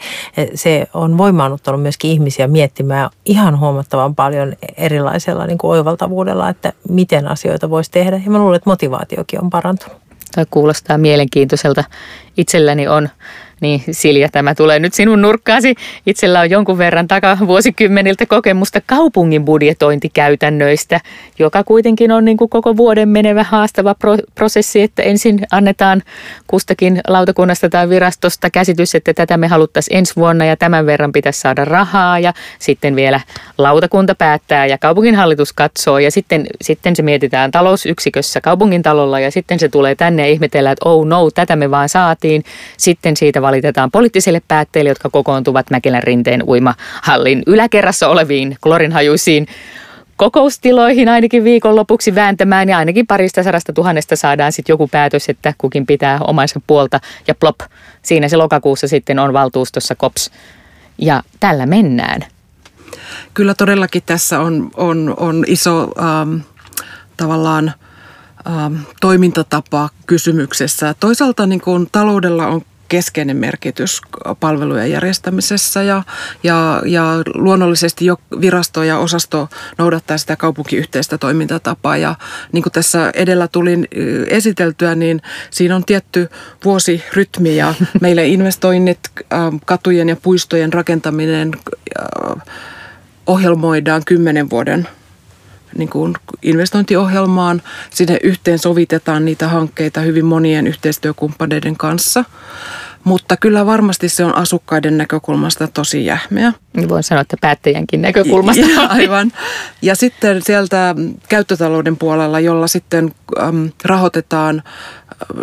se 0.55 0.87
on 0.95 1.19
voimaannuttanut 1.19 1.83
myöskin 1.83 2.11
ihmisiä 2.11 2.47
miettimään 2.47 3.11
ihan 3.25 3.61
huomattavan 3.61 4.15
paljon 4.15 4.53
erilaisella 4.77 5.47
niin 5.47 5.59
kuin 5.59 5.71
oivaltavuudella, 5.71 6.49
että 6.49 6.73
miten 6.89 7.29
asioita 7.29 7.71
voisi 7.71 7.91
tehdä. 7.91 8.21
Ja 8.25 8.31
mä 8.31 8.39
luulen, 8.39 8.57
että 8.57 8.71
motivaatiokin 8.71 9.41
on 9.41 9.51
parantunut. 9.51 10.05
Tai 10.35 10.47
kuulostaa 10.51 10.99
mielenkiintoiselta. 10.99 11.85
Itselläni 12.37 12.89
on 12.89 13.09
niin 13.65 13.83
Silja, 13.91 14.29
tämä 14.29 14.55
tulee 14.55 14.79
nyt 14.79 14.95
sinun 14.95 15.23
nurkkaasi. 15.23 15.75
Itsellä 16.07 16.41
on 16.41 16.51
jonkun 16.51 16.79
verran 16.79 17.09
takavuosikymmeniltä 17.09 18.27
kokemusta 18.27 18.81
kaupungin 18.87 19.45
budjetointikäytännöistä, 19.45 21.01
joka 21.39 21.65
kuitenkin 21.65 22.13
on 22.13 22.25
niin 22.25 22.37
kuin 22.37 22.51
koko 22.51 22.77
vuoden 22.77 23.09
menevä 23.09 23.43
haastava 23.43 23.95
pro- 23.95 24.19
prosessi, 24.35 24.83
että 24.83 25.03
ensin 25.03 25.41
annetaan 25.51 26.03
kustakin 26.47 27.01
lautakunnasta 27.09 27.69
tai 27.69 27.89
virastosta 27.89 28.51
käsitys, 28.51 28.95
että 28.95 29.15
tätä 29.15 29.37
me 29.37 29.49
haluttaisiin 29.49 29.99
ensi 29.99 30.17
vuonna 30.17 30.45
ja 30.45 30.57
tämän 30.57 30.87
verran 30.87 31.13
pitäisi 31.13 31.41
saada 31.41 31.65
rahaa 31.65 32.19
ja 32.19 32.33
sitten 32.59 32.97
vielä 32.97 33.21
lautakunta 33.59 34.15
päättää 34.15 34.67
ja 34.67 34.79
kaupunginhallitus 34.79 35.53
katsoo 35.53 35.99
ja 35.99 36.11
sitten, 36.11 36.47
sitten 36.63 36.97
se 36.97 37.03
mietitään 37.03 37.51
talousyksikössä 37.51 38.41
kaupungin 38.41 38.83
talolla 38.83 39.21
ja 39.21 39.31
sitten 39.31 39.59
se 39.59 39.69
tulee 39.69 39.95
tänne 39.95 40.23
ja 40.23 40.33
ihmetellään, 40.33 40.73
että 40.73 40.89
oh 40.89 41.07
no, 41.07 41.31
tätä 41.31 41.57
me 41.57 41.71
vaan 41.71 41.89
saatiin. 41.89 42.45
Sitten 42.77 43.17
siitä 43.17 43.43
valitetaan 43.55 43.91
poliittisille 43.91 44.43
päättäjille, 44.49 44.91
jotka 44.91 45.11
kokoontuvat 45.11 45.71
Mäkelän 45.71 46.03
rinteen 46.03 46.43
uimahallin 46.43 47.43
yläkerrassa 47.47 48.09
oleviin 48.09 48.57
klorinhajuisiin 48.61 49.47
kokoustiloihin 50.17 51.09
ainakin 51.09 51.45
viikonlopuksi 51.45 52.15
vääntämään 52.15 52.69
ja 52.69 52.79
ainakin 52.79 53.07
parista 53.07 53.43
sadasta 53.43 53.73
tuhannesta 53.73 54.17
saadaan 54.17 54.53
sitten 54.53 54.73
joku 54.73 54.89
päätös, 54.89 55.29
että 55.29 55.55
kukin 55.59 55.87
pitää 55.87 56.19
omansa 56.27 56.61
puolta 56.67 57.01
ja 57.29 57.35
plop, 57.35 57.61
siinä 58.03 58.29
se 58.29 58.37
lokakuussa 58.37 58.89
sitten 58.89 59.19
on 59.19 59.33
valtuustossa 59.33 59.95
kops. 59.95 60.31
Ja 60.99 61.23
tällä 61.41 61.67
mennään. 61.67 62.25
Kyllä 63.35 63.55
todellakin 63.55 64.03
tässä 64.07 64.41
on, 64.41 64.71
on, 64.77 65.15
on 65.17 65.45
iso 65.47 65.93
ähm, 65.99 66.37
tavallaan 67.17 67.73
ähm, 68.47 68.75
toimintatapa 69.01 69.89
kysymyksessä. 70.07 70.95
Toisaalta 71.01 71.47
niin 71.47 71.61
kuin 71.61 71.89
taloudella 71.93 72.47
on 72.47 72.63
keskeinen 72.95 73.37
merkitys 73.37 74.01
palvelujen 74.41 74.91
järjestämisessä 74.91 75.83
ja, 75.83 76.03
ja, 76.43 76.83
ja 76.87 77.05
luonnollisesti 77.35 78.07
jo 78.07 78.17
virasto 78.41 78.83
ja 78.83 78.99
osasto 78.99 79.49
noudattaa 79.79 80.19
sitä 80.19 80.37
kaupunkiyhteistä 80.37 81.19
toimintatapaa 81.19 81.97
ja 81.97 82.15
niin 82.53 82.63
kuin 82.63 82.73
tässä 82.73 83.11
edellä 83.15 83.49
tulin 83.49 83.89
esiteltyä, 84.29 84.95
niin 84.95 85.23
siinä 85.51 85.77
on 85.77 85.85
tietty 85.85 86.29
vuosirytmi 86.65 87.57
ja 87.57 87.75
meille 88.01 88.27
investoinnit, 88.27 88.99
katujen 89.65 90.09
ja 90.09 90.17
puistojen 90.17 90.73
rakentaminen 90.73 91.53
ohjelmoidaan 93.27 94.03
kymmenen 94.05 94.51
vuoden 94.51 94.89
niin 95.79 95.89
kuin 95.89 96.15
investointiohjelmaan. 96.43 97.63
Sinne 97.91 98.19
yhteen 98.23 98.59
sovitetaan 98.59 99.25
niitä 99.25 99.49
hankkeita 99.49 100.01
hyvin 100.01 100.25
monien 100.25 100.67
yhteistyökumppaneiden 100.67 101.77
kanssa. 101.77 102.25
Mutta 103.05 103.37
kyllä 103.37 103.67
varmasti 103.67 104.09
se 104.09 104.25
on 104.25 104.35
asukkaiden 104.35 104.99
näkökulmasta 104.99 105.69
tosi 105.69 106.07
jähmeä. 106.07 106.53
Niin 106.77 106.89
voin 106.89 107.03
sanoa, 107.03 107.21
että 107.21 107.37
päättäjänkin 107.41 108.03
näkökulmasta. 108.03 108.67
Ja, 108.67 108.81
aivan. 108.89 109.33
Ja 109.83 109.95
sitten 109.95 110.43
sieltä 110.43 110.95
käyttötalouden 111.29 111.97
puolella, 111.97 112.41
jolla 112.41 112.67
sitten 112.67 113.13
äm, 113.43 113.71
rahoitetaan 113.85 114.63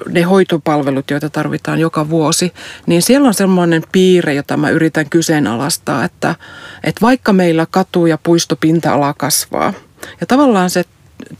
ne 0.10 0.22
hoitopalvelut, 0.22 1.12
joita 1.12 1.30
tarvitaan 1.30 1.80
joka 1.80 2.10
vuosi, 2.10 2.54
niin 2.86 3.02
siellä 3.02 3.28
on 3.28 3.34
sellainen 3.34 3.84
piirre, 3.92 4.34
jota 4.34 4.58
mä 4.58 4.70
yritän 4.70 5.10
kyseenalaistaa, 5.10 6.04
että, 6.04 6.36
että 6.84 7.02
vaikka 7.02 7.34
meillä 7.34 7.68
katu- 7.72 8.06
ja 8.06 8.18
puistopinta-ala 8.24 9.14
kasvaa– 9.18 9.74
ja 10.22 10.28
tavallaan 10.28 10.70
se 10.70 10.84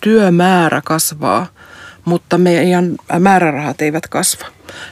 työmäärä 0.02 0.82
kasvaa, 0.86 1.48
mutta 2.06 2.38
meidän 2.38 2.96
määrärahat 3.20 3.82
eivät 3.82 4.08
kasva. 4.08 4.46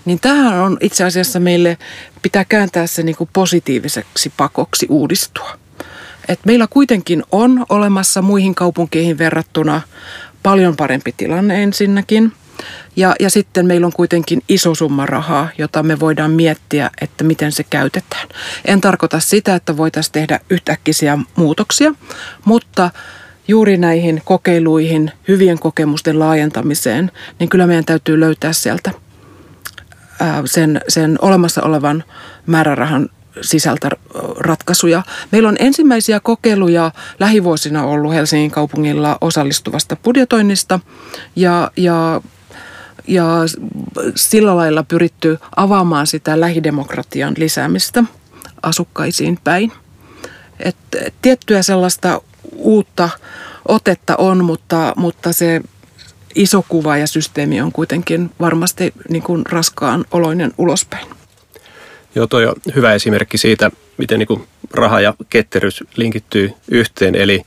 Niin 0.05 0.19
tähän 0.19 0.53
on 0.53 0.77
itse 0.81 1.03
asiassa 1.03 1.39
meille, 1.39 1.77
pitää 2.21 2.45
kääntää 2.45 2.87
se 2.87 3.03
niin 3.03 3.15
kuin 3.15 3.29
positiiviseksi 3.33 4.33
pakoksi 4.37 4.87
uudistua. 4.89 5.59
Et 6.27 6.39
meillä 6.45 6.67
kuitenkin 6.69 7.23
on 7.31 7.65
olemassa 7.69 8.21
muihin 8.21 8.55
kaupunkeihin 8.55 9.17
verrattuna 9.17 9.81
paljon 10.43 10.75
parempi 10.75 11.13
tilanne 11.17 11.63
ensinnäkin. 11.63 12.33
Ja, 12.95 13.15
ja 13.19 13.29
sitten 13.29 13.65
meillä 13.65 13.87
on 13.87 13.93
kuitenkin 13.93 14.41
iso 14.49 14.75
summa 14.75 15.05
rahaa, 15.05 15.49
jota 15.57 15.83
me 15.83 15.99
voidaan 15.99 16.31
miettiä, 16.31 16.89
että 17.01 17.23
miten 17.23 17.51
se 17.51 17.63
käytetään. 17.69 18.27
En 18.65 18.81
tarkoita 18.81 19.19
sitä, 19.19 19.55
että 19.55 19.77
voitaisiin 19.77 20.13
tehdä 20.13 20.39
yhtäkkisiä 20.49 21.17
muutoksia, 21.35 21.93
mutta 22.45 22.91
juuri 23.49 23.77
näihin 23.77 24.21
kokeiluihin, 24.25 25.11
hyvien 25.27 25.59
kokemusten 25.59 26.19
laajentamiseen, 26.19 27.11
niin 27.39 27.49
kyllä 27.49 27.67
meidän 27.67 27.85
täytyy 27.85 28.19
löytää 28.19 28.53
sieltä 28.53 28.91
sen, 30.45 30.81
sen 30.87 31.17
olemassa 31.21 31.61
olevan 31.63 32.03
määrärahan 32.45 33.09
sisältä 33.41 33.89
ratkaisuja. 34.37 35.03
Meillä 35.31 35.49
on 35.49 35.55
ensimmäisiä 35.59 36.19
kokeiluja 36.19 36.91
lähivuosina 37.19 37.85
ollut 37.85 38.13
Helsingin 38.13 38.51
kaupungilla 38.51 39.17
osallistuvasta 39.21 39.95
budjetoinnista 39.95 40.79
ja, 41.35 41.71
ja 41.77 42.21
ja 43.07 43.25
sillä 44.15 44.55
lailla 44.55 44.83
pyritty 44.83 45.37
avaamaan 45.55 46.07
sitä 46.07 46.39
lähidemokratian 46.39 47.33
lisäämistä 47.37 48.03
asukkaisiin 48.63 49.39
päin. 49.43 49.71
Et 50.59 50.75
tiettyä 51.21 51.61
sellaista 51.61 52.21
uutta 52.55 53.09
otetta 53.69 54.15
on, 54.15 54.45
mutta, 54.45 54.93
mutta 54.95 55.33
se 55.33 55.61
iso 56.35 56.65
kuva 56.69 56.97
ja 56.97 57.07
systeemi 57.07 57.61
on 57.61 57.71
kuitenkin 57.71 58.31
varmasti 58.39 58.93
niin 59.09 59.23
kuin 59.23 59.45
raskaan 59.45 60.05
oloinen 60.11 60.51
ulospäin. 60.57 61.07
Joo, 62.15 62.27
toi 62.27 62.45
on 62.45 62.55
hyvä 62.75 62.93
esimerkki 62.93 63.37
siitä, 63.37 63.71
miten 63.97 64.19
niin 64.19 64.27
kuin 64.27 64.47
raha 64.73 65.01
ja 65.01 65.13
ketteryys 65.29 65.83
linkittyy 65.95 66.53
yhteen. 66.71 67.15
Eli 67.15 67.41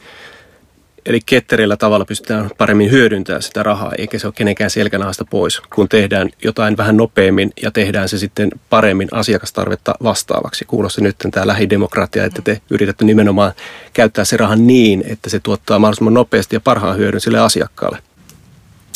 Eli 1.07 1.20
ketterillä 1.26 1.76
tavalla 1.76 2.05
pystytään 2.05 2.50
paremmin 2.59 2.90
hyödyntämään 2.90 3.42
sitä 3.42 3.62
rahaa, 3.62 3.92
eikä 3.98 4.18
se 4.18 4.26
ole 4.26 4.34
kenenkään 4.36 4.70
selkänahasta 4.70 5.24
pois, 5.24 5.61
kun 5.61 5.88
tehdään 5.88 6.30
jotain 6.44 6.76
vähän 6.76 6.96
nopeammin 6.96 7.53
ja 7.62 7.70
tehdään 7.70 8.09
se 8.09 8.18
sitten 8.18 8.50
paremmin 8.70 9.09
asiakastarvetta 9.12 9.94
vastaavaksi. 10.03 10.64
Kuulosti 10.64 11.00
nyt 11.00 11.16
tämä 11.30 11.46
lähidemokratia, 11.46 12.24
että 12.24 12.42
te 12.42 12.61
yritätte 12.70 13.05
nimenomaan 13.05 13.53
käyttää 13.92 14.24
se 14.24 14.36
rahan 14.36 14.66
niin, 14.66 15.05
että 15.07 15.30
se 15.30 15.40
tuottaa 15.40 15.78
mahdollisimman 15.78 16.14
nopeasti 16.14 16.57
ja 16.57 16.61
parhaan 16.61 16.96
hyödyn 16.96 17.20
sille 17.20 17.38
asiakkaalle. 17.38 17.98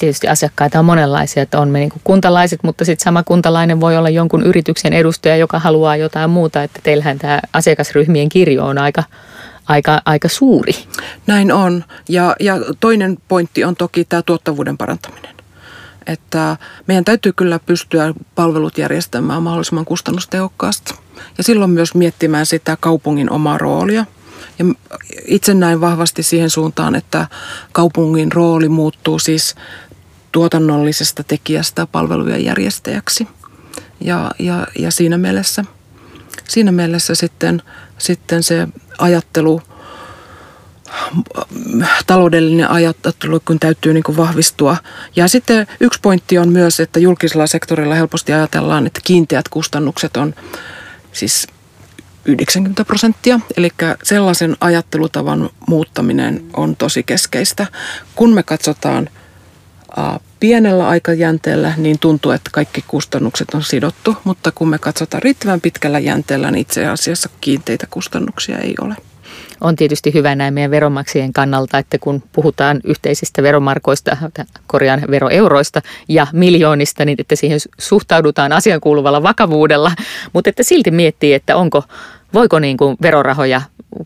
Tietysti 0.01 0.29
asiakkaita 0.29 0.79
on 0.79 0.85
monenlaisia, 0.85 1.43
että 1.43 1.61
on 1.61 1.69
me 1.69 1.79
niin 1.79 1.93
kuntalaiset, 2.05 2.63
mutta 2.63 2.85
sitten 2.85 3.05
sama 3.05 3.23
kuntalainen 3.23 3.81
voi 3.81 3.97
olla 3.97 4.09
jonkun 4.09 4.43
yrityksen 4.43 4.93
edustaja, 4.93 5.37
joka 5.37 5.59
haluaa 5.59 5.97
jotain 5.97 6.31
muuta, 6.31 6.63
että 6.63 6.81
teillähän 6.83 7.19
tämä 7.19 7.41
asiakasryhmien 7.53 8.29
kirjo 8.29 8.67
on 8.67 8.79
aika 8.79 9.05
aika, 9.67 10.03
aika 10.05 10.29
suuri. 10.29 10.73
Näin 11.27 11.53
on. 11.53 11.85
Ja, 12.09 12.37
ja 12.41 12.55
toinen 12.81 13.19
pointti 13.29 13.65
on 13.65 13.77
toki 13.77 14.05
tämä 14.05 14.23
tuottavuuden 14.23 14.79
parantaminen. 14.79 15.37
Että 16.07 16.57
meidän 16.87 17.05
täytyy 17.05 17.33
kyllä 17.33 17.59
pystyä 17.59 18.15
palvelut 18.35 18.79
järjestämään 18.79 19.43
mahdollisimman 19.43 19.85
kustannustehokkaasti. 19.85 20.95
Ja 21.39 21.45
silloin 21.45 21.71
myös 21.71 21.95
miettimään 21.95 22.47
sitä 22.47 22.77
kaupungin 22.81 23.31
omaa 23.31 23.59
roolia. 23.59 24.07
Ja 24.59 24.65
itse 25.27 25.55
näin 25.55 25.81
vahvasti 25.81 26.23
siihen 26.23 26.51
suuntaan, 26.51 26.95
että 26.95 27.27
kaupungin 27.73 28.33
rooli 28.33 28.69
muuttuu 28.69 29.19
siis 29.19 29.55
tuotannollisesta 30.33 31.25
tekijästä 31.25 31.87
palvelujen 31.87 32.45
järjestäjäksi. 32.45 33.29
Ja, 34.01 34.31
ja, 34.39 34.67
ja 34.79 34.91
siinä, 34.91 35.19
mielessä, 35.19 35.65
siinä 36.49 36.73
mielessä 36.73 37.15
sitten, 37.15 37.63
sitten 37.99 38.43
se 38.43 38.69
ajattelu, 38.99 39.63
taloudellinen 42.07 42.71
ajattelu, 42.71 43.41
kun 43.45 43.61
täytyy 43.61 43.93
niin 43.93 44.05
kuin 44.05 44.17
vahvistua. 44.17 44.77
Ja 45.17 45.29
sitten 45.29 45.67
yksi 45.81 46.01
pointti 46.03 46.39
on 46.39 46.49
myös, 46.49 46.81
että 46.81 46.99
julkisella 46.99 47.47
sektorilla 47.47 47.95
helposti 47.95 48.33
ajatellaan, 48.33 48.87
että 48.87 49.01
kiinteät 49.05 49.49
kustannukset 49.49 50.17
on 50.17 50.35
siis 51.13 51.47
90 52.25 52.85
prosenttia. 52.85 53.41
Eli 53.57 53.71
sellaisen 54.03 54.57
ajattelutavan 54.61 55.51
muuttaminen 55.69 56.45
on 56.53 56.77
tosi 56.77 57.03
keskeistä. 57.03 57.67
Kun 58.15 58.35
me 58.35 58.43
katsotaan 58.43 59.09
pienellä 60.41 60.89
aikajänteellä, 60.89 61.73
niin 61.77 61.99
tuntuu, 61.99 62.33
että 62.33 62.51
kaikki 62.53 62.85
kustannukset 62.87 63.55
on 63.55 63.63
sidottu, 63.63 64.17
mutta 64.25 64.53
kun 64.53 64.69
me 64.69 64.79
katsotaan 64.79 65.23
riittävän 65.23 65.61
pitkällä 65.61 65.99
jänteellä, 65.99 66.51
niin 66.51 66.61
itse 66.61 66.87
asiassa 66.87 67.29
kiinteitä 67.41 67.87
kustannuksia 67.91 68.59
ei 68.59 68.75
ole. 68.81 68.97
On 69.61 69.77
tietysti 69.77 70.15
hyvä 70.15 70.35
näin 70.35 70.55
meidän 70.55 70.71
veronmaksajien 70.71 71.33
kannalta, 71.33 71.79
että 71.79 71.99
kun 71.99 72.23
puhutaan 72.33 72.81
yhteisistä 72.85 73.43
veromarkoista, 73.43 74.17
korjaan 74.67 75.03
veroeuroista 75.11 75.83
ja 76.09 76.27
miljoonista, 76.33 77.05
niin 77.05 77.21
että 77.21 77.37
siihen 77.37 77.59
suhtaudutaan 77.79 78.53
asiankuuluvalla 78.53 79.23
vakavuudella, 79.23 79.93
mutta 80.33 80.51
että 80.51 80.63
silti 80.63 80.91
miettii, 80.91 81.35
että 81.35 81.57
onko, 81.57 81.83
voiko 82.35 82.59
niin 82.59 82.77
kuin 82.77 82.97
verorahoja 83.03 83.63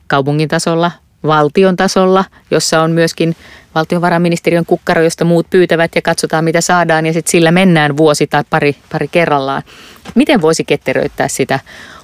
kaupungin 0.07 0.49
tasolla, 0.49 0.91
valtion 1.27 1.77
tasolla, 1.77 2.25
jossa 2.51 2.83
on 2.83 2.91
myöskin 2.91 3.37
valtiovarainministeriön 3.75 4.67
kukkaro, 4.67 5.03
josta 5.03 5.25
muut 5.25 5.51
pyytävät 5.51 5.95
ja 5.95 6.03
katsotaan 6.03 6.45
mitä 6.45 6.61
saadaan 6.61 7.07
ja 7.07 7.13
sitten 7.13 7.31
sillä 7.31 7.51
mennään 7.51 7.97
vuosi 7.97 8.27
tai 8.27 8.45
pari, 8.51 8.77
pari 8.93 9.09
kerrallaan. 9.09 9.63
Miten 10.15 10.43
voisi 10.43 10.65
ketteröittää 10.65 11.29
sitä 11.29 11.61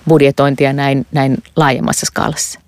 budjetointia 0.08 0.72
näin, 0.72 1.06
näin 1.12 1.36
laajemmassa 1.56 2.06
skaalassa? 2.06 2.60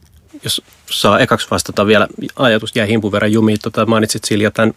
Jos 0.44 0.62
saa 0.90 1.18
ekaksi 1.18 1.46
vastata 1.50 1.86
vielä, 1.86 2.08
ajatus 2.36 2.76
jäi 2.76 2.88
himpun 2.88 3.12
verran 3.12 3.32
jumiin. 3.32 3.58
Tota, 3.62 3.86
mainitsit 3.86 4.24
Silja 4.24 4.50
tämän, 4.50 4.74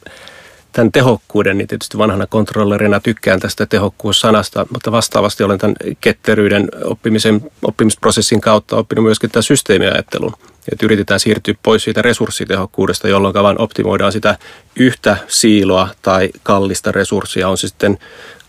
tämän 0.71 0.91
tehokkuuden, 0.91 1.57
niin 1.57 1.67
tietysti 1.67 1.97
vanhana 1.97 2.27
kontrollerina 2.27 2.99
tykkään 2.99 3.39
tästä 3.39 3.65
tehokkuussanasta, 3.65 4.67
mutta 4.71 4.91
vastaavasti 4.91 5.43
olen 5.43 5.57
tämän 5.57 5.75
ketteryyden 6.01 6.67
oppimisen, 6.83 7.41
oppimisprosessin 7.61 8.41
kautta 8.41 8.77
oppinut 8.77 9.05
myöskin 9.05 9.31
tämän 9.31 9.43
systeemiajattelun 9.43 10.33
että 10.71 10.85
yritetään 10.85 11.19
siirtyä 11.19 11.53
pois 11.63 11.83
siitä 11.83 12.01
resurssitehokkuudesta, 12.01 13.07
jolloin 13.07 13.33
vain 13.33 13.61
optimoidaan 13.61 14.11
sitä 14.11 14.37
yhtä 14.75 15.17
siiloa 15.27 15.89
tai 16.01 16.29
kallista 16.43 16.91
resurssia, 16.91 17.49
on 17.49 17.57
se 17.57 17.67
sitten 17.67 17.97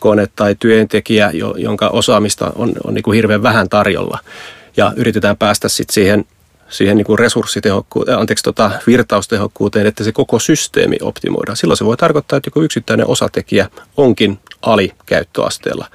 kone 0.01 0.29
tai 0.37 0.57
työntekijä, 0.59 1.31
jonka 1.57 1.89
osaamista 1.89 2.53
on, 2.55 2.73
on 2.85 2.95
niin 2.95 3.03
kuin 3.03 3.17
hirveän 3.17 3.43
vähän 3.43 3.69
tarjolla. 3.69 4.19
Ja 4.77 4.93
yritetään 4.97 5.37
päästä 5.37 5.69
sitten 5.69 5.95
siihen 5.95 6.25
siihen 6.73 6.97
niin 6.97 7.05
kuin 7.05 7.19
resurssitehokkuuteen, 7.19 8.19
anteeksi, 8.19 8.45
tota, 8.45 8.71
virtaustehokkuuteen, 8.87 9.87
että 9.87 10.05
se 10.05 10.13
koko 10.13 10.39
systeemi 10.39 10.97
optimoidaan. 11.03 11.57
Silloin 11.57 11.79
se 11.79 11.85
voi 11.85 11.97
tarkoittaa, 11.97 12.37
että 12.37 12.47
joku 12.47 12.63
yksittäinen 12.63 13.07
osatekijä 13.07 13.69
onkin 13.97 14.39
alikäyttöasteella. 14.63 15.87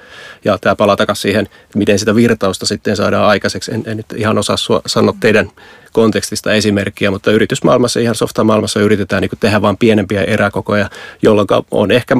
Ja 0.44 0.58
tämä 0.58 0.76
palaa 0.76 0.96
takaisin 0.96 1.22
siihen, 1.22 1.48
miten 1.74 1.98
sitä 1.98 2.14
virtausta 2.14 2.66
sitten 2.66 2.96
saadaan 2.96 3.26
aikaiseksi. 3.26 3.74
En, 3.74 3.82
en 3.86 3.96
nyt 3.96 4.06
ihan 4.16 4.38
osaa 4.38 4.56
sanoa 4.86 5.14
teidän 5.20 5.50
kontekstista 5.92 6.52
esimerkkiä, 6.52 7.10
mutta 7.10 7.30
yritysmaailmassa, 7.30 8.00
ihan 8.00 8.14
softamaailmassa 8.14 8.80
yritetään 8.80 9.20
niin 9.20 9.30
tehdä 9.40 9.62
vain 9.62 9.76
pienempiä 9.76 10.22
eräkokoja, 10.24 10.90
jolloin 11.22 11.48
on 11.70 11.90
ehkä 11.90 12.16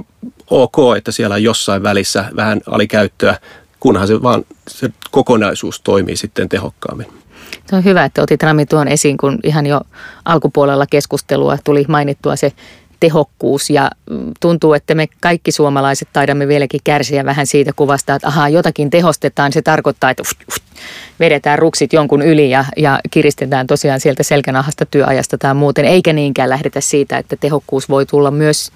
ok, 0.50 0.76
että 0.96 1.12
siellä 1.12 1.34
on 1.34 1.42
jossain 1.42 1.82
välissä 1.82 2.24
vähän 2.36 2.60
alikäyttöä, 2.66 3.38
kunhan 3.80 4.06
se 4.06 4.22
vaan 4.22 4.44
se 4.68 4.90
kokonaisuus 5.10 5.80
toimii 5.80 6.16
sitten 6.16 6.48
tehokkaammin. 6.48 7.17
Se 7.66 7.76
on 7.76 7.84
hyvä, 7.84 8.04
että 8.04 8.22
otit 8.22 8.42
Rami 8.42 8.66
tuon 8.66 8.88
esiin, 8.88 9.16
kun 9.16 9.38
ihan 9.44 9.66
jo 9.66 9.80
alkupuolella 10.24 10.86
keskustelua 10.90 11.58
tuli 11.64 11.84
mainittua 11.88 12.36
se 12.36 12.52
tehokkuus 13.00 13.70
ja 13.70 13.90
mm, 14.10 14.32
tuntuu, 14.40 14.74
että 14.74 14.94
me 14.94 15.06
kaikki 15.20 15.52
suomalaiset 15.52 16.08
taidamme 16.12 16.48
vieläkin 16.48 16.80
kärsiä 16.84 17.24
vähän 17.24 17.46
siitä 17.46 17.72
kuvasta, 17.76 18.14
että 18.14 18.28
ahaa, 18.28 18.48
jotakin 18.48 18.90
tehostetaan, 18.90 19.52
se 19.52 19.62
tarkoittaa, 19.62 20.10
että 20.10 20.22
uf, 20.22 20.30
uf, 20.48 20.56
vedetään 21.20 21.58
ruksit 21.58 21.92
jonkun 21.92 22.22
yli 22.22 22.50
ja, 22.50 22.64
ja 22.76 23.00
kiristetään 23.10 23.66
tosiaan 23.66 24.00
sieltä 24.00 24.22
selkänahasta 24.22 24.86
työajasta 24.86 25.38
tai 25.38 25.54
muuten, 25.54 25.84
eikä 25.84 26.12
niinkään 26.12 26.50
lähdetä 26.50 26.80
siitä, 26.80 27.18
että 27.18 27.36
tehokkuus 27.36 27.88
voi 27.88 28.06
tulla 28.06 28.30
myös 28.30 28.72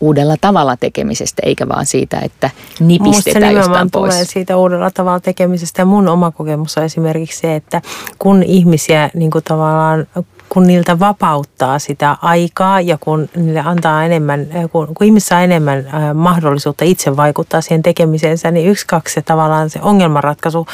uudella 0.00 0.36
tavalla 0.40 0.76
tekemisestä, 0.76 1.42
eikä 1.44 1.68
vaan 1.68 1.86
siitä, 1.86 2.18
että 2.18 2.50
nipistetään 2.80 3.54
jostain 3.54 3.90
pois. 3.90 4.14
tulee 4.14 4.24
siitä 4.24 4.56
uudella 4.56 4.90
tavalla 4.90 5.20
tekemisestä. 5.20 5.82
Ja 5.82 5.86
mun 5.86 6.08
oma 6.08 6.30
kokemus 6.30 6.78
on 6.78 6.84
esimerkiksi 6.84 7.40
se, 7.40 7.56
että 7.56 7.82
kun 8.18 8.42
ihmisiä 8.42 9.10
niin 9.14 9.30
kuin 9.30 9.44
tavallaan 9.44 10.06
kun 10.52 10.66
niiltä 10.66 10.98
vapauttaa 10.98 11.78
sitä 11.78 12.16
aikaa 12.22 12.80
ja 12.80 12.98
kun 13.00 13.28
niille 13.36 13.60
antaa 13.60 14.04
enemmän, 14.04 14.46
äh, 14.56 14.70
kun, 14.72 14.86
kun 14.94 15.06
ihmissä 15.06 15.28
saa 15.28 15.40
enemmän 15.40 15.78
äh, 15.78 16.14
mahdollisuutta 16.14 16.84
itse 16.84 17.16
vaikuttaa 17.16 17.60
siihen 17.60 17.82
tekemiseensä, 17.82 18.50
niin 18.50 18.70
yksi, 18.70 18.86
kaksi 18.86 19.14
se 19.14 19.22
tavallaan 19.22 19.70
se 19.70 19.78
ongelmanratkaisu 19.82 20.66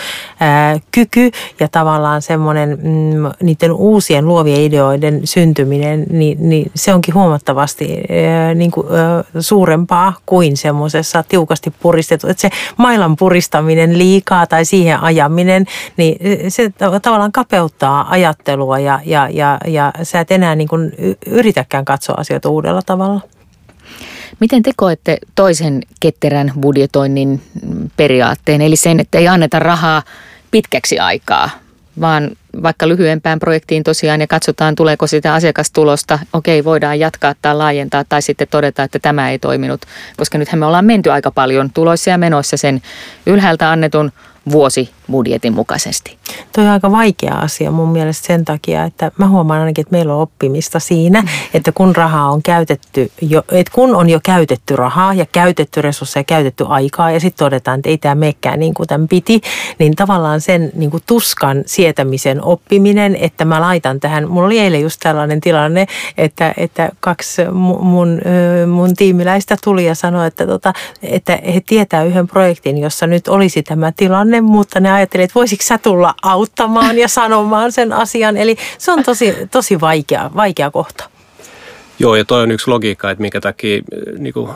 äh, 0.43 0.81
kyky 0.91 1.31
ja 1.61 1.69
tavallaan 1.69 2.23
semmoinen 2.23 2.71
mm, 2.71 3.31
niiden 3.43 3.73
uusien 3.73 4.27
luovien 4.27 4.61
ideoiden 4.61 5.21
syntyminen, 5.25 6.07
niin, 6.11 6.49
niin 6.49 6.71
se 6.75 6.95
onkin 6.95 7.15
huomattavasti 7.15 8.03
niin 8.55 8.71
kuin, 8.71 8.87
suurempaa 9.41 10.13
kuin 10.27 10.57
semmoisessa 10.57 11.25
tiukasti 11.29 11.73
puristettu. 11.83 12.29
Että 12.29 12.41
se 12.41 12.51
mailan 12.77 13.17
puristaminen 13.17 13.99
liikaa 13.99 14.47
tai 14.47 14.65
siihen 14.65 15.01
ajaminen, 15.01 15.67
niin 15.97 16.19
se 16.51 16.71
tavallaan 17.03 17.33
kapeuttaa 17.33 18.11
ajattelua 18.11 18.79
ja, 18.79 19.01
ja, 19.05 19.29
ja 19.33 19.59
ja 19.67 19.93
sä 20.03 20.21
et 20.21 20.31
enää 20.31 20.55
niin 20.55 20.69
kuin 20.69 20.93
yritäkään 21.27 21.85
katsoa 21.85 22.17
asioita 22.19 22.49
uudella 22.49 22.83
tavalla. 22.83 23.21
Miten 24.41 24.63
te 24.63 24.71
koette 24.77 25.19
toisen 25.35 25.83
ketterän 26.01 26.53
budjetoinnin 26.61 27.43
periaatteen, 27.97 28.61
eli 28.61 28.77
sen, 28.77 29.01
että 29.01 29.19
ei 29.19 29.29
anneta 29.29 29.59
rahaa 29.59 30.03
pitkäksi 30.51 30.99
aikaa, 30.99 31.51
vaan 32.01 32.31
vaikka 32.63 32.89
lyhyempään 32.89 33.39
projektiin 33.39 33.85
tosiaan 33.85 34.21
ja 34.21 34.27
katsotaan 34.27 34.75
tuleeko 34.75 35.07
sitä 35.07 35.35
asiakastulosta, 35.35 36.19
okei 36.33 36.65
voidaan 36.65 36.99
jatkaa 37.01 37.35
tai 37.43 37.57
laajentaa 37.57 38.05
tai 38.05 38.23
sitten 38.23 38.49
todeta, 38.51 38.83
että 38.83 38.99
tämä 38.99 39.31
ei 39.31 39.39
toiminut, 39.39 39.81
koska 40.17 40.39
nythän 40.39 40.59
me 40.59 40.67
ollaan 40.67 40.85
menty 40.85 41.11
aika 41.11 41.31
paljon 41.31 41.71
tuloissa 41.75 42.11
ja 42.11 42.19
menoissa 42.19 42.57
sen 42.57 42.83
ylhäältä 43.27 43.71
annetun 43.71 44.13
vuosibudjetin 44.51 45.53
mukaisesti? 45.53 46.19
Tuo 46.55 46.65
on 46.65 46.71
aika 46.71 46.91
vaikea 46.91 47.35
asia 47.35 47.71
mun 47.71 47.89
mielestä 47.89 48.27
sen 48.27 48.45
takia, 48.45 48.85
että 48.85 49.11
mä 49.19 49.29
huomaan 49.29 49.61
ainakin, 49.61 49.83
että 49.83 49.93
meillä 49.93 50.15
on 50.15 50.23
oppimista 50.23 50.81
siinä, 50.81 51.25
että 51.55 51.73
kun 51.73 51.97
rahaa 51.97 52.31
on 52.31 52.43
käytetty, 52.43 53.11
jo, 53.21 53.43
että 53.53 53.73
kun 53.75 53.97
on 53.97 54.09
jo 54.09 54.21
käytetty 54.23 54.77
rahaa 54.77 55.15
ja 55.15 55.27
käytetty 55.33 55.83
resursseja, 55.83 56.25
käytetty 56.25 56.65
aikaa 56.69 57.11
ja 57.11 57.21
sitten 57.21 57.45
todetaan, 57.45 57.79
että 57.79 57.89
ei 57.89 57.99
tämä 57.99 58.15
meekään 58.15 58.61
niin 58.61 58.75
kuin 58.75 58.87
tämän 58.87 59.09
piti, 59.09 59.41
niin 59.79 59.97
tavallaan 59.97 60.41
sen 60.41 60.73
niin 60.75 60.91
kuin 60.91 61.03
tuskan 61.07 61.63
sietämisen 61.67 62.45
oppiminen, 62.45 63.17
että 63.17 63.45
mä 63.45 63.61
laitan 63.61 64.01
tähän, 64.01 64.31
mulla 64.31 64.47
oli 64.47 64.59
eilen 64.59 64.83
just 64.83 65.01
tällainen 65.03 65.41
tilanne, 65.41 65.87
että, 66.19 66.55
että 66.57 66.91
kaksi 67.01 67.43
mun, 67.81 68.21
mun 68.67 68.97
tiimiläistä 68.97 69.57
tuli 69.65 69.87
ja 69.87 69.95
sanoi, 69.95 70.27
että, 70.27 70.47
tota, 70.47 70.73
että 71.03 71.39
he 71.55 71.63
tietää 71.67 72.05
yhden 72.05 72.27
projektin, 72.27 72.79
jossa 72.79 73.07
nyt 73.07 73.29
olisi 73.29 73.63
tämä 73.63 73.93
tilanne, 73.97 74.36
tänne, 74.37 74.51
mutta 74.51 74.81
ne 74.81 74.93
ajatteli, 74.93 75.23
että 75.23 75.35
voisiko 75.35 75.63
sä 75.63 75.79
tulla 75.79 76.15
auttamaan 76.23 76.99
ja 76.99 77.09
sanomaan 77.09 77.73
sen 77.73 77.93
asian. 77.93 78.37
Eli 78.37 78.57
se 78.79 78.93
on 78.93 79.03
tosi, 79.03 79.35
tosi 79.51 79.81
vaikea, 79.81 80.31
vaikea 80.37 80.71
kohta. 80.71 81.11
Joo, 81.99 82.17
ja 82.17 82.25
toi 82.25 82.43
on 82.43 82.51
yksi 82.51 82.71
logiikka, 82.71 83.11
että 83.11 83.23
minkä 83.23 83.41
takia 83.41 83.77
äh, 83.77 84.19
niin 84.19 84.35
kuin 84.35 84.51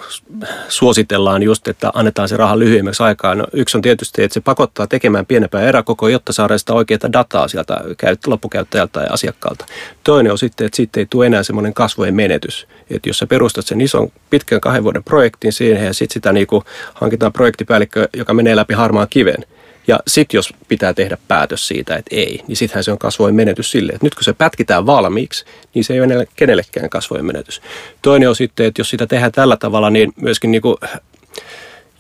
suositellaan 0.69 1.43
just, 1.43 1.69
että 1.69 1.91
annetaan 1.95 2.29
se 2.29 2.37
raha 2.37 2.59
lyhyemmäksi 2.59 3.03
aikaa. 3.03 3.35
No, 3.35 3.47
yksi 3.53 3.77
on 3.79 3.83
tietysti, 3.83 4.23
että 4.23 4.35
se 4.35 4.41
pakottaa 4.41 4.87
tekemään 4.87 5.27
pienempää 5.27 5.63
eräkokoa, 5.63 6.11
jotta 6.11 6.33
saadaan 6.33 6.59
sitä 6.59 6.75
oikeaa 6.75 7.13
dataa 7.13 7.49
sieltä 7.49 7.81
loppukäyttäjältä 8.27 9.01
ja 9.01 9.13
asiakkaalta. 9.13 9.67
Toinen 10.05 10.33
on 10.33 10.39
sitten, 10.39 10.65
että 10.65 10.77
siitä 10.77 11.01
ei 11.01 11.07
tule 11.11 11.27
enää 11.27 11.43
semmoinen 11.43 11.75
kasvojen 11.75 12.15
menetys. 12.15 12.67
Että 12.91 13.09
jos 13.09 13.19
sä 13.19 13.27
perustat 13.27 13.67
sen 13.67 13.81
ison 13.81 14.13
pitkän 14.31 14.61
kahden 14.61 14.85
vuoden 14.85 15.05
projektin 15.05 15.53
siihen 15.53 15.87
ja 15.87 15.95
sitten 15.95 16.15
sitä 16.15 16.33
niin 16.33 16.47
kuin 16.47 16.65
hankitaan 16.95 17.33
projektipäällikkö, 17.33 18.09
joka 18.17 18.35
menee 18.35 18.57
läpi 18.57 18.75
harmaan 18.75 19.07
kiven– 19.11 19.45
ja 19.91 20.01
sitten 20.07 20.39
jos 20.39 20.55
pitää 20.69 20.95
tehdä 20.95 21.19
päätös 21.29 21.69
siitä, 21.69 21.97
että 21.97 22.17
ei, 22.17 22.43
niin 22.47 22.57
sittenhän 22.57 22.85
se 22.85 22.93
on 22.93 22.99
kasvojen 22.99 23.35
menetys 23.35 23.71
sille, 23.71 23.93
että 23.93 24.07
nyt 24.07 24.15
kun 24.15 24.25
se 24.25 24.33
pätkitään 24.33 24.87
valmiiksi, 24.87 25.45
niin 25.75 25.85
se 25.85 25.95
ei 25.95 26.01
ole 26.01 26.27
kenellekään 26.37 26.91
kasvojen 26.91 27.25
menetys. 27.25 27.63
Toinen 28.03 28.29
on 28.29 28.37
sitten, 28.37 28.67
että 28.67 28.81
jos 28.81 28.91
sitä 28.91 29.07
tehdään 29.07 29.33
tällä 29.33 29.57
tavalla, 29.57 29.91
niin 29.91 30.13
myöskin 30.17 30.51
niin 30.51 30.63
kuin 30.63 30.77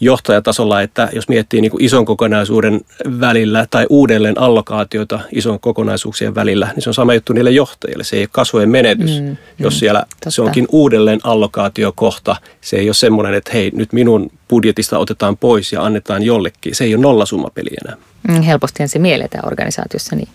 johtajatasolla, 0.01 0.83
että 0.83 1.09
jos 1.13 1.29
miettii 1.29 1.61
niin 1.61 1.71
kuin 1.71 1.85
ison 1.85 2.05
kokonaisuuden 2.05 2.81
välillä 3.21 3.67
tai 3.71 3.87
uudelleen 3.89 4.41
allokaatioita 4.41 5.21
ison 5.33 5.61
kokonaisuuksien 5.61 6.35
välillä, 6.35 6.69
niin 6.75 6.83
se 6.83 6.91
on 6.91 6.95
sama 6.95 7.15
juttu 7.15 7.33
niille 7.33 7.51
johtajille. 7.51 8.05
Se 8.05 8.17
ei 8.17 8.23
ole 8.23 8.29
kasvojen 8.33 8.71
menetys, 8.71 9.21
mm, 9.21 9.37
jos 9.59 9.75
mm, 9.75 9.79
siellä 9.79 10.01
totta. 10.11 10.31
se 10.31 10.43
onkin 10.43 10.67
uudelleen 10.69 11.21
allokaatiokohta. 11.25 12.37
Se 12.61 12.77
ei 12.77 12.89
ole 12.89 12.95
semmoinen, 12.95 13.35
että 13.35 13.51
hei, 13.55 13.71
nyt 13.75 13.93
minun 13.93 14.31
budjetista 14.49 14.99
otetaan 14.99 15.37
pois 15.37 15.73
ja 15.73 15.85
annetaan 15.85 16.23
jollekin. 16.23 16.75
Se 16.75 16.85
ei 16.85 16.95
ole 16.95 17.03
nollasummapeli 17.03 17.71
enää. 17.85 17.97
Mm, 18.29 18.43
helpostihan 18.43 18.89
se 18.89 18.99
mielletään 18.99 19.47
organisaatiossa 19.47 20.17
niin. 20.17 20.29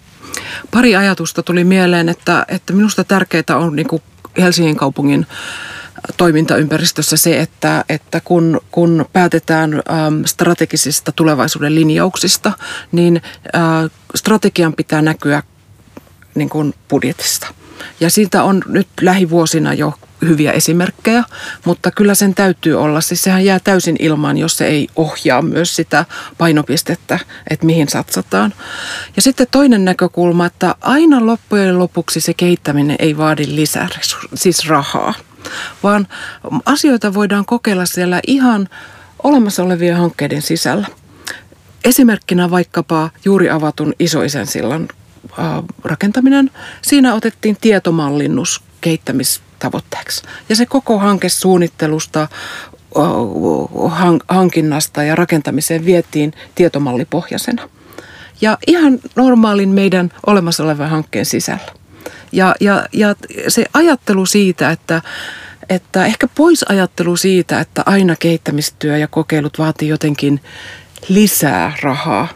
Pari 0.72 0.96
ajatusta 0.96 1.44
tuli 1.44 1.64
mieleen, 1.64 2.10
että, 2.10 2.46
että 2.48 2.74
minusta 2.74 3.04
tärkeää 3.04 3.58
on 3.58 3.76
niin 3.76 3.88
kuin 3.88 4.02
Helsingin 4.38 4.76
kaupungin 4.76 5.26
toimintaympäristössä 6.18 7.18
se, 7.18 7.40
että, 7.40 7.86
että 7.90 8.22
kun, 8.24 8.62
kun 8.72 9.06
päätetään 9.14 9.74
äm, 9.74 9.82
strategisista 10.26 11.12
tulevaisuuden 11.12 11.76
linjauksista, 11.76 12.52
niin 12.92 13.22
äh, 13.56 13.92
strategian 14.16 14.74
pitää 14.74 15.02
näkyä 15.02 15.44
niin 16.36 16.50
kuin 16.50 16.74
budjetista. 16.90 17.48
Ja 18.00 18.10
siitä 18.10 18.44
on 18.44 18.62
nyt 18.68 18.88
lähivuosina 19.02 19.74
jo 19.74 19.94
hyviä 20.22 20.52
esimerkkejä, 20.52 21.24
mutta 21.66 21.92
kyllä 21.92 22.16
sen 22.16 22.36
täytyy 22.36 22.76
olla. 22.76 23.02
Siis 23.02 23.22
sehän 23.22 23.46
jää 23.46 23.60
täysin 23.60 23.96
ilmaan, 24.00 24.38
jos 24.38 24.58
se 24.58 24.66
ei 24.66 24.88
ohjaa 24.96 25.42
myös 25.42 25.76
sitä 25.76 26.06
painopistettä, 26.38 27.20
että 27.50 27.66
mihin 27.66 27.90
satsataan. 27.90 28.54
Ja 29.16 29.22
sitten 29.22 29.48
toinen 29.52 29.86
näkökulma, 29.86 30.46
että 30.46 30.76
aina 30.82 31.26
loppujen 31.26 31.80
lopuksi 31.80 32.22
se 32.22 32.34
kehittäminen 32.34 32.96
ei 33.00 33.18
vaadi 33.18 33.46
lisää 33.48 33.88
siis 34.34 34.68
rahaa, 34.68 35.14
vaan 35.84 36.08
asioita 36.66 37.14
voidaan 37.14 37.46
kokeilla 37.46 37.86
siellä 37.86 38.20
ihan 38.28 38.70
olemassa 39.24 39.64
olevien 39.64 39.98
hankkeiden 39.98 40.42
sisällä. 40.42 40.88
Esimerkkinä 41.84 42.52
vaikkapa 42.52 43.10
juuri 43.26 43.50
avatun 43.50 43.94
isoisen 44.00 44.48
sillan 44.48 44.88
rakentaminen. 45.84 46.52
Siinä 46.82 47.14
otettiin 47.14 47.58
tietomallinnus 47.62 48.64
kehittämistavoitteeksi. 48.82 50.22
Ja 50.50 50.56
se 50.56 50.66
koko 50.66 51.00
hanke 51.00 51.30
suunnittelusta, 51.30 52.28
hankinnasta 54.28 55.04
ja 55.04 55.16
rakentamiseen 55.16 55.86
vietiin 55.86 56.34
tietomallipohjaisena. 56.56 57.70
Ja 58.42 58.58
ihan 58.68 59.00
normaalin 59.16 59.70
meidän 59.70 60.12
olemassa 60.28 60.64
olevan 60.64 60.90
hankkeen 60.90 61.26
sisällä. 61.26 61.74
Ja, 62.36 62.56
ja, 62.60 62.88
ja 62.94 63.16
se 63.48 63.66
ajattelu 63.74 64.26
siitä, 64.26 64.70
että, 64.70 65.02
että 65.70 66.06
ehkä 66.06 66.28
pois 66.36 66.64
ajattelu 66.70 67.18
siitä, 67.18 67.60
että 67.60 67.84
aina 67.86 68.16
kehittämistyö 68.16 68.98
ja 68.98 69.08
kokeilut 69.08 69.60
vaatii 69.60 69.90
jotenkin 69.90 70.42
lisää 71.10 71.74
rahaa. 71.82 72.28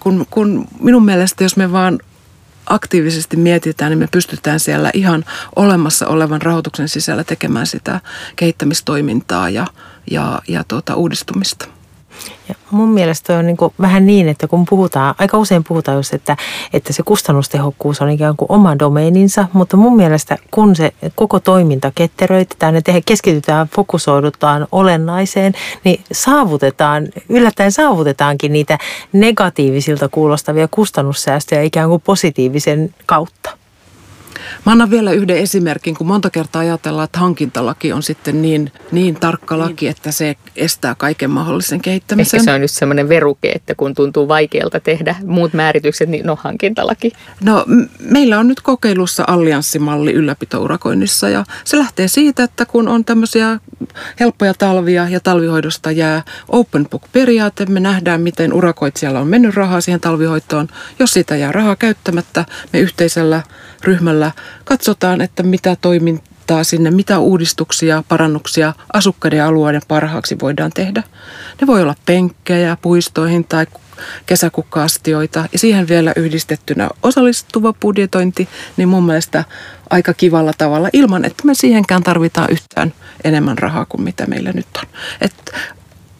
Kun, 0.00 0.26
kun 0.30 0.68
minun 0.80 1.04
mielestä, 1.04 1.44
jos 1.44 1.56
me 1.56 1.72
vaan 1.72 1.98
aktiivisesti 2.66 3.36
mietitään, 3.36 3.90
niin 3.90 3.98
me 3.98 4.08
pystytään 4.10 4.60
siellä 4.60 4.90
ihan 4.94 5.24
olemassa 5.56 6.06
olevan 6.06 6.42
rahoituksen 6.42 6.88
sisällä 6.88 7.24
tekemään 7.24 7.66
sitä 7.66 8.00
kehittämistoimintaa 8.36 9.50
ja, 9.50 9.66
ja, 10.10 10.42
ja 10.48 10.64
tuota, 10.68 10.94
uudistumista. 10.94 11.77
Ja 12.48 12.54
mun 12.70 12.88
mielestä 12.88 13.38
on 13.38 13.46
niin 13.46 13.56
vähän 13.80 14.06
niin, 14.06 14.28
että 14.28 14.48
kun 14.48 14.64
puhutaan, 14.68 15.14
aika 15.18 15.38
usein 15.38 15.64
puhutaan 15.64 15.96
just, 15.96 16.14
että, 16.14 16.36
että 16.72 16.92
se 16.92 17.02
kustannustehokkuus 17.02 18.00
on 18.00 18.10
ikään 18.10 18.36
kuin 18.36 18.52
oma 18.52 18.78
domeininsa, 18.78 19.48
mutta 19.52 19.76
mun 19.76 19.96
mielestä 19.96 20.38
kun 20.50 20.76
se 20.76 20.92
koko 21.14 21.40
toiminta 21.40 21.92
ketteröitetään 21.94 22.74
ja 22.74 22.82
keskitytään, 23.06 23.68
fokusoidutaan 23.68 24.66
olennaiseen, 24.72 25.52
niin 25.84 26.00
saavutetaan, 26.12 27.08
yllättäen 27.28 27.72
saavutetaankin 27.72 28.52
niitä 28.52 28.78
negatiivisilta 29.12 30.08
kuulostavia 30.08 30.68
kustannussäästöjä 30.70 31.62
ikään 31.62 31.88
kuin 31.88 32.02
positiivisen 32.02 32.94
kautta. 33.06 33.57
Mä 34.66 34.72
annan 34.72 34.90
vielä 34.90 35.12
yhden 35.12 35.36
esimerkin, 35.36 35.94
kun 35.94 36.06
monta 36.06 36.30
kertaa 36.30 36.60
ajatellaan, 36.60 37.04
että 37.04 37.18
hankintalaki 37.18 37.92
on 37.92 38.02
sitten 38.02 38.42
niin, 38.42 38.72
niin 38.92 39.14
tarkka 39.14 39.58
laki, 39.58 39.84
niin. 39.84 39.90
että 39.90 40.12
se 40.12 40.36
estää 40.56 40.94
kaiken 40.94 41.30
mahdollisen 41.30 41.80
kehittämisen. 41.80 42.38
Ehkä 42.38 42.44
se 42.44 42.54
on 42.54 42.60
nyt 42.60 42.70
semmoinen 42.70 43.08
veruke, 43.08 43.48
että 43.48 43.74
kun 43.74 43.94
tuntuu 43.94 44.28
vaikealta 44.28 44.80
tehdä 44.80 45.16
muut 45.24 45.52
määritykset, 45.52 46.08
niin 46.08 46.26
no 46.26 46.38
hankintalaki. 46.42 47.12
No 47.44 47.64
meillä 48.00 48.38
on 48.38 48.48
nyt 48.48 48.60
kokeilussa 48.60 49.24
allianssimalli 49.26 50.12
ylläpitourakoinnissa 50.12 51.28
ja 51.28 51.44
se 51.64 51.78
lähtee 51.78 52.08
siitä, 52.08 52.42
että 52.42 52.66
kun 52.66 52.88
on 52.88 53.04
tämmöisiä 53.04 53.58
helppoja 54.20 54.54
talvia 54.54 55.08
ja 55.08 55.20
talvihoidosta 55.20 55.90
jää 55.90 56.22
open 56.48 56.86
book-periaate, 56.88 57.66
me 57.66 57.80
nähdään 57.80 58.20
miten 58.20 58.52
urakoitsijalla 58.52 59.20
on 59.20 59.28
mennyt 59.28 59.54
rahaa 59.54 59.80
siihen 59.80 60.00
talvihoitoon. 60.00 60.68
Jos 60.98 61.12
siitä 61.12 61.36
jää 61.36 61.52
rahaa 61.52 61.76
käyttämättä, 61.76 62.44
me 62.72 62.80
yhteisellä 62.80 63.42
ryhmällä 63.84 64.32
katsotaan, 64.64 65.20
että 65.20 65.42
mitä 65.42 65.76
toimintaa 65.80 66.64
sinne, 66.64 66.90
mitä 66.90 67.18
uudistuksia, 67.18 68.04
parannuksia 68.08 68.72
asukkaiden 68.92 69.44
alueiden 69.44 69.82
parhaaksi 69.88 70.36
voidaan 70.40 70.70
tehdä. 70.74 71.02
Ne 71.60 71.66
voi 71.66 71.82
olla 71.82 71.94
penkkejä 72.06 72.76
puistoihin 72.82 73.44
tai 73.44 73.66
kesäkukkaastioita 74.26 75.48
ja 75.52 75.58
siihen 75.58 75.88
vielä 75.88 76.12
yhdistettynä 76.16 76.88
osallistuva 77.02 77.72
budjetointi, 77.72 78.48
niin 78.76 78.88
mun 78.88 79.04
mielestä 79.04 79.44
aika 79.90 80.14
kivalla 80.14 80.52
tavalla 80.58 80.88
ilman, 80.92 81.24
että 81.24 81.46
me 81.46 81.54
siihenkään 81.54 82.02
tarvitaan 82.02 82.48
yhtään 82.50 82.92
enemmän 83.24 83.58
rahaa 83.58 83.84
kuin 83.84 84.02
mitä 84.02 84.26
meillä 84.26 84.52
nyt 84.52 84.66
on. 84.76 84.84
Et 85.20 85.52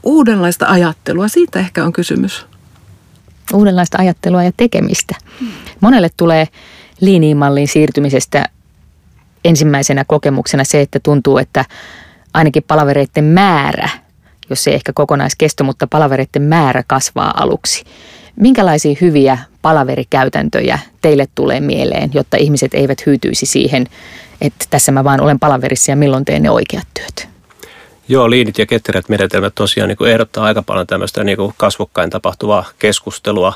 uudenlaista 0.02 0.66
ajattelua, 0.66 1.28
siitä 1.28 1.58
ehkä 1.58 1.84
on 1.84 1.92
kysymys. 1.92 2.46
Uudenlaista 3.52 3.98
ajattelua 4.00 4.44
ja 4.44 4.52
tekemistä. 4.56 5.14
Monelle 5.80 6.10
tulee 6.16 6.48
liiniimalliin 7.00 7.68
siirtymisestä 7.68 8.44
ensimmäisenä 9.44 10.04
kokemuksena 10.04 10.64
se, 10.64 10.80
että 10.80 11.00
tuntuu, 11.00 11.38
että 11.38 11.64
ainakin 12.34 12.62
palavereiden 12.62 13.24
määrä, 13.24 13.88
jos 14.50 14.66
ei 14.66 14.74
ehkä 14.74 14.92
kokonaiskesto, 14.92 15.64
mutta 15.64 15.86
palavereiden 15.86 16.42
määrä 16.42 16.82
kasvaa 16.86 17.42
aluksi. 17.42 17.84
Minkälaisia 18.36 18.96
hyviä 19.00 19.38
palaverikäytäntöjä 19.62 20.78
teille 21.00 21.28
tulee 21.34 21.60
mieleen, 21.60 22.10
jotta 22.14 22.36
ihmiset 22.36 22.74
eivät 22.74 23.06
hyytyisi 23.06 23.46
siihen, 23.46 23.86
että 24.40 24.64
tässä 24.70 24.92
mä 24.92 25.04
vaan 25.04 25.20
olen 25.20 25.38
palaverissa 25.38 25.92
ja 25.92 25.96
milloin 25.96 26.24
teen 26.24 26.42
ne 26.42 26.50
oikeat 26.50 26.86
työt? 26.94 27.28
Joo, 28.08 28.30
liinit 28.30 28.58
ja 28.58 28.66
ketterät 28.66 29.08
menetelmät 29.08 29.54
tosiaan 29.54 29.88
niin 29.88 29.96
kuin 29.96 30.10
ehdottaa 30.10 30.44
aika 30.44 30.62
paljon 30.62 30.86
tämmöistä 30.86 31.24
niin 31.24 31.36
kuin 31.36 31.54
kasvokkain 31.56 32.10
tapahtuvaa 32.10 32.64
keskustelua. 32.78 33.52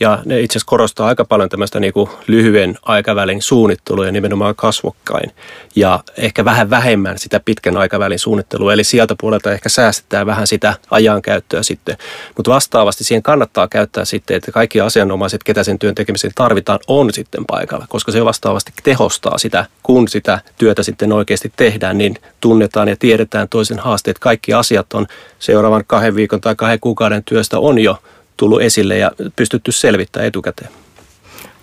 Ja 0.00 0.18
ne 0.24 0.40
itse 0.40 0.52
asiassa 0.52 0.68
korostaa 0.68 1.08
aika 1.08 1.24
paljon 1.24 1.48
tämmöistä 1.48 1.80
niin 1.80 1.92
kuin 1.92 2.10
lyhyen 2.26 2.78
aikavälin 2.82 3.42
suunnittelua 3.42 4.06
ja 4.06 4.12
nimenomaan 4.12 4.54
kasvokkain. 4.54 5.32
Ja 5.76 6.00
ehkä 6.16 6.44
vähän 6.44 6.70
vähemmän 6.70 7.18
sitä 7.18 7.40
pitkän 7.44 7.76
aikavälin 7.76 8.18
suunnittelua. 8.18 8.72
Eli 8.72 8.84
sieltä 8.84 9.14
puolelta 9.20 9.52
ehkä 9.52 9.68
säästetään 9.68 10.26
vähän 10.26 10.46
sitä 10.46 10.74
ajankäyttöä 10.90 11.62
sitten. 11.62 11.96
Mutta 12.36 12.50
vastaavasti 12.50 13.04
siihen 13.04 13.22
kannattaa 13.22 13.68
käyttää 13.68 14.04
sitten, 14.04 14.36
että 14.36 14.52
kaikki 14.52 14.80
asianomaiset, 14.80 15.44
ketä 15.44 15.64
sen 15.64 15.78
työn 15.78 15.94
tekemiseen 15.94 16.32
tarvitaan, 16.34 16.78
on 16.88 17.12
sitten 17.12 17.44
paikalla. 17.46 17.86
Koska 17.88 18.12
se 18.12 18.24
vastaavasti 18.24 18.72
tehostaa 18.82 19.38
sitä, 19.38 19.66
kun 19.82 20.08
sitä 20.08 20.40
työtä 20.58 20.82
sitten 20.82 21.12
oikeasti 21.12 21.52
tehdään, 21.56 21.98
niin 21.98 22.14
tunnetaan 22.40 22.88
ja 22.88 22.96
tiedetään 22.96 23.48
toisen 23.48 23.78
haasteet. 23.78 24.18
Kaikki 24.18 24.52
asiat 24.52 24.92
on 24.92 25.06
seuraavan 25.38 25.84
kahden 25.86 26.16
viikon 26.16 26.40
tai 26.40 26.54
kahden 26.54 26.80
kuukauden 26.80 27.24
työstä 27.24 27.58
on 27.58 27.78
jo 27.78 27.98
tullut 28.36 28.62
esille 28.62 28.98
ja 28.98 29.12
pystytty 29.36 29.72
selvittämään 29.72 30.28
etukäteen. 30.28 30.70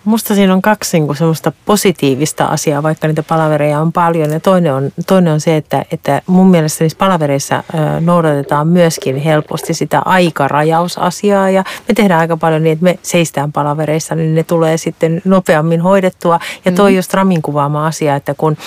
Musta 0.05 0.35
siinä 0.35 0.53
on 0.53 0.61
kaksi 0.61 0.99
niin 0.99 1.15
semmoista 1.15 1.51
positiivista 1.65 2.45
asiaa, 2.45 2.83
vaikka 2.83 3.07
niitä 3.07 3.23
palavereja 3.23 3.79
on 3.79 3.91
paljon. 3.91 4.31
Ja 4.31 4.39
toinen 4.39 4.73
on, 4.73 4.91
toinen 5.07 5.33
on 5.33 5.39
se, 5.39 5.57
että, 5.57 5.85
että 5.91 6.21
mun 6.27 6.47
mielestä 6.47 6.83
niissä 6.83 6.97
palavereissa 6.97 7.63
noudatetaan 7.99 8.67
myöskin 8.67 9.15
helposti 9.15 9.73
sitä 9.73 10.01
aikarajausasiaa. 10.05 11.49
Ja 11.49 11.63
me 11.87 11.93
tehdään 11.93 12.19
aika 12.19 12.37
paljon 12.37 12.63
niin, 12.63 12.73
että 12.73 12.83
me 12.83 12.99
seistään 13.01 13.51
palavereissa, 13.51 14.15
niin 14.15 14.35
ne 14.35 14.43
tulee 14.43 14.77
sitten 14.77 15.21
nopeammin 15.25 15.81
hoidettua. 15.81 16.39
Ja 16.65 16.71
toi 16.71 16.91
mm. 16.91 16.95
just 16.95 17.13
Ramin 17.13 17.41
kuvaama 17.41 17.87
asia, 17.87 18.15
että 18.15 18.33
kun 18.33 18.57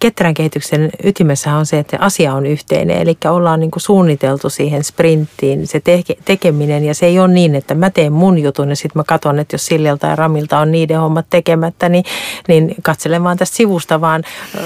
ketterän 0.00 0.34
kehityksen 0.34 0.90
ytimessä 1.04 1.54
on 1.54 1.66
se, 1.66 1.78
että 1.78 1.96
asia 2.00 2.34
on 2.34 2.46
yhteinen. 2.46 2.96
Eli 2.96 3.16
ollaan 3.30 3.60
niin 3.60 3.70
kuin 3.70 3.82
suunniteltu 3.82 4.50
siihen 4.50 4.84
sprinttiin 4.84 5.66
se 5.66 5.82
tekeminen. 6.24 6.84
Ja 6.84 6.94
se 6.94 7.06
ei 7.06 7.18
ole 7.18 7.28
niin, 7.28 7.54
että 7.54 7.74
mä 7.74 7.90
teen 7.90 8.12
mun 8.12 8.38
jutun 8.38 8.70
ja 8.70 8.76
sitten 8.76 9.00
mä 9.00 9.04
katson, 9.06 9.38
että 9.38 9.54
jos 9.54 9.66
Silliltä 9.66 10.06
ja 10.06 10.16
Rami 10.16 10.33
Ramilta 10.34 10.58
on 10.58 10.72
niiden 10.72 11.00
hommat 11.00 11.26
tekemättä, 11.30 11.88
niin, 11.88 12.04
niin 12.48 12.74
katselen 12.82 13.24
vaan 13.24 13.36
tästä 13.36 13.56
sivusta, 13.56 14.00
vaan 14.00 14.24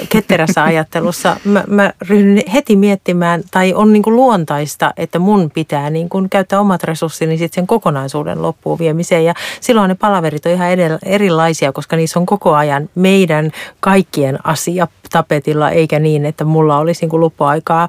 ketterässä 0.09 0.65
ajattelussa 0.65 1.37
mä, 1.45 1.65
mä 1.67 1.93
ryhdyn 2.09 2.43
heti 2.53 2.77
miettimään, 2.77 3.43
tai 3.51 3.75
on 3.75 3.93
niin 3.93 4.03
kuin 4.03 4.17
luontaista, 4.17 4.91
että 4.97 5.19
mun 5.19 5.51
pitää 5.55 5.91
niin 5.91 6.09
kuin 6.09 6.31
käyttää 6.31 6.61
omat 6.61 6.85
resurssini 6.85 7.39
sitten 7.39 7.61
sen 7.61 7.67
kokonaisuuden 7.67 8.43
loppuun 8.43 8.79
viemiseen. 8.79 9.25
Ja 9.25 9.35
silloin 9.61 9.89
ne 9.89 9.95
palaverit 9.95 10.47
on 10.47 10.53
ihan 10.53 10.69
erilaisia, 11.05 11.73
koska 11.73 11.97
niissä 11.97 12.19
on 12.19 12.27
koko 12.27 12.55
ajan 12.55 12.89
meidän 12.95 13.51
kaikkien 13.81 14.39
asia 14.45 14.89
tapetilla, 15.13 15.71
eikä 15.71 15.99
niin, 15.99 16.27
että 16.27 16.45
mulla 16.45 16.79
olisi 16.79 17.01
niin 17.01 17.11
kuin 17.11 17.21
lupoaikaa, 17.21 17.89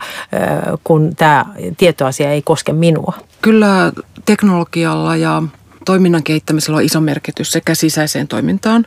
kun 0.83 1.15
tämä 1.15 1.45
tietoasia 1.77 2.31
ei 2.31 2.41
koske 2.41 2.73
minua. 2.73 3.13
Kyllä 3.41 3.91
teknologialla 4.25 5.15
ja 5.15 5.43
toiminnan 5.85 6.23
kehittämisellä 6.23 6.77
on 6.77 6.83
iso 6.83 7.01
merkitys 7.01 7.51
sekä 7.51 7.75
sisäiseen 7.75 8.27
toimintaan, 8.27 8.85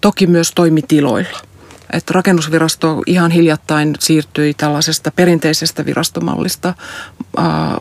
toki 0.00 0.26
myös 0.26 0.52
toimitiloilla. 0.54 1.40
Että 1.92 2.12
rakennusvirasto 2.14 3.02
ihan 3.06 3.30
hiljattain 3.30 3.94
siirtyi 3.98 4.54
tällaisesta 4.54 5.10
perinteisestä 5.10 5.86
virastomallista 5.86 6.74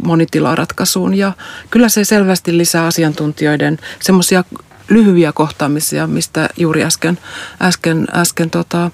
monitilaratkaisuun 0.03 1.13
ja 1.13 1.33
kyllä 1.69 1.89
se 1.89 2.03
selvästi 2.03 2.57
lisää 2.57 2.85
asiantuntijoiden 2.85 3.79
semmoisia 4.01 4.43
lyhyitä 4.89 5.31
kohtaamisia, 5.33 6.07
mistä 6.07 6.49
juuri 6.57 6.83
äsken, 6.83 7.17
äsken, 7.61 8.07
äsken 8.13 8.49
tota, 8.49 8.91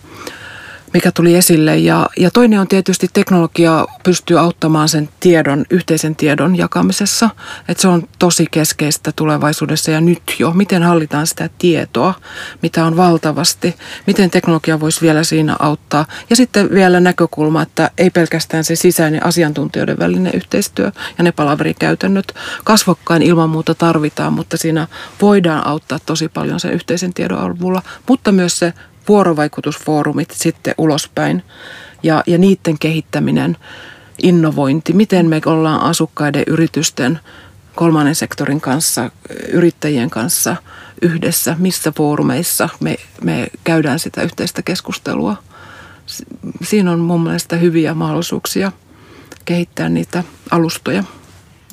mikä 0.94 1.12
tuli 1.12 1.36
esille. 1.36 1.78
Ja, 1.78 2.10
ja 2.18 2.32
toinen 2.32 2.60
on 2.60 2.68
tietysti 2.68 3.08
teknologia 3.14 3.86
pystyy 4.04 4.40
auttamaan 4.40 4.90
sen 4.90 5.10
tiedon, 5.20 5.66
yhteisen 5.70 6.16
tiedon 6.16 6.56
jakamisessa. 6.56 7.30
Että 7.68 7.82
se 7.82 7.88
on 7.88 8.08
tosi 8.20 8.46
keskeistä 8.52 9.12
tulevaisuudessa 9.16 9.92
ja 9.92 10.02
nyt 10.02 10.22
jo. 10.40 10.52
Miten 10.52 10.84
hallitaan 10.84 11.28
sitä 11.28 11.50
tietoa, 11.58 12.14
mitä 12.62 12.86
on 12.86 12.98
valtavasti. 12.98 13.76
Miten 14.08 14.30
teknologia 14.30 14.80
voisi 14.80 15.02
vielä 15.02 15.24
siinä 15.24 15.56
auttaa. 15.60 16.06
Ja 16.30 16.36
sitten 16.36 16.70
vielä 16.72 17.00
näkökulma, 17.00 17.62
että 17.62 17.92
ei 17.98 18.10
pelkästään 18.10 18.64
se 18.64 18.76
sisäinen 18.76 19.26
asiantuntijoiden 19.26 20.00
välinen 20.00 20.34
yhteistyö 20.36 20.92
ja 21.18 21.24
ne 21.24 21.32
palaverikäytännöt. 21.32 22.36
Kasvokkain 22.64 23.22
ilman 23.22 23.50
muuta 23.50 23.76
tarvitaan, 23.76 24.34
mutta 24.34 24.58
siinä 24.58 24.88
voidaan 25.22 25.68
auttaa 25.68 26.00
tosi 26.06 26.30
paljon 26.30 26.60
sen 26.60 26.74
yhteisen 26.74 27.14
tiedon 27.14 27.40
avulla. 27.40 27.82
Mutta 28.08 28.32
myös 28.32 28.60
se 28.60 28.74
vuorovaikutusfoorumit 29.08 30.32
sitten 30.32 30.76
ulospäin 30.78 31.44
ja, 32.04 32.24
ja 32.28 32.38
niiden 32.38 32.80
kehittäminen, 32.80 33.58
innovointi, 34.24 34.94
miten 34.94 35.26
me 35.26 35.42
ollaan 35.46 35.82
asukkaiden, 35.82 36.44
yritysten, 36.48 37.20
kolmannen 37.76 38.16
sektorin 38.16 38.62
kanssa, 38.62 39.12
yrittäjien 39.52 40.10
kanssa 40.10 40.56
yhdessä, 41.02 41.56
missä 41.60 41.92
foorumeissa 41.98 42.70
me, 42.80 42.96
me 43.24 43.48
käydään 43.64 44.00
sitä 44.00 44.22
yhteistä 44.22 44.62
keskustelua. 44.62 45.36
Siinä 46.64 46.92
on 46.92 47.00
mun 47.00 47.24
mielestä 47.24 47.56
hyviä 47.56 47.94
mahdollisuuksia 47.94 48.72
kehittää 49.46 49.90
niitä 49.90 50.24
alustoja. 50.52 51.04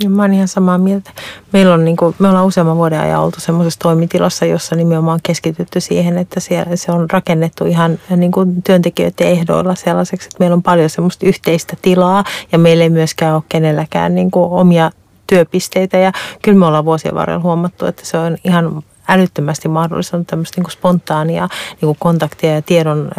Mä 0.09 0.23
oon 0.23 0.35
ihan 0.35 0.49
samaa 0.49 0.79
mieltä. 0.79 1.11
Meillä 1.53 1.75
on, 1.75 1.85
niin 1.85 1.97
kuin, 1.97 2.15
me 2.19 2.29
ollaan 2.29 2.47
useamman 2.47 2.77
vuoden 2.77 3.01
ajan 3.01 3.21
oltu 3.21 3.41
semmoisessa 3.41 3.81
toimitilassa, 3.81 4.45
jossa 4.45 4.77
nimenomaan 4.77 5.21
keskitytty 5.23 5.81
siihen, 5.81 6.19
että 6.19 6.41
siellä, 6.41 6.77
se 6.77 6.93
on 6.93 7.11
rakennettu 7.11 7.65
ihan 7.65 7.99
niin 8.17 8.33
kuin 8.33 8.63
työntekijöiden 8.63 9.27
ehdoilla 9.27 9.75
sellaiseksi, 9.75 10.27
että 10.27 10.37
meillä 10.39 10.55
on 10.55 10.63
paljon 10.63 10.91
semmoista 10.91 11.27
yhteistä 11.27 11.77
tilaa 11.83 12.25
ja 12.53 12.59
meillä 12.59 12.85
ei 12.85 12.91
myöskään 12.91 13.35
ole 13.35 13.43
kenelläkään 13.49 14.15
niin 14.15 14.31
kuin 14.31 14.51
omia 14.51 14.91
työpisteitä 15.27 15.99
ja 15.99 16.13
kyllä 16.43 16.59
me 16.59 16.67
ollaan 16.67 16.85
vuosien 16.85 17.15
varrella 17.15 17.43
huomattu, 17.43 17.87
että 17.87 18.07
se 18.07 18.19
on 18.19 18.37
ihan 18.45 18.83
älyttömästi 19.09 19.69
mahdollistanut 19.69 20.27
tämmöistä 20.27 20.59
niin 20.59 20.65
kuin 20.65 20.73
spontaania 20.73 21.49
niin 21.71 21.87
kuin 21.87 21.97
kontaktia 22.01 22.55
ja 22.55 22.63
tiedon 22.63 23.11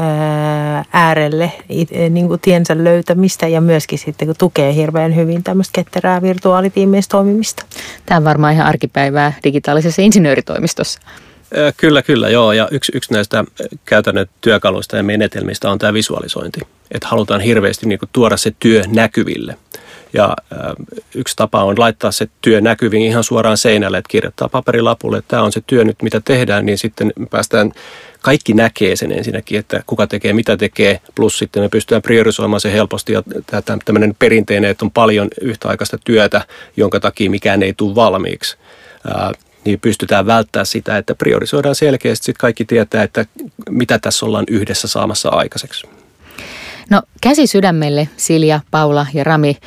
äärelle 0.94 1.52
niin 2.10 2.28
kuin 2.28 2.40
tiensä 2.40 2.84
löytämistä 2.84 3.48
ja 3.48 3.62
myöskin 3.62 4.00
sitten 4.00 4.28
kun 4.28 4.36
tukee 4.40 4.74
hirveän 4.74 5.16
hyvin 5.16 5.44
tämmöistä 5.44 5.72
ketterää 5.74 6.22
virtuaalitiimeistä 6.22 7.12
toimimista. 7.12 7.66
Tämä 8.06 8.18
on 8.18 8.24
varmaan 8.24 8.54
ihan 8.54 8.68
arkipäivää 8.68 9.34
digitaalisessa 9.44 10.02
insinööritoimistossa. 10.02 11.00
Kyllä, 11.78 12.02
kyllä, 12.02 12.30
joo. 12.30 12.54
Ja 12.54 12.68
yksi, 12.72 12.92
yksi 12.96 13.14
näistä 13.14 13.44
käytännön 13.86 14.28
työkaluista 14.42 14.98
ja 14.98 15.04
menetelmistä 15.04 15.72
on 15.72 15.80
tämä 15.80 15.94
visualisointi. 15.94 16.60
Että 16.92 17.08
halutaan 17.08 17.42
hirveästi 17.42 17.86
niin 17.86 18.00
kuin, 18.00 18.10
tuoda 18.14 18.38
se 18.38 18.52
työ 18.60 18.84
näkyville. 18.88 19.58
Ja 20.16 20.36
yksi 21.16 21.36
tapa 21.36 21.64
on 21.64 21.80
laittaa 21.80 22.12
se 22.12 22.28
työ 22.42 22.62
näkyviin 22.62 23.06
ihan 23.06 23.24
suoraan 23.24 23.58
seinälle, 23.58 23.98
että 23.98 24.10
kirjoittaa 24.10 24.50
paperilapulle, 24.50 25.18
että 25.18 25.30
tämä 25.30 25.44
on 25.44 25.52
se 25.52 25.62
työ 25.68 25.84
nyt, 25.84 26.02
mitä 26.02 26.22
tehdään, 26.26 26.66
niin 26.66 26.78
sitten 26.78 27.14
päästään, 27.30 27.72
kaikki 28.22 28.54
näkee 28.54 28.96
sen 28.96 29.12
ensinnäkin, 29.12 29.60
että 29.60 29.84
kuka 29.86 30.08
tekee, 30.08 30.34
mitä 30.34 30.58
tekee, 30.58 31.02
plus 31.16 31.38
sitten 31.38 31.64
me 31.64 31.70
pystytään 31.70 32.02
priorisoimaan 32.02 32.62
se 32.62 32.74
helposti 32.74 33.14
ja 33.14 33.24
tämmöinen 33.86 34.16
perinteinen, 34.20 34.70
että 34.70 34.86
on 34.86 34.92
paljon 34.92 35.28
yhtäaikaista 35.42 35.98
työtä, 36.06 36.42
jonka 36.78 37.00
takia 37.00 37.30
mikään 37.30 37.64
ei 37.64 37.74
tule 37.74 37.96
valmiiksi 37.96 38.58
niin 39.66 39.80
pystytään 39.80 40.26
välttämään 40.26 40.66
sitä, 40.66 40.98
että 40.98 41.16
priorisoidaan 41.16 41.76
selkeästi, 41.76 42.26
sitten 42.26 42.42
kaikki 42.42 42.66
tietää, 42.66 43.04
että 43.04 43.26
mitä 43.70 44.00
tässä 44.00 44.26
ollaan 44.26 44.46
yhdessä 44.50 44.88
saamassa 44.88 45.30
aikaiseksi. 45.30 45.88
No 46.90 47.02
käsi 47.22 47.48
sydämelle 47.48 48.10
Silja, 48.18 48.60
Paula 48.72 49.08
ja 49.14 49.24
Rami. 49.24 49.58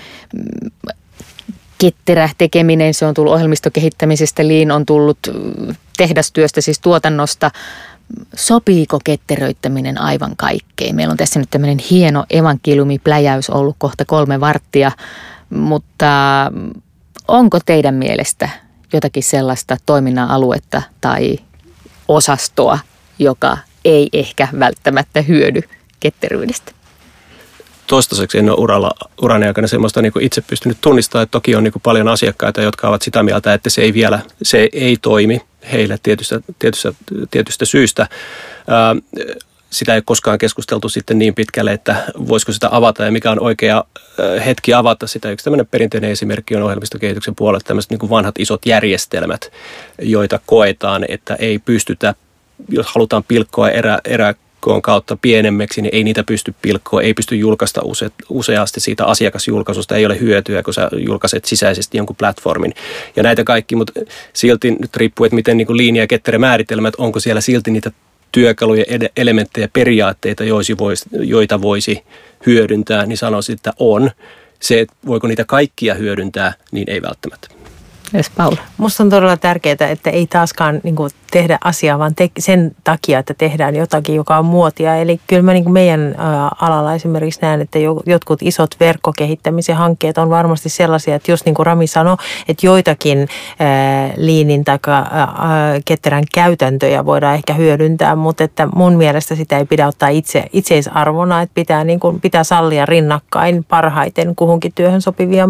Ketterä 1.78 2.30
tekeminen, 2.38 2.94
se 2.94 3.06
on 3.06 3.14
tullut 3.14 3.32
ohjelmistokehittämisestä, 3.32 4.46
Liin 4.46 4.70
on 4.70 4.86
tullut 4.86 5.18
tehdastyöstä, 5.96 6.60
siis 6.60 6.78
tuotannosta. 6.78 7.50
Sopiiko 8.36 8.98
ketteröittäminen 9.04 10.00
aivan 10.00 10.36
kaikkeen? 10.36 10.96
Meillä 10.96 11.12
on 11.12 11.16
tässä 11.16 11.40
nyt 11.40 11.50
tämmöinen 11.50 11.78
hieno 11.90 12.24
evankeliumipläjäys 12.30 13.50
ollut 13.50 13.76
kohta 13.78 14.04
kolme 14.04 14.40
varttia, 14.40 14.92
mutta 15.50 16.06
onko 17.28 17.58
teidän 17.66 17.94
mielestä 17.94 18.48
jotakin 18.92 19.22
sellaista 19.22 19.76
toiminnan 19.86 20.30
aluetta 20.30 20.82
tai 21.00 21.38
osastoa, 22.08 22.78
joka 23.18 23.58
ei 23.84 24.08
ehkä 24.12 24.48
välttämättä 24.58 25.22
hyödy 25.22 25.60
ketteryydestä? 26.00 26.78
Toistaiseksi 27.89 28.39
en 28.39 28.51
ole 28.51 28.59
uralla, 28.59 28.91
urani 29.22 29.47
aikana 29.47 29.68
semmoista 29.68 30.03
niin 30.03 30.12
itse 30.20 30.41
pystynyt 30.41 30.78
tunnistamaan, 30.80 31.22
että 31.22 31.30
toki 31.32 31.57
on 31.57 31.64
niin 31.64 31.72
paljon 31.82 32.09
asiakkaita, 32.09 32.62
jotka 32.62 32.89
ovat 32.89 33.03
sitä 33.03 33.22
mieltä, 33.22 33.55
että 33.55 33.70
se 33.70 33.82
ei 33.82 33.95
vielä, 33.95 34.18
se 34.43 34.68
ei 34.72 34.97
toimi 35.03 35.41
heille 35.72 35.99
tietystä, 36.03 36.41
tietystä, 36.59 36.93
tietystä 37.30 37.64
syystä. 37.64 38.07
Ää, 38.68 38.97
sitä 39.70 39.95
ei 39.95 40.03
koskaan 40.05 40.39
keskusteltu 40.39 40.89
sitten 40.89 41.18
niin 41.18 41.34
pitkälle, 41.34 41.72
että 41.72 42.05
voisiko 42.28 42.53
sitä 42.53 42.68
avata 42.72 43.05
ja 43.05 43.12
mikä 43.12 43.30
on 43.30 43.41
oikea 43.41 43.84
hetki 44.47 44.74
avata 44.74 45.07
sitä. 45.07 45.30
Yksi 45.30 45.45
tämmöinen 45.45 45.66
perinteinen 45.66 46.11
esimerkki 46.11 46.57
on 46.57 46.62
ohjelmistokehityksen 46.62 47.34
puolella 47.34 47.64
tämmöiset 47.64 47.91
niin 47.91 48.11
vanhat 48.11 48.34
isot 48.39 48.66
järjestelmät, 48.66 49.53
joita 50.03 50.41
koetaan, 50.47 51.05
että 51.09 51.34
ei 51.34 51.59
pystytä 51.59 52.14
jos 52.68 52.86
halutaan 52.86 53.24
pilkkoa 53.28 53.70
erä, 53.70 53.99
erä 54.05 54.34
pilkkoon 54.59 54.82
kautta 54.82 55.16
pienemmäksi, 55.22 55.82
niin 55.82 55.94
ei 55.94 56.04
niitä 56.04 56.24
pysty 56.24 56.54
pilkkoon, 56.62 57.02
ei 57.02 57.14
pysty 57.14 57.36
julkaista 57.36 57.80
use, 57.84 58.11
useasti 58.28 58.80
siitä 58.80 59.04
asiakasjulkaisusta, 59.04 59.96
ei 59.96 60.06
ole 60.06 60.20
hyötyä, 60.20 60.62
kun 60.62 60.74
sä 60.74 60.88
julkaiset 60.96 61.44
sisäisesti 61.44 61.96
jonkun 61.96 62.16
platformin. 62.16 62.74
Ja 63.16 63.22
näitä 63.22 63.44
kaikki, 63.44 63.76
mutta 63.76 63.92
silti 64.32 64.70
nyt 64.70 64.96
riippuu, 64.96 65.26
että 65.26 65.34
miten 65.34 65.56
niin 65.56 65.76
linja- 65.76 66.02
ja 66.02 66.06
ketterä 66.06 66.38
määritelmät, 66.38 66.94
onko 66.98 67.20
siellä 67.20 67.40
silti 67.40 67.70
niitä 67.70 67.90
työkaluja, 68.32 68.84
elementtejä, 69.16 69.68
periaatteita, 69.72 70.44
joita 71.12 71.62
voisi 71.62 72.02
hyödyntää, 72.46 73.06
niin 73.06 73.18
sanoisin, 73.18 73.54
että 73.54 73.72
on. 73.78 74.11
Se, 74.61 74.80
että 74.80 74.94
voiko 75.06 75.26
niitä 75.26 75.44
kaikkia 75.44 75.94
hyödyntää, 75.94 76.52
niin 76.72 76.90
ei 76.90 77.02
välttämättä. 77.02 77.57
Yes, 78.14 78.30
Paula. 78.30 78.56
Musta 78.76 79.02
on 79.02 79.11
todella 79.11 79.36
tärkeää, 79.36 79.76
että 79.90 80.11
ei 80.11 80.26
taaskaan 80.26 80.80
niin 80.82 80.96
kuin, 80.96 81.11
tehdä 81.30 81.59
asiaa, 81.64 81.98
vaan 81.98 82.14
te- 82.14 82.30
sen 82.38 82.72
takia, 82.84 83.18
että 83.18 83.34
tehdään 83.34 83.76
jotakin, 83.76 84.14
joka 84.14 84.38
on 84.38 84.44
muotia. 84.44 84.96
Eli 84.96 85.20
kyllä 85.26 85.42
mä 85.42 85.52
niin 85.52 85.64
kuin 85.64 85.72
meidän 85.72 86.00
ä, 86.18 86.48
alalla 86.61 86.94
esimerkiksi 86.94 87.40
näen, 87.42 87.61
että 87.61 87.78
jo, 87.78 88.00
jotkut 88.06 88.42
isot 88.42 88.70
verkkokehittämisen 88.80 89.76
hankkeet 89.76 90.18
on 90.18 90.30
varmasti 90.30 90.68
sellaisia, 90.68 91.14
että 91.14 91.30
jos 91.30 91.44
niin 91.44 91.54
kuin 91.54 91.66
Rami 91.66 91.86
sanoi, 91.86 92.16
että 92.48 92.66
joitakin 92.66 93.18
ä, 93.18 93.24
liinin 94.16 94.64
tai 94.64 94.78
ketterän 95.84 96.24
käytäntöjä 96.34 97.04
voidaan 97.06 97.34
ehkä 97.34 97.54
hyödyntää, 97.54 98.16
mutta 98.16 98.44
että 98.44 98.68
mun 98.74 98.96
mielestä 98.96 99.34
sitä 99.34 99.59
ei 99.59 99.64
pidä 99.64 99.86
ottaa 99.86 100.09
itse, 100.09 100.44
itseisarvona, 100.52 101.42
että 101.42 101.54
pitää, 101.54 101.84
niin 101.84 102.00
kuin, 102.00 102.20
pitää 102.20 102.44
sallia 102.44 102.86
rinnakkain 102.86 103.64
parhaiten 103.64 104.36
kuhunkin 104.36 104.72
työhön 104.74 105.02
sopivia 105.02 105.48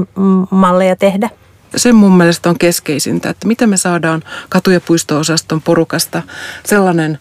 malleja 0.50 0.96
tehdä 0.96 1.30
se 1.76 1.92
mun 1.92 2.16
mielestä 2.16 2.50
on 2.50 2.58
keskeisintä, 2.58 3.30
että 3.30 3.46
miten 3.48 3.68
me 3.68 3.76
saadaan 3.76 4.22
katu- 4.48 4.70
ja 4.70 4.80
puisto-osaston 4.80 5.62
porukasta 5.62 6.22
sellainen 6.66 7.18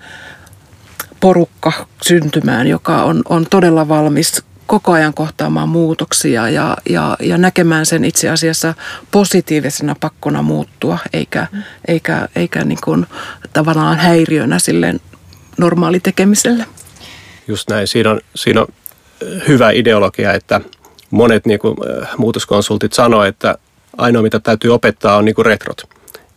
porukka 1.19 1.87
syntymään, 2.01 2.67
joka 2.67 3.03
on, 3.03 3.21
on 3.29 3.47
todella 3.49 3.87
valmis 3.87 4.43
koko 4.67 4.91
ajan 4.91 5.13
kohtaamaan 5.13 5.69
muutoksia 5.69 6.49
ja, 6.49 6.77
ja, 6.89 7.17
ja 7.19 7.37
näkemään 7.37 7.85
sen 7.85 8.05
itse 8.05 8.29
asiassa 8.29 8.73
positiivisena 9.11 9.95
pakkona 9.99 10.41
muuttua, 10.41 10.97
eikä, 11.13 11.47
eikä, 11.87 12.27
eikä 12.35 12.63
niin 12.63 12.79
kuin 12.83 13.05
tavallaan 13.53 13.97
häiriönä 13.97 14.59
sille 14.59 14.95
normaali 15.57 15.99
tekemiselle. 15.99 16.65
Just 17.47 17.69
näin. 17.69 17.87
Siinä 17.87 18.11
on, 18.11 18.21
siinä 18.35 18.61
on 18.61 18.67
hyvä 19.47 19.71
ideologia, 19.71 20.33
että 20.33 20.61
monet 21.11 21.45
niin 21.45 21.59
kuin, 21.59 21.77
muutoskonsultit 22.17 22.93
sanoo, 22.93 23.23
että 23.23 23.57
ainoa 23.97 24.21
mitä 24.21 24.39
täytyy 24.39 24.73
opettaa 24.73 25.17
on 25.17 25.25
niin 25.25 25.45
retrot. 25.45 25.89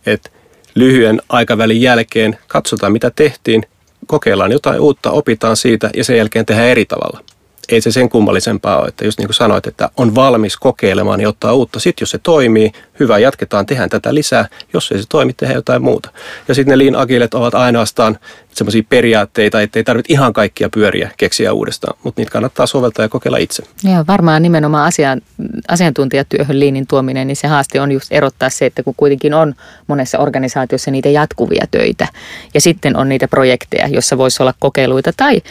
Että 0.05 0.29
lyhyen 0.75 1.21
aikavälin 1.29 1.81
jälkeen 1.81 2.37
katsotaan 2.47 2.91
mitä 2.91 3.11
tehtiin, 3.15 3.63
kokeillaan 4.07 4.51
jotain 4.51 4.79
uutta, 4.79 5.11
opitaan 5.11 5.57
siitä 5.57 5.89
ja 5.95 6.03
sen 6.03 6.17
jälkeen 6.17 6.45
tehdään 6.45 6.67
eri 6.67 6.85
tavalla 6.85 7.30
ei 7.71 7.81
se 7.81 7.91
sen 7.91 8.09
kummallisempaa 8.09 8.79
ole, 8.79 8.87
että 8.87 9.05
just 9.05 9.17
niin 9.19 9.27
kuin 9.27 9.35
sanoit, 9.35 9.67
että 9.67 9.89
on 9.97 10.15
valmis 10.15 10.57
kokeilemaan 10.57 11.21
ja 11.21 11.29
ottaa 11.29 11.53
uutta. 11.53 11.79
Sitten 11.79 12.01
jos 12.01 12.11
se 12.11 12.17
toimii, 12.17 12.71
hyvä, 12.99 13.19
jatketaan, 13.19 13.65
tehdään 13.65 13.89
tätä 13.89 14.13
lisää. 14.13 14.47
Jos 14.73 14.91
ei 14.91 14.99
se 14.99 15.05
toimi, 15.09 15.33
tehdään 15.33 15.55
jotain 15.55 15.81
muuta. 15.81 16.09
Ja 16.47 16.55
sitten 16.55 16.71
ne 16.71 16.85
lean 16.85 16.95
agilet 16.95 17.33
ovat 17.33 17.55
ainoastaan 17.55 18.17
semmoisia 18.51 18.83
periaatteita, 18.89 19.61
että 19.61 19.79
ei 19.79 19.83
tarvitse 19.83 20.13
ihan 20.13 20.33
kaikkia 20.33 20.69
pyöriä 20.69 21.11
keksiä 21.17 21.53
uudestaan, 21.53 21.97
mutta 22.03 22.21
niitä 22.21 22.31
kannattaa 22.31 22.65
soveltaa 22.65 23.05
ja 23.05 23.09
kokeilla 23.09 23.37
itse. 23.37 23.63
Ja 23.83 24.05
varmaan 24.07 24.41
nimenomaan 24.41 24.85
asian, 24.85 25.21
asiantuntijatyöhön 25.67 26.59
liinin 26.59 26.87
tuominen, 26.87 27.27
niin 27.27 27.35
se 27.35 27.47
haaste 27.47 27.81
on 27.81 27.91
just 27.91 28.11
erottaa 28.11 28.49
se, 28.49 28.65
että 28.65 28.83
kun 28.83 28.95
kuitenkin 28.97 29.33
on 29.33 29.55
monessa 29.87 30.17
organisaatiossa 30.17 30.91
niitä 30.91 31.09
jatkuvia 31.09 31.65
töitä 31.71 32.07
ja 32.53 32.61
sitten 32.61 32.97
on 32.97 33.09
niitä 33.09 33.27
projekteja, 33.27 33.87
joissa 33.87 34.17
voisi 34.17 34.43
olla 34.43 34.53
kokeiluita 34.59 35.13
tai 35.17 35.41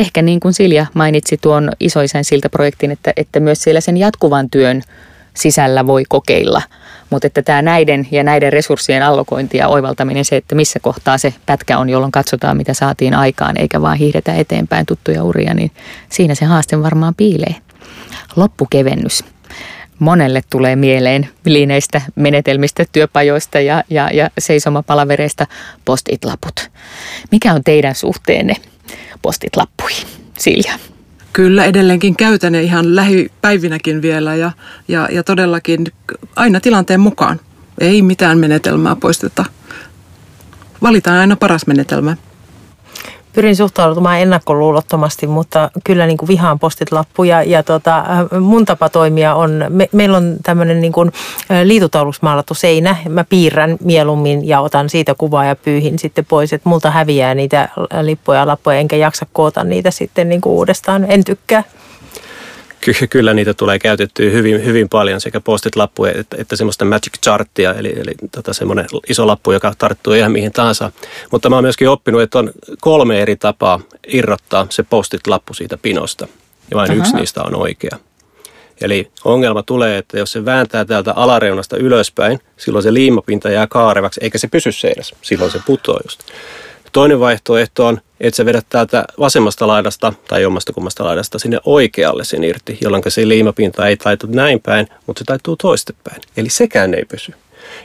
ehkä 0.00 0.22
niin 0.22 0.40
kuin 0.40 0.54
Silja 0.54 0.86
mainitsi 0.94 1.36
tuon 1.36 1.70
isoisen 1.80 2.24
siltä 2.24 2.48
projektin, 2.48 2.90
että, 2.90 3.12
että 3.16 3.40
myös 3.40 3.62
siellä 3.62 3.80
sen 3.80 3.96
jatkuvan 3.96 4.50
työn 4.50 4.82
sisällä 5.34 5.86
voi 5.86 6.04
kokeilla. 6.08 6.62
Mutta 7.10 7.26
että 7.26 7.42
tämä 7.42 7.62
näiden 7.62 8.08
ja 8.10 8.22
näiden 8.22 8.52
resurssien 8.52 9.02
allokointi 9.02 9.58
ja 9.58 9.68
oivaltaminen, 9.68 10.24
se, 10.24 10.36
että 10.36 10.54
missä 10.54 10.80
kohtaa 10.80 11.18
se 11.18 11.34
pätkä 11.46 11.78
on, 11.78 11.90
jolloin 11.90 12.12
katsotaan, 12.12 12.56
mitä 12.56 12.74
saatiin 12.74 13.14
aikaan, 13.14 13.60
eikä 13.60 13.82
vaan 13.82 13.96
hiihdetä 13.96 14.34
eteenpäin 14.34 14.86
tuttuja 14.86 15.24
uria, 15.24 15.54
niin 15.54 15.70
siinä 16.08 16.34
se 16.34 16.44
haaste 16.44 16.82
varmaan 16.82 17.14
piilee. 17.14 17.54
Loppukevennys. 18.36 19.24
Monelle 19.98 20.42
tulee 20.50 20.76
mieleen 20.76 21.28
liineistä 21.44 22.00
menetelmistä, 22.14 22.84
työpajoista 22.92 23.60
ja, 23.60 23.84
ja, 23.90 24.10
ja 24.12 24.30
seisomapalavereista 24.38 25.46
postit-laput. 25.84 26.70
Mikä 27.30 27.52
on 27.52 27.64
teidän 27.64 27.94
suhteenne 27.94 28.56
postit-lappuihin, 29.22 30.06
Silja? 30.38 30.72
Kyllä 31.32 31.64
edelleenkin 31.64 32.16
käytän 32.16 32.52
ne 32.52 32.62
ihan 32.62 32.96
lähipäivinäkin 32.96 34.02
vielä 34.02 34.34
ja, 34.34 34.52
ja, 34.88 35.08
ja 35.12 35.24
todellakin 35.24 35.86
aina 36.36 36.60
tilanteen 36.60 37.00
mukaan. 37.00 37.40
Ei 37.80 38.02
mitään 38.02 38.38
menetelmää 38.38 38.96
poisteta. 38.96 39.44
Valitaan 40.82 41.18
aina 41.18 41.36
paras 41.36 41.66
menetelmä 41.66 42.16
pyrin 43.32 43.56
suhtautumaan 43.56 44.20
ennakkoluulottomasti, 44.20 45.26
mutta 45.26 45.70
kyllä 45.84 46.06
niin 46.06 46.16
kuin 46.18 46.28
vihaan 46.28 46.58
postit 46.58 46.92
lappuja 46.92 47.42
ja 47.42 47.62
tota, 47.62 48.04
mun 48.40 48.64
tapa 48.64 48.88
toimia 48.88 49.34
on, 49.34 49.64
me, 49.68 49.88
meillä 49.92 50.16
on 50.16 50.36
tämmöinen 50.42 50.80
niin 50.80 50.92
kuin 50.92 51.12
liitutauluksi 51.64 52.20
maalattu 52.22 52.54
seinä. 52.54 52.96
Mä 53.08 53.24
piirrän 53.24 53.76
mieluummin 53.84 54.48
ja 54.48 54.60
otan 54.60 54.90
siitä 54.90 55.14
kuvaa 55.14 55.44
ja 55.44 55.56
pyyhin 55.56 55.98
sitten 55.98 56.24
pois, 56.24 56.52
että 56.52 56.68
multa 56.68 56.90
häviää 56.90 57.34
niitä 57.34 57.68
lippuja 58.02 58.38
ja 58.38 58.46
lappuja 58.46 58.76
enkä 58.76 58.96
jaksa 58.96 59.26
koota 59.32 59.64
niitä 59.64 59.90
sitten 59.90 60.28
niin 60.28 60.40
kuin 60.40 60.52
uudestaan. 60.52 61.06
En 61.08 61.24
tykkää. 61.24 61.64
Kyllä 63.10 63.34
niitä 63.34 63.54
tulee 63.54 63.78
käytettyä 63.78 64.30
hyvin, 64.30 64.64
hyvin 64.64 64.88
paljon, 64.88 65.20
sekä 65.20 65.40
postit-lappuja 65.40 66.12
että, 66.16 66.36
että 66.40 66.56
semmoista 66.56 66.84
magic 66.84 67.12
charttia, 67.24 67.74
eli, 67.74 67.92
eli 67.96 68.14
tota 68.32 68.52
semmoinen 68.52 68.86
iso 69.08 69.26
lappu, 69.26 69.52
joka 69.52 69.74
tarttuu 69.78 70.12
ihan 70.12 70.32
mihin 70.32 70.52
tahansa. 70.52 70.92
Mutta 71.30 71.50
mä 71.50 71.56
oon 71.56 71.64
myöskin 71.64 71.88
oppinut, 71.88 72.22
että 72.22 72.38
on 72.38 72.52
kolme 72.80 73.22
eri 73.22 73.36
tapaa 73.36 73.80
irrottaa 74.08 74.66
se 74.70 74.82
postit-lappu 74.82 75.54
siitä 75.54 75.78
pinosta, 75.78 76.28
ja 76.70 76.76
vain 76.76 76.90
Aha. 76.90 76.98
yksi 76.98 77.16
niistä 77.16 77.42
on 77.42 77.56
oikea. 77.56 77.98
Eli 78.80 79.10
ongelma 79.24 79.62
tulee, 79.62 79.98
että 79.98 80.18
jos 80.18 80.32
se 80.32 80.44
vääntää 80.44 80.84
täältä 80.84 81.12
alareunasta 81.12 81.76
ylöspäin, 81.76 82.40
silloin 82.56 82.82
se 82.82 82.94
liimapinta 82.94 83.50
jää 83.50 83.66
kaarevaksi, 83.66 84.20
eikä 84.22 84.38
se 84.38 84.48
pysy 84.48 84.72
seinässä. 84.72 85.16
Silloin 85.22 85.50
se 85.50 85.60
putoaa 85.66 86.00
just. 86.04 86.20
Toinen 86.92 87.20
vaihtoehto 87.20 87.86
on, 87.86 88.00
että 88.20 88.36
sä 88.36 88.44
vedät 88.44 88.66
täältä 88.68 89.04
vasemmasta 89.18 89.66
laidasta 89.66 90.12
tai 90.28 90.42
jommasta 90.42 90.72
kummasta 90.72 91.04
laidasta 91.04 91.38
sinne 91.38 91.58
oikealle 91.64 92.24
sen 92.24 92.44
irti, 92.44 92.78
jolloin 92.80 93.02
se 93.08 93.28
liimapinta 93.28 93.86
ei 93.86 93.96
taitu 93.96 94.26
näin 94.30 94.60
päin, 94.60 94.88
mutta 95.06 95.18
se 95.18 95.24
taittuu 95.24 95.56
toistepäin. 95.56 96.20
Eli 96.36 96.48
sekään 96.48 96.94
ei 96.94 97.04
pysy. 97.04 97.32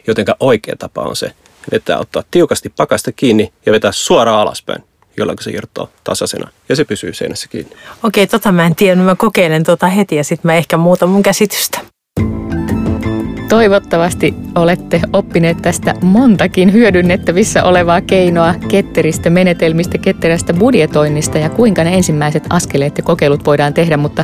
Jotenka 0.07 0.35
oikea 0.39 0.75
tapa 0.79 1.01
on 1.01 1.15
se, 1.15 1.31
vetää 1.71 1.99
ottaa 1.99 2.23
tiukasti 2.31 2.73
pakasta 2.77 3.11
kiinni 3.11 3.53
ja 3.65 3.71
vetää 3.71 3.91
suoraan 3.91 4.39
alaspäin, 4.39 4.83
jolloin 5.17 5.37
se 5.41 5.51
irtoaa 5.51 5.87
tasaisena 6.03 6.51
ja 6.69 6.75
se 6.75 6.85
pysyy 6.85 7.13
seinässä 7.13 7.47
kiinni. 7.47 7.75
Okei, 8.03 8.27
tota 8.27 8.51
mä 8.51 8.65
en 8.65 8.75
tiedä, 8.75 9.01
mä 9.01 9.15
kokeilen 9.15 9.63
tota 9.63 9.87
heti 9.87 10.15
ja 10.15 10.23
sitten 10.23 10.49
mä 10.49 10.55
ehkä 10.55 10.77
muutan 10.77 11.09
mun 11.09 11.23
käsitystä. 11.23 11.94
Toivottavasti 13.49 14.33
olette 14.55 15.01
oppineet 15.13 15.57
tästä 15.61 15.93
montakin 16.01 16.73
hyödynnettävissä 16.73 17.63
olevaa 17.63 18.01
keinoa 18.01 18.55
ketteristä 18.67 19.29
menetelmistä, 19.29 19.97
ketterästä 19.97 20.53
budjetoinnista 20.53 21.37
ja 21.37 21.49
kuinka 21.49 21.83
ne 21.83 21.93
ensimmäiset 21.93 22.43
askeleet 22.49 22.97
ja 22.97 23.03
kokeilut 23.03 23.45
voidaan 23.45 23.73
tehdä, 23.73 23.97
mutta 23.97 24.23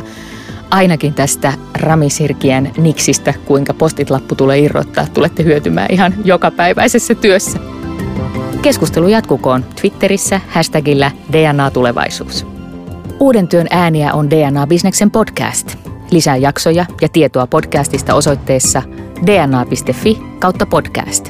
ainakin 0.70 1.14
tästä 1.14 1.52
ramisirkien 1.74 2.70
niksistä, 2.78 3.34
kuinka 3.44 3.74
postitlappu 3.74 4.34
tulee 4.34 4.58
irrottaa, 4.58 5.06
tulette 5.14 5.44
hyötymään 5.44 5.88
ihan 5.90 6.14
jokapäiväisessä 6.24 7.14
työssä. 7.14 7.58
Keskustelu 8.62 9.08
jatkukoon 9.08 9.64
Twitterissä 9.80 10.40
hashtagillä 10.48 11.10
DNA 11.32 11.70
Tulevaisuus. 11.70 12.46
Uuden 13.20 13.48
työn 13.48 13.66
ääniä 13.70 14.12
on 14.12 14.30
DNA 14.30 14.66
Businessen 14.66 15.10
podcast. 15.10 15.76
Lisää 16.10 16.36
jaksoja 16.36 16.86
ja 17.00 17.08
tietoa 17.08 17.46
podcastista 17.46 18.14
osoitteessa 18.14 18.82
dna.fi 19.26 20.18
kautta 20.38 20.66
podcast. 20.66 21.28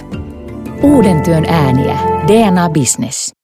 Uuden 0.83 1.23
työn 1.23 1.45
ääniä. 1.45 1.99
DNA 2.27 2.69
Business. 2.69 3.42